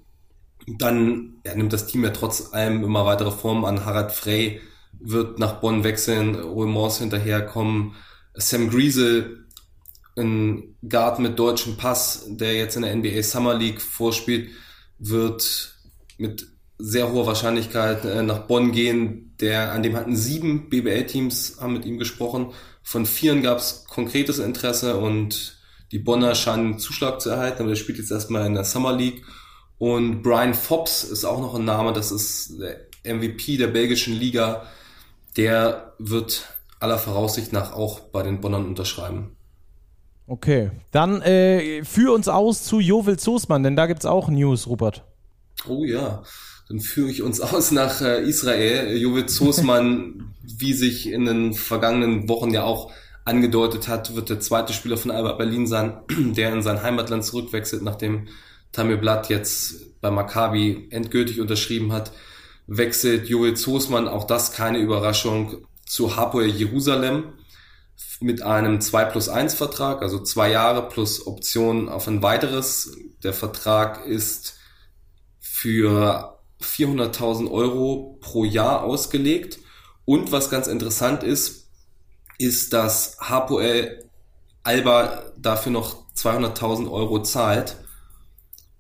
Dann 0.68 1.36
ja, 1.46 1.56
nimmt 1.56 1.74
das 1.74 1.88
Team 1.88 2.04
ja 2.04 2.10
trotz 2.10 2.54
allem 2.54 2.84
immer 2.84 3.06
weitere 3.06 3.32
Formen 3.32 3.66
an. 3.66 3.86
Harald 3.86 4.12
Frey 4.12 4.62
wird 5.00 5.40
nach 5.40 5.60
Bonn 5.60 5.84
wechseln, 5.84 6.36
Roy 6.36 6.90
hinterherkommen. 6.92 7.94
Sam 8.34 8.70
Griesel, 8.70 9.46
ein 10.18 10.76
Guard 10.88 11.20
mit 11.20 11.38
deutschem 11.38 11.78
Pass, 11.78 12.26
der 12.28 12.56
jetzt 12.56 12.76
in 12.76 12.82
der 12.82 12.96
NBA 12.96 13.22
Summer 13.22 13.54
League 13.54 13.82
vorspielt, 13.82 14.50
wird 14.98 15.76
mit 16.18 16.48
sehr 16.78 17.12
hoher 17.12 17.28
Wahrscheinlichkeit 17.28 18.04
äh, 18.06 18.24
nach 18.24 18.48
Bonn 18.48 18.72
gehen. 18.72 19.36
Der, 19.40 19.72
an 19.72 19.84
dem 19.84 19.96
hatten 19.96 20.16
sieben 20.16 20.70
BBL-Teams 20.70 21.58
haben 21.60 21.74
mit 21.74 21.86
ihm 21.86 21.98
gesprochen. 21.98 22.54
Von 22.84 23.06
vieren 23.06 23.42
gab 23.42 23.60
es 23.60 23.86
konkretes 23.88 24.40
Interesse 24.40 24.98
und 24.98 25.58
die 25.92 26.00
Bonner 26.00 26.36
scheinen 26.36 26.80
Zuschlag 26.80 27.22
zu 27.22 27.30
erhalten, 27.30 27.60
aber 27.60 27.70
der 27.70 27.76
spielt 27.76 27.98
jetzt 27.98 28.12
erstmal 28.12 28.46
in 28.46 28.54
der 28.54 28.64
Summer 28.64 28.96
League. 28.96 29.24
Und 29.78 30.22
Brian 30.22 30.54
Fobbs 30.54 31.04
ist 31.04 31.26
auch 31.26 31.40
noch 31.40 31.56
ein 31.56 31.66
Name, 31.66 31.94
das 31.94 32.12
ist 32.12 32.60
der 32.60 33.16
MVP 33.16 33.58
der 33.58 33.68
belgischen 33.68 34.14
Liga. 34.14 34.64
Der 35.38 35.94
wird 36.00 36.48
aller 36.80 36.98
Voraussicht 36.98 37.52
nach 37.52 37.74
auch 37.74 38.00
bei 38.00 38.24
den 38.24 38.42
Bonnern 38.42 38.66
unterschreiben. 38.66 39.36
Okay, 40.28 40.72
dann 40.92 41.22
äh, 41.22 41.84
führ 41.84 42.14
uns 42.14 42.28
aus 42.28 42.64
zu 42.64 42.80
Jovel 42.80 43.18
Zosmann, 43.20 43.64
denn 43.64 43.76
da 43.76 43.86
gibt's 43.86 44.06
auch 44.06 44.28
News, 44.28 44.66
Rupert. 44.68 45.04
Oh 45.68 45.84
ja, 45.84 46.24
dann 46.68 46.80
führe 46.80 47.12
ich 47.12 47.22
uns 47.22 47.42
aus 47.42 47.72
nach 47.72 48.02
äh, 48.02 48.24
Israel. 48.24 48.98
Jovic 48.98 49.30
Zosmann, 49.30 50.34
wie 50.42 50.74
sich 50.74 51.12
in 51.12 51.26
den 51.26 51.54
vergangenen 51.54 52.28
Wochen 52.28 52.52
ja 52.52 52.64
auch 52.64 52.92
angedeutet 53.24 53.88
hat, 53.88 54.16
wird 54.16 54.30
der 54.30 54.40
zweite 54.40 54.74
Spieler 54.74 54.98
von 54.98 55.12
Alba 55.12 55.34
Berlin 55.34 55.68
sein, 55.68 55.98
der 56.10 56.54
in 56.54 56.62
sein 56.62 56.82
Heimatland 56.82 57.24
zurückwechselt, 57.24 57.82
nachdem 57.82 58.28
Tamir 58.76 58.98
Blatt 58.98 59.30
jetzt 59.30 60.00
bei 60.02 60.12
Maccabi 60.12 60.88
endgültig 60.92 61.40
unterschrieben 61.40 61.94
hat, 61.94 62.12
wechselt 62.68 63.28
Joel 63.30 63.56
Zosmann, 63.56 64.08
auch 64.08 64.26
das 64.26 64.52
keine 64.52 64.80
Überraschung, 64.80 65.66
zu 65.86 66.16
Hapoel 66.16 66.48
Jerusalem 66.48 67.34
mit 68.20 68.42
einem 68.42 68.82
2 68.82 69.06
plus 69.06 69.30
1 69.30 69.54
Vertrag, 69.54 70.02
also 70.02 70.20
zwei 70.20 70.50
Jahre 70.50 70.90
plus 70.90 71.28
Option 71.28 71.90
auf 71.90 72.08
ein 72.08 72.22
weiteres. 72.22 72.98
Der 73.24 73.34
Vertrag 73.34 74.06
ist 74.06 74.58
für 75.40 76.40
400.000 76.62 77.52
Euro 77.52 78.18
pro 78.22 78.44
Jahr 78.44 78.84
ausgelegt. 78.84 79.60
Und 80.06 80.32
was 80.32 80.50
ganz 80.50 80.68
interessant 80.68 81.24
ist, 81.24 81.70
ist, 82.38 82.74
dass 82.74 83.18
HPL 83.20 84.10
Alba 84.64 85.24
dafür 85.38 85.72
noch 85.72 86.06
200.000 86.16 86.92
Euro 86.92 87.22
zahlt. 87.22 87.78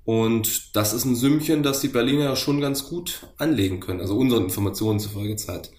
Und 0.05 0.75
das 0.75 0.93
ist 0.93 1.05
ein 1.05 1.15
Sümmchen, 1.15 1.63
das 1.63 1.81
die 1.81 1.87
Berliner 1.87 2.35
schon 2.35 2.61
ganz 2.61 2.87
gut 2.87 3.27
anlegen 3.37 3.79
können. 3.79 4.01
Also 4.01 4.15
unseren 4.15 4.43
Informationen 4.43 4.99
zufolge 4.99 5.35
zahlt 5.35 5.71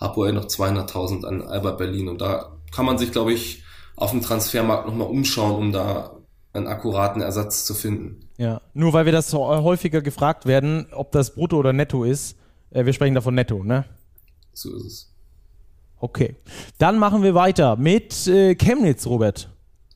HPL 0.00 0.32
noch 0.32 0.46
200.000 0.46 1.24
an 1.24 1.42
Alba 1.42 1.72
Berlin. 1.72 2.08
Und 2.08 2.20
da 2.20 2.56
kann 2.74 2.86
man 2.86 2.96
sich, 2.96 3.12
glaube 3.12 3.34
ich, 3.34 3.62
auf 3.94 4.10
dem 4.10 4.22
Transfermarkt 4.22 4.86
nochmal 4.86 5.08
umschauen, 5.08 5.54
um 5.54 5.72
da 5.72 6.16
einen 6.54 6.66
akkuraten 6.66 7.20
Ersatz 7.20 7.66
zu 7.66 7.74
finden. 7.74 8.28
Ja, 8.38 8.62
nur 8.72 8.94
weil 8.94 9.04
wir 9.04 9.12
das 9.12 9.32
häufiger 9.32 10.00
gefragt 10.00 10.46
werden, 10.46 10.86
ob 10.92 11.12
das 11.12 11.34
brutto 11.34 11.58
oder 11.58 11.72
netto 11.72 12.04
ist. 12.04 12.36
Äh, 12.70 12.86
wir 12.86 12.92
sprechen 12.92 13.14
davon 13.14 13.34
netto, 13.34 13.62
ne? 13.62 13.84
So 14.52 14.74
ist 14.74 14.84
es. 14.84 15.12
Okay. 15.98 16.36
Dann 16.78 16.98
machen 16.98 17.22
wir 17.22 17.34
weiter 17.34 17.76
mit 17.76 18.26
äh, 18.26 18.54
Chemnitz, 18.54 19.06
Robert. 19.06 19.50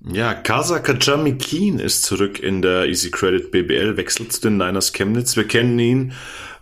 Ja, 0.08 0.32
Kasa 0.32 0.78
Kajami 0.78 1.34
Keen 1.36 1.78
ist 1.78 2.04
zurück 2.04 2.40
in 2.40 2.62
der 2.62 2.86
Easy 2.86 3.10
Credit 3.10 3.50
BBL, 3.50 3.98
wechselt 3.98 4.32
zu 4.32 4.40
den 4.40 4.56
Niners 4.56 4.94
Chemnitz. 4.94 5.36
Wir 5.36 5.46
kennen 5.46 5.78
ihn 5.78 6.12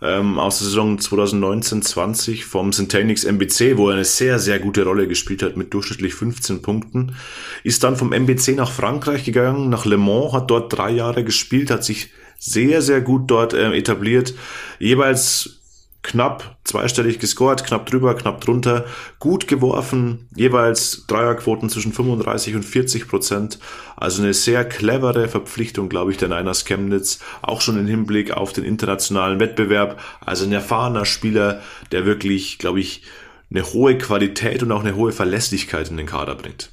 ähm, 0.01 0.37
aus 0.37 0.59
der 0.59 0.65
Saison 0.65 0.97
2019-20 0.97 2.43
vom 2.43 2.73
Centenix 2.73 3.23
MBC, 3.23 3.77
wo 3.77 3.87
er 3.87 3.95
eine 3.95 4.03
sehr, 4.03 4.39
sehr 4.39 4.59
gute 4.59 4.83
Rolle 4.83 5.07
gespielt 5.07 5.41
hat 5.41 5.55
mit 5.55 5.73
durchschnittlich 5.73 6.15
15 6.15 6.61
Punkten. 6.61 7.15
Ist 7.63 7.81
dann 7.85 7.95
vom 7.95 8.11
MBC 8.11 8.55
nach 8.57 8.71
Frankreich 8.71 9.23
gegangen, 9.23 9.69
nach 9.69 9.85
Le 9.85 9.97
Mans, 9.97 10.33
hat 10.33 10.51
dort 10.51 10.77
drei 10.77 10.91
Jahre 10.91 11.23
gespielt, 11.23 11.71
hat 11.71 11.85
sich 11.85 12.09
sehr, 12.37 12.81
sehr 12.81 12.99
gut 12.99 13.31
dort 13.31 13.53
äh, 13.53 13.71
etabliert. 13.71 14.33
Jeweils 14.79 15.58
knapp 16.01 16.57
zweistellig 16.63 17.19
gescored, 17.19 17.63
knapp 17.65 17.85
drüber, 17.85 18.15
knapp 18.15 18.41
drunter, 18.41 18.85
gut 19.19 19.47
geworfen, 19.47 20.29
jeweils 20.35 21.05
Dreierquoten 21.07 21.69
zwischen 21.69 21.93
35 21.93 22.55
und 22.55 22.63
40 22.63 23.07
Prozent. 23.07 23.59
Also 23.97 24.21
eine 24.21 24.33
sehr 24.33 24.63
clevere 24.63 25.27
Verpflichtung, 25.27 25.89
glaube 25.89 26.11
ich, 26.11 26.17
der 26.17 26.29
Niners 26.29 26.65
Chemnitz, 26.65 27.19
auch 27.41 27.61
schon 27.61 27.77
im 27.77 27.87
Hinblick 27.87 28.31
auf 28.31 28.53
den 28.53 28.63
internationalen 28.63 29.39
Wettbewerb. 29.39 29.99
Also 30.25 30.45
ein 30.45 30.53
erfahrener 30.53 31.05
Spieler, 31.05 31.61
der 31.91 32.05
wirklich, 32.05 32.59
glaube 32.59 32.79
ich, 32.79 33.03
eine 33.51 33.63
hohe 33.73 33.97
Qualität 33.97 34.63
und 34.63 34.71
auch 34.71 34.81
eine 34.81 34.95
hohe 34.95 35.11
Verlässlichkeit 35.11 35.89
in 35.89 35.97
den 35.97 36.05
Kader 36.05 36.35
bringt. 36.35 36.71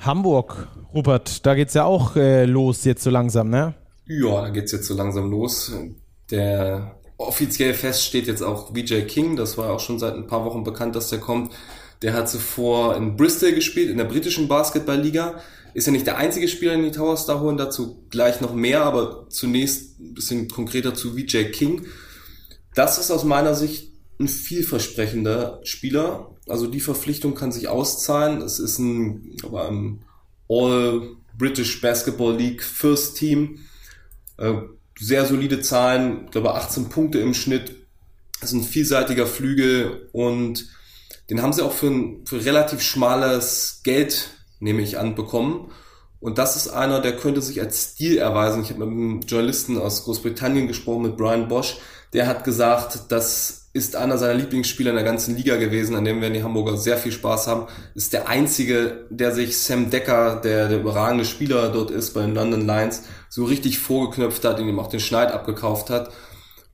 Hamburg, 0.00 0.68
Rupert, 0.94 1.44
da 1.46 1.54
geht's 1.54 1.74
ja 1.74 1.84
auch 1.84 2.14
äh, 2.16 2.44
los 2.44 2.84
jetzt 2.84 3.02
so 3.02 3.10
langsam, 3.10 3.48
ne? 3.48 3.74
Ja, 4.06 4.42
da 4.42 4.50
geht's 4.50 4.72
jetzt 4.72 4.86
so 4.86 4.94
langsam 4.94 5.30
los. 5.30 5.72
Der 6.30 6.97
offiziell 7.18 7.74
fest 7.74 8.04
steht 8.04 8.26
jetzt 8.26 8.42
auch 8.42 8.72
VJ 8.72 9.02
King, 9.02 9.36
das 9.36 9.58
war 9.58 9.70
auch 9.70 9.80
schon 9.80 9.98
seit 9.98 10.14
ein 10.14 10.26
paar 10.26 10.44
Wochen 10.44 10.64
bekannt, 10.64 10.96
dass 10.96 11.10
der 11.10 11.18
kommt. 11.20 11.52
Der 12.00 12.14
hat 12.14 12.28
zuvor 12.28 12.96
in 12.96 13.16
Bristol 13.16 13.52
gespielt, 13.52 13.90
in 13.90 13.98
der 13.98 14.04
britischen 14.04 14.46
Basketballliga. 14.46 15.40
Ist 15.74 15.86
ja 15.86 15.92
nicht 15.92 16.06
der 16.06 16.16
einzige 16.16 16.48
Spieler, 16.48 16.72
den 16.72 16.84
die 16.84 16.92
Towers 16.92 17.26
da 17.26 17.40
holen, 17.40 17.56
dazu 17.56 18.04
gleich 18.08 18.40
noch 18.40 18.54
mehr, 18.54 18.84
aber 18.84 19.26
zunächst 19.28 19.98
ein 20.00 20.14
bisschen 20.14 20.48
konkreter 20.48 20.94
zu 20.94 21.14
VJ 21.14 21.50
King. 21.50 21.86
Das 22.74 22.98
ist 22.98 23.10
aus 23.10 23.24
meiner 23.24 23.54
Sicht 23.54 23.92
ein 24.20 24.28
vielversprechender 24.28 25.60
Spieler 25.64 26.34
Also 26.48 26.66
die 26.66 26.80
Verpflichtung 26.80 27.34
kann 27.34 27.52
sich 27.52 27.68
auszahlen. 27.68 28.40
Es 28.42 28.58
ist 28.58 28.78
ein, 28.78 29.36
aber 29.42 29.68
ein 29.68 30.04
All 30.48 31.16
British 31.36 31.80
Basketball 31.80 32.36
League 32.36 32.62
First 32.62 33.16
Team. 33.16 33.58
Äh, 34.38 34.54
sehr 35.00 35.24
solide 35.24 35.60
Zahlen, 35.60 36.24
ich 36.26 36.30
glaube 36.32 36.54
18 36.54 36.88
Punkte 36.88 37.18
im 37.18 37.34
Schnitt. 37.34 37.76
Das 38.40 38.52
ist 38.52 38.56
ein 38.56 38.64
vielseitiger 38.64 39.26
Flügel 39.26 40.08
und 40.12 40.68
den 41.30 41.42
haben 41.42 41.52
sie 41.52 41.62
auch 41.62 41.72
für 41.72 41.88
ein 41.88 42.26
für 42.26 42.44
relativ 42.44 42.80
schmales 42.80 43.80
Geld, 43.84 44.30
nehme 44.60 44.82
ich 44.82 44.98
an, 44.98 45.14
bekommen. 45.14 45.70
Und 46.20 46.38
das 46.38 46.56
ist 46.56 46.68
einer, 46.68 47.00
der 47.00 47.16
könnte 47.16 47.42
sich 47.42 47.60
als 47.60 47.92
Stil 47.92 48.18
erweisen. 48.18 48.62
Ich 48.62 48.70
habe 48.70 48.84
mit 48.84 48.88
einem 48.88 49.20
Journalisten 49.20 49.78
aus 49.78 50.04
Großbritannien 50.04 50.66
gesprochen, 50.66 51.02
mit 51.02 51.16
Brian 51.16 51.48
Bosch. 51.48 51.76
Der 52.12 52.26
hat 52.26 52.44
gesagt, 52.44 53.02
das 53.10 53.67
ist 53.78 53.96
einer 53.96 54.18
seiner 54.18 54.34
Lieblingsspieler 54.34 54.90
in 54.90 54.96
der 54.96 55.04
ganzen 55.04 55.36
Liga 55.36 55.56
gewesen, 55.56 55.94
an 55.94 56.04
dem 56.04 56.20
werden 56.20 56.34
die 56.34 56.42
Hamburger 56.42 56.76
sehr 56.76 56.98
viel 56.98 57.12
Spaß 57.12 57.46
haben. 57.46 57.66
Ist 57.94 58.12
der 58.12 58.28
einzige, 58.28 59.06
der 59.08 59.32
sich 59.32 59.56
Sam 59.56 59.90
Decker, 59.90 60.40
der 60.42 60.68
der 60.68 60.80
überragende 60.80 61.24
Spieler 61.24 61.70
dort 61.70 61.90
ist 61.90 62.12
bei 62.12 62.22
den 62.22 62.34
London 62.34 62.66
Lions, 62.66 63.04
so 63.28 63.44
richtig 63.44 63.78
vorgeknöpft 63.78 64.44
hat, 64.44 64.60
und 64.60 64.68
ihm 64.68 64.78
auch 64.78 64.88
den 64.88 65.00
Schneid 65.00 65.32
abgekauft 65.32 65.88
hat. 65.88 66.10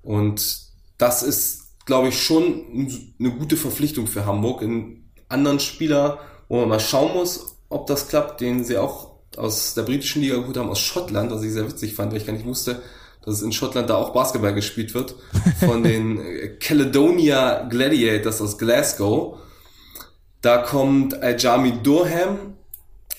Und 0.02 0.58
das 0.98 1.22
ist, 1.22 1.84
glaube 1.86 2.08
ich, 2.08 2.20
schon 2.20 2.88
eine 3.20 3.30
gute 3.30 3.56
Verpflichtung 3.56 4.06
für 4.06 4.26
Hamburg. 4.26 4.62
In 4.62 5.04
anderen 5.28 5.60
Spieler, 5.60 6.18
wo 6.48 6.60
man 6.60 6.68
mal 6.68 6.80
schauen 6.80 7.12
muss, 7.14 7.56
ob 7.68 7.86
das 7.86 8.08
klappt, 8.08 8.40
den 8.40 8.64
sie 8.64 8.78
auch 8.78 9.14
aus 9.36 9.74
der 9.74 9.82
britischen 9.82 10.22
Liga 10.22 10.36
geholt 10.36 10.56
haben, 10.56 10.70
aus 10.70 10.80
Schottland, 10.80 11.30
was 11.30 11.42
ich 11.42 11.52
sehr 11.52 11.68
witzig 11.68 11.94
fand, 11.94 12.12
weil 12.12 12.20
ich 12.20 12.26
gar 12.26 12.32
nicht 12.32 12.46
wusste, 12.46 12.82
dass 13.24 13.36
es 13.36 13.42
in 13.42 13.52
Schottland 13.52 13.90
da 13.90 13.96
auch 13.96 14.12
Basketball 14.12 14.54
gespielt 14.54 14.94
wird, 14.94 15.14
von 15.60 15.82
den 15.82 16.20
Caledonia 16.60 17.66
Gladiators 17.68 18.40
aus 18.40 18.58
Glasgow. 18.58 19.38
Da 20.42 20.58
kommt 20.58 21.22
Ajami 21.22 21.82
Durham, 21.82 22.54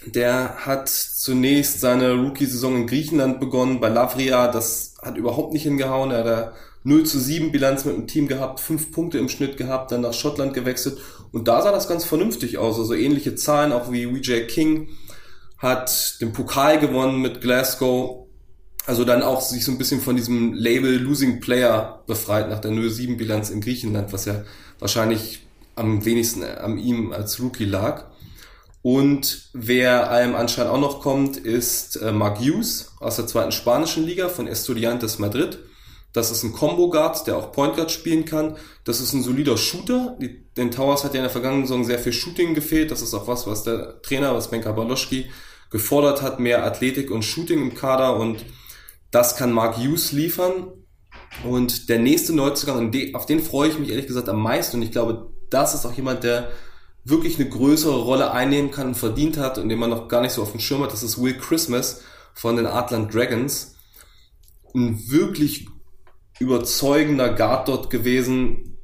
der 0.05 0.65
hat 0.65 0.89
zunächst 0.89 1.81
seine 1.81 2.13
Rookie-Saison 2.13 2.75
in 2.75 2.87
Griechenland 2.87 3.39
begonnen, 3.39 3.79
bei 3.79 3.89
Lavria, 3.89 4.47
das 4.47 4.95
hat 5.01 5.17
überhaupt 5.17 5.53
nicht 5.53 5.63
hingehauen, 5.63 6.11
er 6.11 6.23
hat 6.23 6.53
0 6.83 7.03
zu 7.03 7.19
7 7.19 7.51
Bilanz 7.51 7.83
mit 7.85 7.95
dem 7.95 8.05
Team 8.05 8.27
gehabt, 8.27 8.59
5 8.59 8.91
Punkte 8.91 9.17
im 9.17 9.29
Schnitt 9.29 9.57
gehabt, 9.57 9.91
dann 9.91 10.01
nach 10.01 10.13
Schottland 10.13 10.53
gewechselt 10.53 10.99
und 11.31 11.47
da 11.47 11.63
sah 11.63 11.71
das 11.71 11.87
ganz 11.87 12.05
vernünftig 12.05 12.59
aus, 12.59 12.77
also 12.77 12.93
ähnliche 12.93 13.33
Zahlen 13.33 13.71
auch 13.71 13.91
wie 13.91 14.07
WJ 14.07 14.41
King, 14.41 14.89
hat 15.57 16.21
den 16.21 16.31
Pokal 16.31 16.79
gewonnen 16.79 17.21
mit 17.21 17.41
Glasgow. 17.41 18.24
Also 18.87 19.03
dann 19.03 19.23
auch 19.23 19.41
sich 19.41 19.65
so 19.65 19.71
ein 19.71 19.77
bisschen 19.77 20.01
von 20.01 20.15
diesem 20.15 20.53
Label 20.53 20.97
Losing 20.97 21.39
Player 21.39 22.03
befreit 22.05 22.49
nach 22.49 22.59
der 22.59 22.71
0-7-Bilanz 22.71 23.49
in 23.49 23.61
Griechenland, 23.61 24.13
was 24.13 24.25
ja 24.25 24.43
wahrscheinlich 24.79 25.47
am 25.75 26.05
wenigsten 26.05 26.43
an 26.43 26.77
ihm 26.77 27.11
als 27.11 27.39
Rookie 27.39 27.65
lag. 27.65 28.05
Und 28.83 29.49
wer 29.53 30.11
allem 30.11 30.35
anscheinend 30.35 30.71
auch 30.71 30.79
noch 30.79 31.01
kommt, 31.01 31.37
ist 31.37 31.95
äh, 31.95 32.11
Mark 32.11 32.39
Hughes 32.39 32.91
aus 32.99 33.15
der 33.15 33.25
zweiten 33.25 33.51
spanischen 33.51 34.05
Liga 34.05 34.29
von 34.29 34.45
Estudiantes 34.47 35.17
Madrid. 35.17 35.57
Das 36.13 36.29
ist 36.29 36.43
ein 36.43 36.53
Combo 36.53 36.91
Guard, 36.91 37.25
der 37.25 37.35
auch 37.35 37.51
Point 37.51 37.75
Guard 37.75 37.91
spielen 37.91 38.25
kann. 38.25 38.55
Das 38.83 39.01
ist 39.01 39.13
ein 39.13 39.23
solider 39.23 39.57
Shooter. 39.57 40.15
Die, 40.21 40.45
den 40.53 40.69
Towers 40.69 41.03
hat 41.03 41.13
ja 41.13 41.19
in 41.19 41.23
der 41.23 41.31
vergangenen 41.31 41.65
Saison 41.65 41.83
sehr 41.83 41.97
viel 41.97 42.13
Shooting 42.13 42.53
gefehlt. 42.53 42.91
Das 42.91 43.01
ist 43.01 43.15
auch 43.15 43.27
was, 43.27 43.47
was 43.47 43.63
der 43.63 44.01
Trainer, 44.03 44.35
was 44.35 44.51
Benka 44.51 44.71
Baloschki 44.71 45.25
gefordert 45.71 46.21
hat, 46.21 46.39
mehr 46.39 46.63
Athletik 46.63 47.09
und 47.09 47.23
Shooting 47.23 47.61
im 47.61 47.73
Kader 47.73 48.15
und 48.17 48.45
das 49.15 49.37
kann 49.37 49.53
Mark 49.53 49.77
Hughes 49.77 50.11
liefern. 50.11 50.73
Und 51.45 51.87
der 51.87 51.99
nächste 51.99 52.33
Neuzugang, 52.33 52.91
auf 53.13 53.25
den 53.25 53.41
freue 53.41 53.69
ich 53.69 53.79
mich 53.79 53.89
ehrlich 53.89 54.07
gesagt 54.07 54.27
am 54.27 54.41
meisten 54.41 54.77
und 54.77 54.83
ich 54.83 54.91
glaube, 54.91 55.31
das 55.49 55.73
ist 55.73 55.85
auch 55.85 55.93
jemand, 55.93 56.23
der 56.25 56.51
wirklich 57.05 57.39
eine 57.39 57.47
größere 57.47 58.03
Rolle 58.03 58.31
einnehmen 58.31 58.71
kann 58.71 58.87
und 58.87 58.95
verdient 58.95 59.37
hat 59.37 59.57
und 59.57 59.69
den 59.69 59.79
man 59.79 59.89
noch 59.89 60.09
gar 60.09 60.21
nicht 60.21 60.33
so 60.33 60.41
auf 60.41 60.51
dem 60.51 60.59
Schirm 60.59 60.83
hat. 60.83 60.91
Das 60.91 61.03
ist 61.03 61.21
Will 61.21 61.37
Christmas 61.37 62.01
von 62.33 62.57
den 62.57 62.65
Atlant 62.65 63.13
Dragons. 63.13 63.75
Ein 64.73 65.09
wirklich 65.09 65.69
überzeugender 66.39 67.33
Guard 67.33 67.69
dort 67.69 67.89
gewesen. 67.89 68.77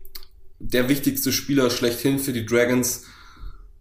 Der 0.59 0.87
wichtigste 0.87 1.33
Spieler 1.33 1.69
schlechthin 1.69 2.19
für 2.19 2.31
die 2.31 2.45
Dragons. 2.45 3.03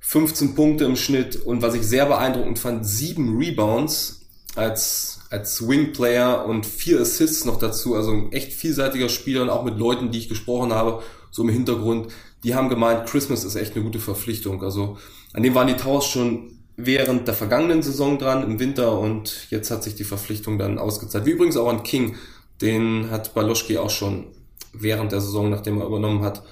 15 0.00 0.56
Punkte 0.56 0.84
im 0.84 0.96
Schnitt 0.96 1.36
und 1.36 1.62
was 1.62 1.74
ich 1.74 1.82
sehr 1.82 2.06
beeindruckend 2.06 2.58
fand, 2.58 2.84
sieben 2.86 3.36
Rebounds 3.36 4.22
als, 4.56 5.19
als 5.30 5.56
Swing-Player 5.56 6.44
und 6.44 6.66
vier 6.66 7.00
Assists 7.00 7.44
noch 7.44 7.58
dazu. 7.58 7.94
Also 7.94 8.10
ein 8.10 8.32
echt 8.32 8.52
vielseitiger 8.52 9.08
Spieler 9.08 9.42
und 9.42 9.50
auch 9.50 9.64
mit 9.64 9.78
Leuten, 9.78 10.10
die 10.10 10.18
ich 10.18 10.28
gesprochen 10.28 10.74
habe, 10.74 11.02
so 11.30 11.42
im 11.42 11.48
Hintergrund, 11.48 12.12
die 12.42 12.54
haben 12.54 12.68
gemeint, 12.68 13.06
Christmas 13.06 13.44
ist 13.44 13.54
echt 13.54 13.74
eine 13.74 13.84
gute 13.84 14.00
Verpflichtung. 14.00 14.62
Also 14.62 14.98
an 15.32 15.42
dem 15.42 15.54
waren 15.54 15.68
die 15.68 15.76
Towers 15.76 16.06
schon 16.06 16.58
während 16.76 17.28
der 17.28 17.34
vergangenen 17.34 17.82
Saison 17.82 18.18
dran 18.18 18.42
im 18.42 18.58
Winter 18.58 18.98
und 18.98 19.46
jetzt 19.50 19.70
hat 19.70 19.84
sich 19.84 19.94
die 19.94 20.04
Verpflichtung 20.04 20.58
dann 20.58 20.78
ausgezahlt. 20.78 21.26
Wie 21.26 21.32
übrigens 21.32 21.56
auch 21.56 21.68
an 21.68 21.82
King, 21.82 22.16
den 22.60 23.10
hat 23.10 23.34
Baloschki 23.34 23.78
auch 23.78 23.90
schon 23.90 24.26
während 24.72 25.12
der 25.12 25.20
Saison, 25.20 25.50
nachdem 25.50 25.78
er 25.78 25.86
übernommen 25.86 26.22
hat, 26.22 26.42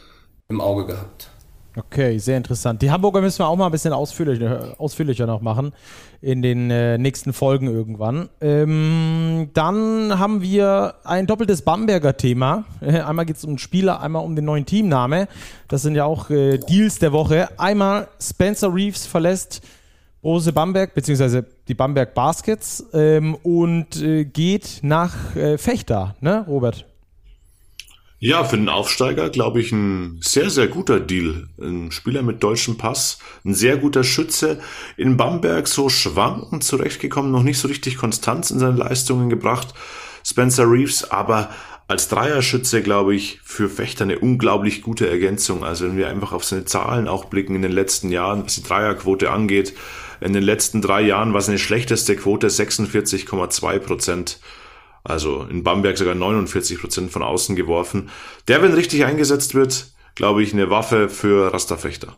im 0.49 0.61
Auge 0.61 0.87
gehabt. 0.87 1.31
Okay, 1.79 2.19
sehr 2.19 2.37
interessant. 2.37 2.83
Die 2.83 2.91
Hamburger 2.91 3.21
müssen 3.21 3.38
wir 3.38 3.47
auch 3.47 3.57
mal 3.57 3.67
ein 3.67 3.73
bisschen 3.73 3.93
ausführlicher, 3.93 4.75
ausführlicher 4.79 5.27
noch 5.27 5.41
machen 5.41 5.73
in 6.21 6.43
den 6.43 6.73
äh, 6.73 6.99
nächsten 6.99 7.33
Folgen 7.33 7.69
irgendwann. 7.69 8.29
Ähm, 8.41 9.51
dann 9.55 10.19
haben 10.19 10.43
wir 10.43 10.95
ein 11.05 11.29
doppeltes 11.29 11.62
Bamberger 11.62 12.17
Thema. 12.17 12.64
Äh, 12.81 13.01
einmal 13.01 13.27
geht 13.27 13.37
es 13.37 13.45
um 13.45 13.59
Spieler, 13.59 14.01
einmal 14.01 14.25
um 14.25 14.35
den 14.35 14.45
neuen 14.45 14.67
Teamname. 14.67 15.29
Das 15.69 15.83
sind 15.83 15.95
ja 15.95 16.05
auch 16.05 16.31
äh, 16.31 16.59
Deals 16.59 16.99
der 16.99 17.12
Woche. 17.12 17.49
Einmal 17.59 18.09
Spencer 18.21 18.75
Reeves 18.75 19.07
verlässt 19.07 19.62
Brose 20.21 20.53
Bamberg, 20.53 20.95
beziehungsweise 20.95 21.45
die 21.69 21.75
Bamberg 21.75 22.12
Baskets 22.12 22.85
ähm, 22.93 23.37
und 23.37 24.03
äh, 24.03 24.25
geht 24.25 24.81
nach 24.83 25.37
äh, 25.37 25.59
Fechter, 25.59 26.17
ne, 26.21 26.45
Robert? 26.49 26.87
Ja, 28.20 28.42
für 28.42 28.57
den 28.57 28.68
Aufsteiger 28.68 29.31
glaube 29.31 29.61
ich 29.61 29.70
ein 29.70 30.18
sehr, 30.20 30.50
sehr 30.50 30.66
guter 30.66 30.98
Deal. 30.98 31.46
Ein 31.61 31.92
Spieler 31.92 32.22
mit 32.22 32.42
deutschem 32.42 32.76
Pass, 32.76 33.20
ein 33.44 33.54
sehr 33.54 33.76
guter 33.76 34.02
Schütze. 34.02 34.61
In 34.96 35.16
Bamberg 35.16 35.68
so 35.68 35.88
schwankend 35.88 36.64
zurechtgekommen, 36.64 37.31
noch 37.31 37.44
nicht 37.44 37.61
so 37.61 37.68
richtig 37.68 37.96
Konstanz 37.96 38.50
in 38.50 38.59
seine 38.59 38.76
Leistungen 38.76 39.28
gebracht. 39.28 39.72
Spencer 40.24 40.68
Reeves, 40.68 41.09
aber 41.12 41.50
als 41.87 42.09
Dreierschütze, 42.09 42.83
glaube 42.83 43.14
ich, 43.14 43.38
für 43.44 43.68
Fechter 43.68 44.02
eine 44.02 44.18
unglaublich 44.18 44.83
gute 44.83 45.09
Ergänzung. 45.09 45.62
Also 45.62 45.87
wenn 45.87 45.96
wir 45.96 46.09
einfach 46.09 46.33
auf 46.33 46.44
seine 46.44 46.64
Zahlen 46.64 47.07
auch 47.07 47.26
blicken 47.26 47.54
in 47.54 47.62
den 47.62 47.72
letzten 47.72 48.11
Jahren, 48.11 48.44
was 48.44 48.57
die 48.57 48.64
Dreierquote 48.64 49.31
angeht, 49.31 49.74
in 50.20 50.33
den 50.33 50.42
letzten 50.42 50.83
drei 50.83 51.02
Jahren 51.02 51.35
war 51.35 51.40
seine 51.40 51.59
schlechteste 51.61 52.16
Quote 52.16 52.48
46,2 52.48 53.78
Prozent. 53.78 54.40
Also 55.09 55.44
in 55.44 55.64
Bamberg 55.64 55.97
sogar 55.97 56.14
49 56.14 56.81
Prozent 56.81 57.11
von 57.11 57.23
außen 57.23 57.57
geworfen. 57.57 58.11
Der, 58.47 58.62
wenn 58.62 58.75
richtig 58.75 59.05
eingesetzt 59.05 59.55
wird, 59.55 59.92
glaube 60.14 60.42
ich, 60.42 60.53
eine 60.53 60.71
Waffe 60.71 61.09
für 61.09 61.53
Rasterfechter. 61.53 62.16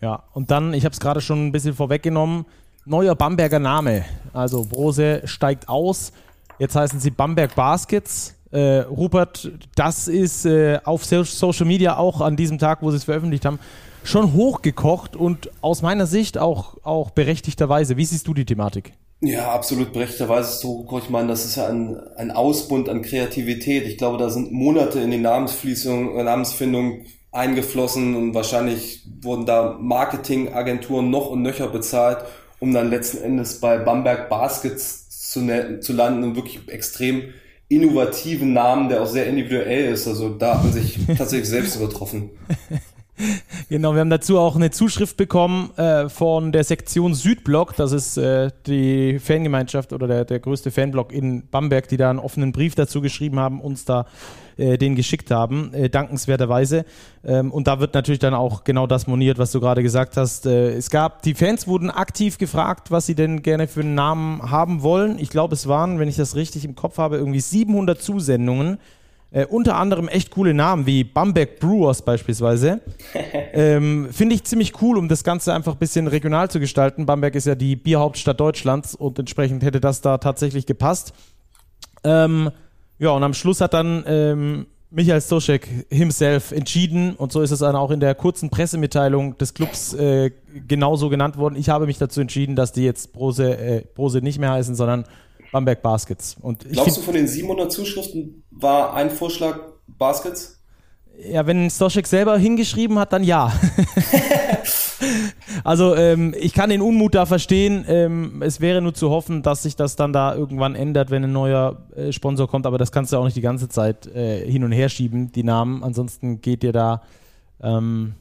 Ja, 0.00 0.24
und 0.32 0.50
dann, 0.50 0.72
ich 0.72 0.84
habe 0.84 0.94
es 0.94 1.00
gerade 1.00 1.20
schon 1.20 1.46
ein 1.46 1.52
bisschen 1.52 1.74
vorweggenommen, 1.74 2.46
neuer 2.86 3.14
Bamberger 3.14 3.58
Name. 3.58 4.06
Also 4.32 4.64
Brose 4.64 5.22
steigt 5.26 5.68
aus. 5.68 6.12
Jetzt 6.58 6.74
heißen 6.74 6.98
sie 6.98 7.10
Bamberg 7.10 7.54
Baskets. 7.54 8.34
Äh, 8.50 8.80
Rupert, 8.80 9.50
das 9.76 10.08
ist 10.08 10.46
äh, 10.46 10.80
auf 10.84 11.04
Social 11.04 11.66
Media 11.66 11.98
auch 11.98 12.20
an 12.20 12.36
diesem 12.36 12.58
Tag, 12.58 12.82
wo 12.82 12.90
sie 12.90 12.96
es 12.96 13.04
veröffentlicht 13.04 13.44
haben, 13.44 13.60
schon 14.02 14.32
hochgekocht 14.32 15.14
und 15.14 15.50
aus 15.60 15.82
meiner 15.82 16.06
Sicht 16.06 16.38
auch, 16.38 16.78
auch 16.82 17.10
berechtigterweise. 17.10 17.96
Wie 17.96 18.04
siehst 18.04 18.26
du 18.26 18.34
die 18.34 18.46
Thematik? 18.46 18.92
Ja, 19.22 19.52
absolut 19.52 19.92
berechtigterweise 19.92 20.58
so, 20.58 20.88
ich 20.98 21.10
meine, 21.10 21.28
das 21.28 21.44
ist 21.44 21.56
ja 21.56 21.68
ein, 21.68 22.00
ein 22.16 22.30
Ausbund 22.30 22.88
an 22.88 23.02
Kreativität. 23.02 23.86
Ich 23.86 23.98
glaube, 23.98 24.16
da 24.16 24.30
sind 24.30 24.50
Monate 24.50 25.00
in 25.00 25.10
die 25.10 25.18
Namensfließung, 25.18 26.16
äh, 26.16 26.22
Namensfindung 26.22 27.04
eingeflossen 27.30 28.16
und 28.16 28.34
wahrscheinlich 28.34 29.06
wurden 29.20 29.44
da 29.44 29.76
Marketingagenturen 29.78 31.10
noch 31.10 31.28
und 31.30 31.42
nöcher 31.42 31.68
bezahlt, 31.68 32.24
um 32.60 32.72
dann 32.72 32.90
letzten 32.90 33.22
Endes 33.22 33.60
bei 33.60 33.76
Bamberg 33.78 34.30
Baskets 34.30 35.30
zu, 35.30 35.42
ne-, 35.42 35.80
zu 35.80 35.92
landen 35.92 36.24
und 36.24 36.36
wirklich 36.36 36.60
extrem 36.68 37.34
innovativen 37.68 38.52
Namen, 38.54 38.88
der 38.88 39.02
auch 39.02 39.06
sehr 39.06 39.26
individuell 39.26 39.92
ist. 39.92 40.08
Also 40.08 40.30
da 40.30 40.54
hat 40.54 40.64
man 40.64 40.72
sich 40.72 40.98
tatsächlich 41.16 41.48
selbst 41.48 41.76
übertroffen. 41.76 42.30
Genau, 43.68 43.92
wir 43.94 44.00
haben 44.00 44.10
dazu 44.10 44.38
auch 44.38 44.56
eine 44.56 44.70
Zuschrift 44.70 45.16
bekommen 45.16 45.70
äh, 45.76 46.08
von 46.08 46.52
der 46.52 46.64
Sektion 46.64 47.14
Südblock. 47.14 47.76
Das 47.76 47.92
ist 47.92 48.16
äh, 48.16 48.50
die 48.66 49.18
Fangemeinschaft 49.18 49.92
oder 49.92 50.06
der, 50.06 50.24
der 50.24 50.40
größte 50.40 50.70
Fanblock 50.70 51.12
in 51.12 51.46
Bamberg, 51.48 51.88
die 51.88 51.96
da 51.96 52.10
einen 52.10 52.18
offenen 52.18 52.52
Brief 52.52 52.74
dazu 52.74 53.00
geschrieben 53.00 53.38
haben, 53.38 53.60
uns 53.60 53.84
da 53.84 54.06
äh, 54.56 54.78
den 54.78 54.94
geschickt 54.94 55.30
haben, 55.30 55.72
äh, 55.74 55.88
dankenswerterweise. 55.88 56.84
Ähm, 57.24 57.50
und 57.50 57.66
da 57.66 57.80
wird 57.80 57.94
natürlich 57.94 58.18
dann 58.18 58.34
auch 58.34 58.64
genau 58.64 58.86
das 58.86 59.06
moniert, 59.06 59.38
was 59.38 59.52
du 59.52 59.60
gerade 59.60 59.82
gesagt 59.82 60.16
hast. 60.16 60.46
Äh, 60.46 60.72
es 60.72 60.90
gab, 60.90 61.22
die 61.22 61.34
Fans 61.34 61.66
wurden 61.66 61.90
aktiv 61.90 62.38
gefragt, 62.38 62.90
was 62.90 63.06
sie 63.06 63.14
denn 63.14 63.42
gerne 63.42 63.68
für 63.68 63.80
einen 63.80 63.94
Namen 63.94 64.50
haben 64.50 64.82
wollen. 64.82 65.18
Ich 65.18 65.30
glaube, 65.30 65.54
es 65.54 65.66
waren, 65.66 65.98
wenn 65.98 66.08
ich 66.08 66.16
das 66.16 66.36
richtig 66.36 66.64
im 66.64 66.74
Kopf 66.74 66.98
habe, 66.98 67.16
irgendwie 67.16 67.40
700 67.40 68.00
Zusendungen 68.00 68.78
Äh, 69.32 69.46
unter 69.46 69.76
anderem 69.76 70.08
echt 70.08 70.30
coole 70.30 70.54
Namen 70.54 70.86
wie 70.86 71.04
Bamberg 71.04 71.60
Brewers 71.60 72.02
beispielsweise. 72.02 72.80
ähm, 73.52 74.08
Finde 74.10 74.34
ich 74.34 74.44
ziemlich 74.44 74.82
cool, 74.82 74.98
um 74.98 75.08
das 75.08 75.22
Ganze 75.22 75.54
einfach 75.54 75.74
ein 75.74 75.78
bisschen 75.78 76.08
regional 76.08 76.50
zu 76.50 76.58
gestalten. 76.58 77.06
Bamberg 77.06 77.36
ist 77.36 77.46
ja 77.46 77.54
die 77.54 77.76
Bierhauptstadt 77.76 78.40
Deutschlands 78.40 78.94
und 78.94 79.18
entsprechend 79.18 79.62
hätte 79.62 79.80
das 79.80 80.00
da 80.00 80.18
tatsächlich 80.18 80.66
gepasst. 80.66 81.14
Ähm, 82.02 82.50
ja, 82.98 83.10
und 83.10 83.22
am 83.22 83.34
Schluss 83.34 83.60
hat 83.60 83.72
dann 83.72 84.02
ähm, 84.06 84.66
Michael 84.90 85.20
Stoschek 85.20 85.86
himself 85.90 86.50
entschieden 86.50 87.14
und 87.14 87.30
so 87.30 87.40
ist 87.42 87.52
es 87.52 87.60
dann 87.60 87.76
auch 87.76 87.92
in 87.92 88.00
der 88.00 88.16
kurzen 88.16 88.50
Pressemitteilung 88.50 89.38
des 89.38 89.54
Clubs 89.54 89.94
äh, 89.94 90.32
genauso 90.66 91.08
genannt 91.08 91.36
worden. 91.38 91.54
Ich 91.54 91.68
habe 91.68 91.86
mich 91.86 91.98
dazu 91.98 92.20
entschieden, 92.20 92.56
dass 92.56 92.72
die 92.72 92.82
jetzt 92.82 93.12
Brose, 93.12 93.56
äh, 93.56 93.84
Brose 93.94 94.18
nicht 94.18 94.40
mehr 94.40 94.50
heißen, 94.50 94.74
sondern 94.74 95.04
Bamberg 95.52 95.82
Baskets. 95.82 96.36
Und 96.40 96.68
Glaubst 96.70 96.98
du, 96.98 97.02
von 97.02 97.14
den 97.14 97.26
700 97.26 97.70
Zuschriften 97.72 98.44
war 98.50 98.94
ein 98.94 99.10
Vorschlag 99.10 99.58
Baskets? 99.86 100.60
Ja, 101.28 101.46
wenn 101.46 101.68
Stoschek 101.68 102.06
selber 102.06 102.38
hingeschrieben 102.38 102.98
hat, 102.98 103.12
dann 103.12 103.22
ja. 103.22 103.52
also 105.64 105.94
ähm, 105.94 106.34
ich 106.38 106.54
kann 106.54 106.70
den 106.70 106.80
Unmut 106.80 107.14
da 107.14 107.26
verstehen. 107.26 107.84
Ähm, 107.88 108.42
es 108.42 108.60
wäre 108.60 108.80
nur 108.80 108.94
zu 108.94 109.10
hoffen, 109.10 109.42
dass 109.42 109.62
sich 109.64 109.76
das 109.76 109.96
dann 109.96 110.12
da 110.12 110.34
irgendwann 110.34 110.74
ändert, 110.74 111.10
wenn 111.10 111.24
ein 111.24 111.32
neuer 111.32 111.82
äh, 111.94 112.12
Sponsor 112.12 112.48
kommt. 112.48 112.64
Aber 112.64 112.78
das 112.78 112.90
kannst 112.90 113.12
du 113.12 113.18
auch 113.18 113.24
nicht 113.24 113.36
die 113.36 113.42
ganze 113.42 113.68
Zeit 113.68 114.06
äh, 114.06 114.50
hin 114.50 114.64
und 114.64 114.72
her 114.72 114.88
schieben, 114.88 115.30
die 115.32 115.42
Namen. 115.42 115.84
Ansonsten 115.84 116.40
geht 116.40 116.62
dir 116.62 116.72
da 116.72 117.02
ähm, 117.62 118.14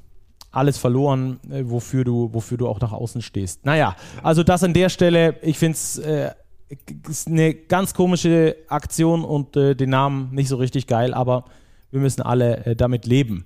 alles 0.52 0.78
verloren, 0.78 1.40
äh, 1.50 1.64
wofür, 1.66 2.04
du, 2.04 2.34
wofür 2.34 2.58
du 2.58 2.68
auch 2.68 2.82
nach 2.82 2.92
außen 2.92 3.22
stehst. 3.22 3.66
Naja, 3.66 3.96
also 4.24 4.44
das 4.44 4.64
an 4.64 4.74
der 4.74 4.90
Stelle. 4.90 5.36
Ich 5.42 5.58
finde 5.58 5.76
es 5.76 6.02
äh, 6.70 6.76
eine 7.28 7.54
ganz 7.54 7.94
komische 7.94 8.56
Aktion 8.68 9.24
und 9.24 9.56
äh, 9.56 9.76
den 9.76 9.90
Namen 9.90 10.30
nicht 10.34 10.48
so 10.48 10.56
richtig 10.58 10.88
geil, 10.88 11.14
aber 11.14 11.46
wir 11.92 12.00
müssen 12.00 12.22
alle 12.22 12.66
äh, 12.66 12.76
damit 12.76 13.06
leben. 13.06 13.46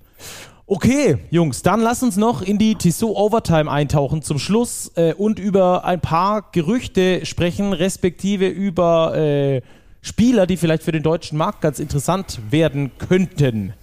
Okay, 0.66 1.18
Jungs, 1.30 1.60
dann 1.60 1.80
lass 1.80 2.02
uns 2.02 2.16
noch 2.16 2.40
in 2.40 2.56
die 2.56 2.74
Tissot 2.74 3.14
Overtime 3.14 3.70
eintauchen 3.70 4.22
zum 4.22 4.38
Schluss 4.38 4.90
äh, 4.96 5.12
und 5.12 5.38
über 5.38 5.84
ein 5.84 6.00
paar 6.00 6.50
Gerüchte 6.52 7.26
sprechen, 7.26 7.74
respektive 7.74 8.48
über 8.48 9.14
äh, 9.14 9.60
Spieler, 10.00 10.46
die 10.46 10.56
vielleicht 10.56 10.82
für 10.82 10.92
den 10.92 11.02
deutschen 11.02 11.36
Markt 11.36 11.60
ganz 11.60 11.78
interessant 11.78 12.40
werden 12.50 12.92
könnten. 12.98 13.74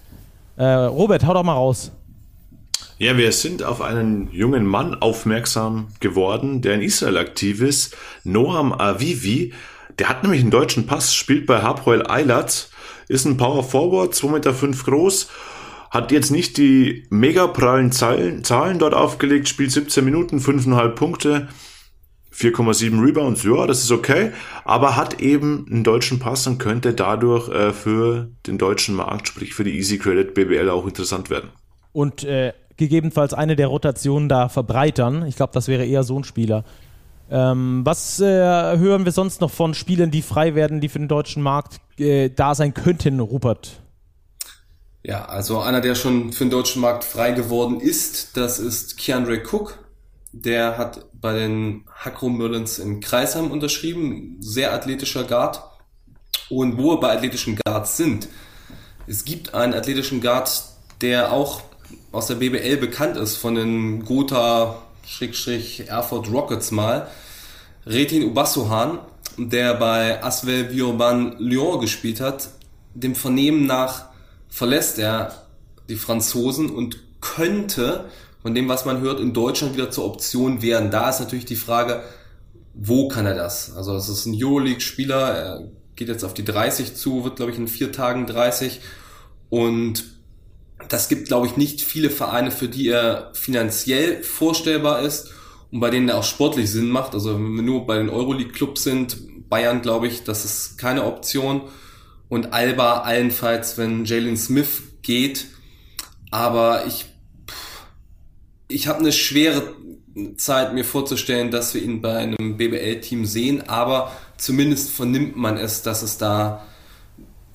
Äh, 0.58 0.66
Robert, 0.66 1.26
hau 1.26 1.34
doch 1.36 1.44
mal 1.44 1.54
raus. 1.54 1.92
Ja, 3.02 3.18
wir 3.18 3.32
sind 3.32 3.64
auf 3.64 3.82
einen 3.82 4.30
jungen 4.32 4.64
Mann 4.64 4.94
aufmerksam 4.94 5.88
geworden, 6.02 6.62
der 6.62 6.76
in 6.76 6.84
Israel 6.84 7.18
aktiv 7.18 7.60
ist, 7.60 7.98
Noam 8.24 8.72
Avivi. 8.74 9.54
Der 9.98 10.08
hat 10.08 10.22
nämlich 10.22 10.42
einen 10.42 10.52
deutschen 10.52 10.86
Pass, 10.86 11.16
spielt 11.16 11.48
bei 11.48 11.64
Hapoel 11.64 12.06
Eilat 12.06 12.70
ist 13.08 13.26
ein 13.26 13.38
Power 13.38 13.64
Forward, 13.64 14.14
2,5 14.14 14.32
Meter 14.32 14.84
groß, 14.84 15.30
hat 15.90 16.12
jetzt 16.12 16.30
nicht 16.30 16.58
die 16.58 17.08
mega 17.10 17.48
prallen 17.48 17.92
Zahlen, 17.92 18.44
Zahlen 18.44 18.78
dort 18.78 18.94
aufgelegt, 18.94 19.50
spielt 19.50 19.72
17 19.72 20.06
Minuten, 20.06 20.38
5,5 20.38 20.90
Punkte, 20.90 21.48
4,7 22.32 23.04
Rebounds, 23.04 23.44
ja, 23.44 23.66
das 23.66 23.82
ist 23.82 23.92
okay, 23.92 24.32
aber 24.64 24.96
hat 24.96 25.22
eben 25.22 25.66
einen 25.72 25.84
deutschen 25.84 26.20
Pass 26.20 26.46
und 26.46 26.60
könnte 26.60 26.94
dadurch 26.94 27.50
äh, 27.50 27.74
für 27.74 28.30
den 28.46 28.60
deutschen 28.60 28.94
Markt, 28.94 29.28
sprich 29.28 29.56
für 29.56 29.64
die 29.64 29.76
Easy 29.76 29.98
Credit 29.98 30.36
BBL 30.36 30.70
auch 30.70 30.86
interessant 30.86 31.32
werden. 31.32 31.50
Und 31.94 32.24
äh, 32.24 32.54
gegebenenfalls 32.82 33.34
eine 33.34 33.56
der 33.56 33.68
Rotationen 33.68 34.28
da 34.28 34.50
verbreitern. 34.50 35.26
Ich 35.28 35.36
glaube, 35.36 35.54
das 35.54 35.68
wäre 35.68 35.86
eher 35.86 36.04
so 36.04 36.18
ein 36.18 36.24
Spieler. 36.24 36.64
Ähm, 37.30 37.82
was 37.86 38.20
äh, 38.20 38.26
hören 38.26 39.06
wir 39.06 39.12
sonst 39.12 39.40
noch 39.40 39.52
von 39.52 39.74
Spielern, 39.74 40.10
die 40.10 40.22
frei 40.22 40.56
werden, 40.56 40.82
die 40.82 40.90
für 40.90 41.00
den 41.00 41.08
deutschen 41.08 41.44
Markt 41.44 41.80
äh, 41.98 42.30
da 42.30 42.56
sein 42.56 42.74
könnten, 42.74 43.20
Rupert? 43.20 43.80
Ja, 45.04 45.26
also 45.26 45.60
einer, 45.60 45.80
der 45.80 45.96
schon 45.96 46.34
für 46.34 46.44
den 46.44 46.52
deutschen 46.52 46.82
Markt 46.82 47.04
frei 47.04 47.32
geworden 47.32 47.80
ist, 47.80 48.36
das 48.36 48.60
ist 48.60 48.98
Keandre 48.98 49.42
Cook. 49.44 49.80
Der 50.34 50.78
hat 50.78 51.06
bei 51.14 51.34
den 51.34 51.86
Hakro 51.94 52.30
Merlins 52.30 52.80
in 52.80 53.00
Kreisheim 53.00 53.52
unterschrieben, 53.52 54.38
sehr 54.40 54.74
athletischer 54.74 55.24
Guard. 55.24 55.62
Und 56.50 56.78
wo 56.78 56.92
wir 56.92 57.00
bei 57.00 57.16
athletischen 57.16 57.58
Guards 57.64 57.98
sind, 57.98 58.28
es 59.08 59.24
gibt 59.24 59.54
einen 59.54 59.74
athletischen 59.74 60.22
Guard, 60.22 60.64
der 61.02 61.32
auch 61.32 61.62
aus 62.12 62.28
der 62.28 62.36
BBL 62.36 62.78
bekannt 62.78 63.18
ist, 63.18 63.38
von 63.38 63.56
den 63.56 64.06
Gotha 64.06 64.82
Erfurt 65.88 66.32
Rockets 66.32 66.72
mal, 66.72 67.08
Retin 67.86 68.24
Ubasuhan, 68.24 69.00
der 69.38 69.74
bei 69.76 70.24
Asvel 70.24 70.72
Vioban 70.72 71.36
Lyon 71.40 71.80
gespielt 71.80 72.20
hat, 72.20 72.50
dem 72.94 73.16
Vernehmen 73.16 73.66
nach 73.66 74.06
verlässt 74.50 75.00
er 75.00 75.48
die 75.90 75.96
Franzosen 75.96 76.70
und 76.70 76.98
könnte 77.22 78.06
von 78.42 78.56
dem, 78.56 78.68
was 78.68 78.86
man 78.86 79.02
hört, 79.02 79.20
in 79.20 79.34
Deutschland 79.34 79.76
wieder 79.76 79.92
zur 79.92 80.06
Option 80.06 80.62
werden. 80.62 80.92
Da 80.92 81.10
ist 81.10 81.20
natürlich 81.20 81.46
die 81.46 81.56
Frage, 81.56 82.04
wo 82.74 83.08
kann 83.08 83.26
er 83.26 83.36
das? 83.36 83.76
Also 83.76 83.96
es 83.96 84.10
ist 84.10 84.26
ein 84.26 84.36
Euroleague-Spieler, 84.36 85.32
er 85.32 85.68
geht 85.96 86.08
jetzt 86.08 86.24
auf 86.24 86.34
die 86.34 86.46
30 86.46 86.96
zu, 86.96 87.24
wird 87.24 87.36
glaube 87.36 87.52
ich 87.52 87.58
in 87.58 87.68
vier 87.68 87.92
Tagen 87.92 88.26
30 88.26 88.82
und 89.50 90.04
das 90.90 91.10
gibt, 91.10 91.28
glaube 91.28 91.48
ich, 91.48 91.58
nicht 91.58 91.82
viele 91.82 92.10
Vereine, 92.10 92.52
für 92.52 92.68
die 92.68 92.90
er 92.90 93.32
finanziell 93.34 94.24
vorstellbar 94.24 95.02
ist 95.02 95.32
und 95.72 95.80
bei 95.80 95.90
denen 95.90 96.10
er 96.10 96.18
auch 96.18 96.24
sportlich 96.24 96.70
Sinn 96.70 96.90
macht. 96.90 97.14
Also 97.14 97.36
wenn 97.36 97.56
wir 97.56 97.64
nur 97.64 97.86
bei 97.86 97.98
den 97.98 98.10
Euroleague-Clubs 98.10 98.84
sind, 98.84 99.50
Bayern, 99.50 99.82
glaube 99.82 100.08
ich, 100.08 100.24
das 100.24 100.46
ist 100.46 100.78
keine 100.78 101.06
Option. 101.06 101.64
Und 102.30 102.54
Alba 102.54 103.02
allenfalls, 103.02 103.78
wenn 103.78 104.06
Jalen 104.06 104.38
Smith 104.38 104.82
geht. 105.02 105.48
Aber 106.30 106.86
ich, 106.88 107.06
ich 108.70 108.88
habe 108.88 109.00
eine 109.00 109.12
schwere 109.12 109.76
Zeit, 110.38 110.74
mir 110.74 110.86
vorzustellen, 110.86 111.52
dass 111.52 111.74
wir 111.74 111.82
ihn 111.82 112.02
bei 112.02 112.18
einem 112.18 112.58
BBL-Team 112.58 113.26
sehen. 113.26 113.68
Aber 113.68 114.12
zumindest 114.38 114.92
vernimmt 114.92 115.36
man 115.36 115.58
es, 115.58 115.82
dass 115.82 116.02
es 116.02 116.18
da 116.18 116.66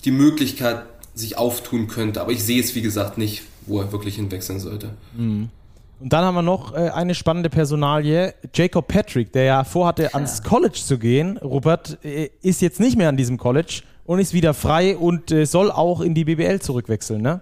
die 0.05 0.11
Möglichkeit 0.11 0.85
sich 1.17 1.39
auftun 1.39 1.89
könnte. 1.89 2.21
Aber 2.21 2.31
ich 2.31 2.45
sehe 2.45 2.61
es, 2.61 2.75
wie 2.75 2.83
gesagt, 2.83 3.19
nicht, 3.19 3.43
wo 3.67 3.81
er 3.81 3.91
wirklich 3.91 4.17
hinwechseln 4.17 4.61
sollte. 4.61 4.91
Mhm. 5.17 5.49
Und 5.99 6.13
dann 6.13 6.25
haben 6.25 6.35
wir 6.35 6.43
noch 6.43 6.75
äh, 6.75 6.91
eine 6.91 7.15
spannende 7.15 7.49
Personalie. 7.49 8.35
Jacob 8.55 8.87
Patrick, 8.87 9.33
der 9.33 9.45
ja 9.45 9.65
vorhatte, 9.65 10.05
ja. 10.05 10.11
ans 10.13 10.43
College 10.43 10.79
zu 10.79 10.99
gehen. 10.99 11.39
Rupert 11.39 11.99
äh, 12.05 12.31
ist 12.43 12.61
jetzt 12.61 12.81
nicht 12.81 12.99
mehr 12.99 13.09
an 13.09 13.17
diesem 13.17 13.39
College 13.39 13.83
und 14.05 14.19
ist 14.19 14.35
wieder 14.35 14.53
frei 14.53 14.97
und 14.97 15.31
äh, 15.33 15.47
soll 15.47 15.71
auch 15.71 16.03
in 16.03 16.15
die 16.15 16.25
BBL 16.25 16.61
zurückwechseln, 16.61 17.23
ne? 17.23 17.41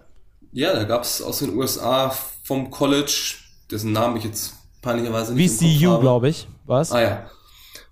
Ja, 0.53 0.73
da 0.73 0.85
gab 0.85 1.03
es 1.03 1.21
aus 1.21 1.41
den 1.41 1.57
USA 1.57 2.15
vom 2.45 2.71
College, 2.71 3.35
dessen 3.73 3.91
Namen 3.91 4.19
ich 4.19 4.25
jetzt 4.25 4.55
peinlicherweise 4.83 5.35
nicht 5.35 5.53
VCU, 5.53 5.99
glaube 5.99 6.29
ich, 6.29 6.47
was? 6.65 6.93
Ah 6.93 7.03
ja. 7.03 7.31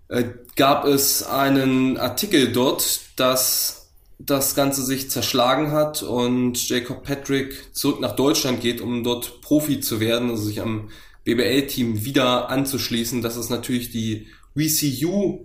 Äh, 0.09 0.27
gab 0.55 0.85
es 0.85 1.25
einen 1.25 1.99
Artikel 1.99 2.53
dort, 2.53 3.01
dass 3.17 3.82
das 4.27 4.55
Ganze 4.55 4.85
sich 4.85 5.11
zerschlagen 5.11 5.73
hat 5.73 6.03
und 6.03 6.69
Jacob 6.69 7.03
Patrick 7.03 7.75
zurück 7.75 8.01
nach 8.01 8.15
Deutschland 8.15 8.61
geht, 8.61 8.81
um 8.81 9.03
dort 9.03 9.41
Profi 9.41 9.81
zu 9.81 9.99
werden, 10.01 10.31
also 10.31 10.45
sich 10.45 10.61
am 10.61 10.91
BBL-Team 11.25 12.05
wieder 12.05 12.49
anzuschließen. 12.49 13.21
Das 13.23 13.37
ist 13.37 13.51
natürlich 13.51 13.91
die 13.91 14.29
VCU-Version, 14.57 15.45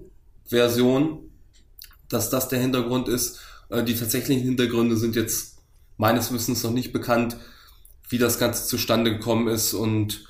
dass 2.10 2.30
das 2.30 2.50
der 2.50 2.60
Hintergrund 2.60 3.08
ist. 3.08 3.40
Äh, 3.70 3.84
die 3.84 3.96
tatsächlichen 3.96 4.44
Hintergründe 4.44 4.96
sind 4.98 5.16
jetzt 5.16 5.58
meines 5.98 6.32
Wissens 6.32 6.64
noch 6.64 6.72
nicht 6.72 6.94
bekannt, 6.94 7.38
wie 8.10 8.20
das 8.20 8.38
Ganze 8.40 8.68
zustande 8.68 9.12
gekommen 9.12 9.48
ist 9.48 9.74
und 9.74 10.26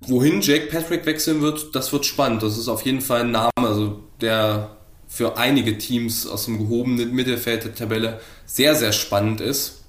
wohin 0.00 0.40
Jake 0.40 0.66
Patrick 0.66 1.04
wechseln 1.06 1.40
wird, 1.42 1.74
das 1.74 1.92
wird 1.92 2.06
spannend. 2.06 2.42
Das 2.42 2.56
ist 2.56 2.68
auf 2.68 2.82
jeden 2.82 3.00
Fall 3.00 3.22
ein 3.22 3.32
Name, 3.32 3.50
also 3.56 4.04
der 4.20 4.75
für 5.16 5.38
einige 5.38 5.78
Teams 5.78 6.26
aus 6.26 6.44
dem 6.44 6.58
gehobenen 6.58 7.10
Mittelfeld 7.14 7.64
der 7.64 7.74
Tabelle 7.74 8.20
sehr, 8.44 8.74
sehr 8.74 8.92
spannend 8.92 9.40
ist. 9.40 9.84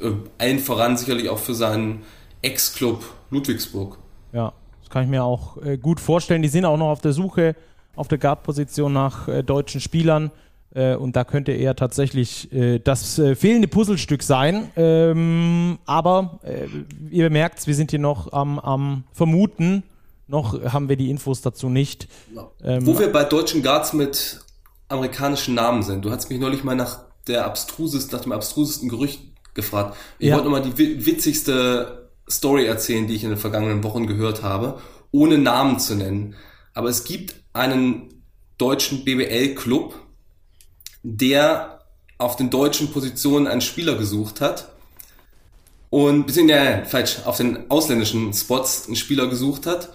Äh, 0.00 0.12
allen 0.38 0.60
voran 0.60 0.96
sicherlich 0.96 1.28
auch 1.28 1.40
für 1.40 1.54
seinen 1.54 2.02
Ex-Club 2.40 3.02
Ludwigsburg. 3.30 3.98
Ja, 4.32 4.52
das 4.80 4.88
kann 4.88 5.02
ich 5.02 5.10
mir 5.10 5.24
auch 5.24 5.60
äh, 5.60 5.76
gut 5.76 5.98
vorstellen. 5.98 6.42
Die 6.42 6.48
sind 6.48 6.64
auch 6.64 6.76
noch 6.76 6.90
auf 6.90 7.00
der 7.00 7.12
Suche 7.12 7.56
auf 7.96 8.06
der 8.06 8.18
Guard-Position 8.18 8.92
nach 8.92 9.26
äh, 9.26 9.42
deutschen 9.42 9.80
Spielern. 9.80 10.30
Äh, 10.72 10.94
und 10.94 11.16
da 11.16 11.24
könnte 11.24 11.50
er 11.50 11.74
tatsächlich 11.74 12.48
das 12.84 13.20
fehlende 13.34 13.66
Puzzlestück 13.66 14.22
sein. 14.22 14.70
Ähm, 14.76 15.78
aber 15.84 16.38
ihr 17.10 17.28
merkt, 17.28 17.66
wir 17.66 17.74
sind 17.74 17.90
hier 17.90 17.98
noch 17.98 18.32
am, 18.32 18.60
am 18.60 19.02
Vermuten. 19.12 19.82
Noch 20.28 20.62
haben 20.72 20.88
wir 20.88 20.94
die 20.94 21.10
Infos 21.10 21.42
dazu 21.42 21.68
nicht. 21.68 22.06
Ähm, 22.62 22.86
Wo 22.86 22.96
wir 22.96 23.10
bei 23.10 23.24
deutschen 23.24 23.64
Guards 23.64 23.92
mit 23.92 24.38
amerikanischen 24.90 25.54
Namen 25.54 25.82
sind. 25.82 26.04
Du 26.04 26.10
hast 26.10 26.30
mich 26.30 26.40
neulich 26.40 26.64
mal 26.64 26.74
nach 26.74 27.04
der 27.26 27.44
abstrusesten, 27.46 28.16
nach 28.16 28.22
dem 28.22 28.32
abstrusesten 28.32 28.88
Gerücht 28.88 29.20
gefragt. 29.54 29.96
Ich 30.18 30.28
ja. 30.28 30.34
wollte 30.34 30.50
nochmal 30.50 30.62
die 30.62 31.06
witzigste 31.06 32.08
Story 32.28 32.66
erzählen, 32.66 33.06
die 33.06 33.14
ich 33.14 33.24
in 33.24 33.30
den 33.30 33.38
vergangenen 33.38 33.82
Wochen 33.84 34.06
gehört 34.06 34.42
habe, 34.42 34.80
ohne 35.10 35.38
Namen 35.38 35.78
zu 35.78 35.94
nennen. 35.94 36.34
Aber 36.74 36.88
es 36.88 37.04
gibt 37.04 37.34
einen 37.52 38.22
deutschen 38.58 39.04
BBL-Club, 39.04 39.94
der 41.02 41.80
auf 42.18 42.36
den 42.36 42.50
deutschen 42.50 42.92
Positionen 42.92 43.46
einen 43.46 43.62
Spieler 43.62 43.96
gesucht 43.96 44.40
hat 44.40 44.68
und 45.88 46.26
beziehungsweise 46.26 46.84
falsch, 46.84 47.16
auf 47.24 47.36
den 47.38 47.70
ausländischen 47.70 48.32
Spots 48.32 48.86
einen 48.86 48.96
Spieler 48.96 49.26
gesucht 49.26 49.66
hat 49.66 49.90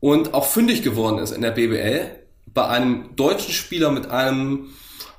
und 0.00 0.34
auch 0.34 0.46
fündig 0.46 0.82
geworden 0.82 1.18
ist 1.18 1.32
in 1.32 1.42
der 1.42 1.50
BBL 1.50 2.25
bei 2.56 2.66
einem 2.66 3.14
deutschen 3.16 3.52
Spieler 3.52 3.92
mit 3.92 4.10
einem 4.10 4.70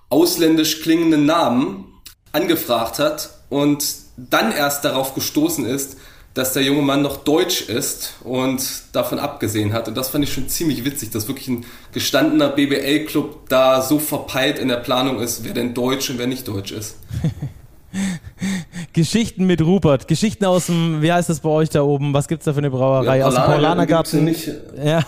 ausländisch 0.10 0.82
klingenden 0.82 1.28
Namen 1.28 1.86
angefragt 2.32 2.98
hat 2.98 3.30
und 3.50 3.86
dann 4.18 4.52
erst 4.52 4.84
darauf 4.84 5.14
gestoßen 5.14 5.64
ist, 5.66 5.98
dass 6.34 6.54
der 6.54 6.64
junge 6.64 6.82
Mann 6.82 7.04
noch 7.04 7.18
deutsch 7.18 7.62
ist 7.62 8.16
und 8.24 8.64
davon 8.92 9.20
abgesehen 9.20 9.72
hat. 9.72 9.88
Und 9.88 9.96
das 9.96 10.10
fand 10.10 10.24
ich 10.24 10.34
schon 10.34 10.50
ziemlich 10.50 10.84
witzig, 10.84 11.12
dass 11.12 11.28
wirklich 11.28 11.48
ein 11.48 11.66
gestandener 11.94 12.50
BBL-Club 12.50 13.48
da 13.50 13.84
so 13.84 14.00
verpeilt 14.00 14.58
in 14.58 14.68
der 14.68 14.78
Planung 14.78 15.20
ist, 15.20 15.44
wer 15.44 15.54
denn 15.54 15.76
deutsch 15.76 16.10
und 16.10 16.18
wer 16.18 16.28
nicht 16.28 16.48
deutsch 16.48 16.72
ist. 16.72 16.98
Geschichten 18.94 19.46
mit 19.46 19.62
Rupert, 19.62 20.08
Geschichten 20.08 20.46
aus 20.46 20.68
dem, 20.68 21.02
wie 21.02 21.12
heißt 21.12 21.30
das 21.30 21.40
bei 21.40 21.50
euch 21.50 21.70
da 21.70 21.82
oben? 21.82 22.14
Was 22.14 22.28
gibt's 22.28 22.46
da 22.46 22.54
für 22.54 22.60
eine 22.60 22.70
Brauerei? 22.70 23.20
Ja, 23.20 23.28
aus 23.28 23.36
dem 23.36 23.44
Paulanergarten? 23.44 24.26
Nicht, 24.26 24.48
ja, 24.84 25.04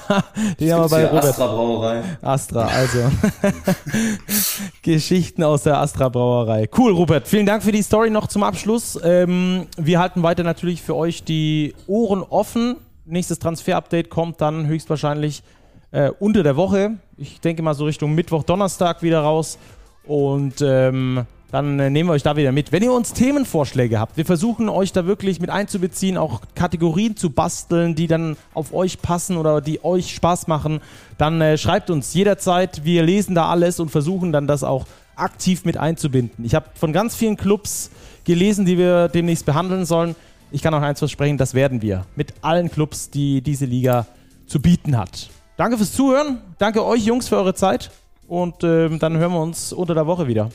die 0.60 0.74
haben 0.74 0.84
wir 0.84 0.90
bei 0.90 1.06
Robert. 1.06 1.26
Astra 1.26 1.48
Brauerei. 1.48 2.04
Astra, 2.22 2.68
also. 2.68 3.00
Geschichten 4.82 5.44
aus 5.44 5.64
der 5.64 5.80
Astra 5.80 6.10
Brauerei. 6.10 6.70
Cool, 6.78 6.94
Rupert. 6.94 7.28
Vielen 7.28 7.46
Dank 7.46 7.64
für 7.64 7.72
die 7.72 7.82
Story 7.82 8.10
noch 8.10 8.28
zum 8.28 8.44
Abschluss. 8.44 9.00
Ähm, 9.04 9.68
wir 9.78 10.00
halten 10.00 10.24
weiter 10.24 10.44
natürlich 10.44 10.82
für 10.82 10.96
euch 10.96 11.24
die 11.24 11.74
Ohren 11.88 12.24
offen. 12.24 12.78
Nächstes 13.06 13.40
Transfer-Update 13.40 14.10
kommt 14.10 14.40
dann 14.42 14.68
höchstwahrscheinlich 14.68 15.44
äh, 15.92 16.12
unter 16.20 16.44
der 16.44 16.56
Woche. 16.56 16.98
Ich 17.18 17.42
denke 17.42 17.62
mal 17.62 17.74
so 17.74 17.86
Richtung 17.86 18.14
Mittwoch, 18.14 18.44
Donnerstag 18.44 19.02
wieder 19.02 19.22
raus. 19.22 19.58
Und 20.06 20.62
ähm, 20.62 21.26
dann 21.52 21.80
äh, 21.80 21.90
nehmen 21.90 22.10
wir 22.10 22.14
euch 22.14 22.24
da 22.24 22.36
wieder 22.36 22.52
mit. 22.52 22.72
Wenn 22.72 22.84
ihr 22.84 22.94
uns 22.94 23.14
Themenvorschläge 23.14 24.00
habt, 24.00 24.18
wir 24.18 24.26
versuchen 24.26 24.70
euch 24.70 24.92
da 24.92 25.06
wirklich 25.06 25.40
mit 25.40 25.50
einzubeziehen, 25.50 26.18
auch 26.18 26.42
Kategorien 26.56 27.18
zu 27.18 27.32
basteln, 27.32 27.96
die 27.96 28.08
dann 28.08 28.38
auf 28.54 28.74
euch 28.74 29.02
passen 29.02 29.38
oder 29.38 29.62
die 29.62 29.84
euch 29.84 30.14
Spaß 30.14 30.48
machen, 30.48 30.82
dann 31.18 31.42
äh, 31.42 31.58
schreibt 31.58 31.90
uns 31.90 32.14
jederzeit. 32.14 32.84
Wir 32.84 33.04
lesen 33.04 33.36
da 33.36 33.50
alles 33.50 33.80
und 33.80 33.90
versuchen 33.90 34.32
dann 34.32 34.48
das 34.48 34.64
auch 34.64 34.86
aktiv 35.16 35.66
mit 35.66 35.78
einzubinden. 35.78 36.46
Ich 36.46 36.56
habe 36.56 36.68
von 36.76 36.94
ganz 36.94 37.16
vielen 37.16 37.36
Clubs 37.36 37.90
gelesen, 38.24 38.66
die 38.66 38.78
wir 38.78 39.08
demnächst 39.08 39.46
behandeln 39.46 39.86
sollen. 39.86 40.16
Ich 40.52 40.62
kann 40.62 40.74
auch 40.74 40.82
eins 40.82 41.00
versprechen, 41.00 41.38
das 41.38 41.54
werden 41.54 41.82
wir 41.82 42.06
mit 42.16 42.34
allen 42.42 42.72
Clubs, 42.72 43.10
die 43.10 43.42
diese 43.42 43.66
Liga 43.66 44.06
zu 44.48 44.62
bieten 44.62 44.98
hat. 44.98 45.30
Danke 45.58 45.78
fürs 45.78 45.94
Zuhören. 45.94 46.40
Danke 46.58 46.86
euch 46.86 47.06
Jungs 47.06 47.28
für 47.28 47.38
eure 47.38 47.54
Zeit. 47.54 47.92
Und 48.28 48.64
ähm, 48.64 49.00
dann 49.00 49.18
hören 49.18 49.34
wir 49.34 49.42
uns 49.42 49.74
unter 49.74 49.94
der 49.94 50.08
Woche 50.08 50.28
wieder. 50.28 50.50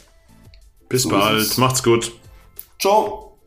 Bis 0.88 1.02
so 1.02 1.08
bald. 1.10 1.58
Macht's 1.58 1.82
gut. 1.82 2.12
Ciao. 2.78 3.38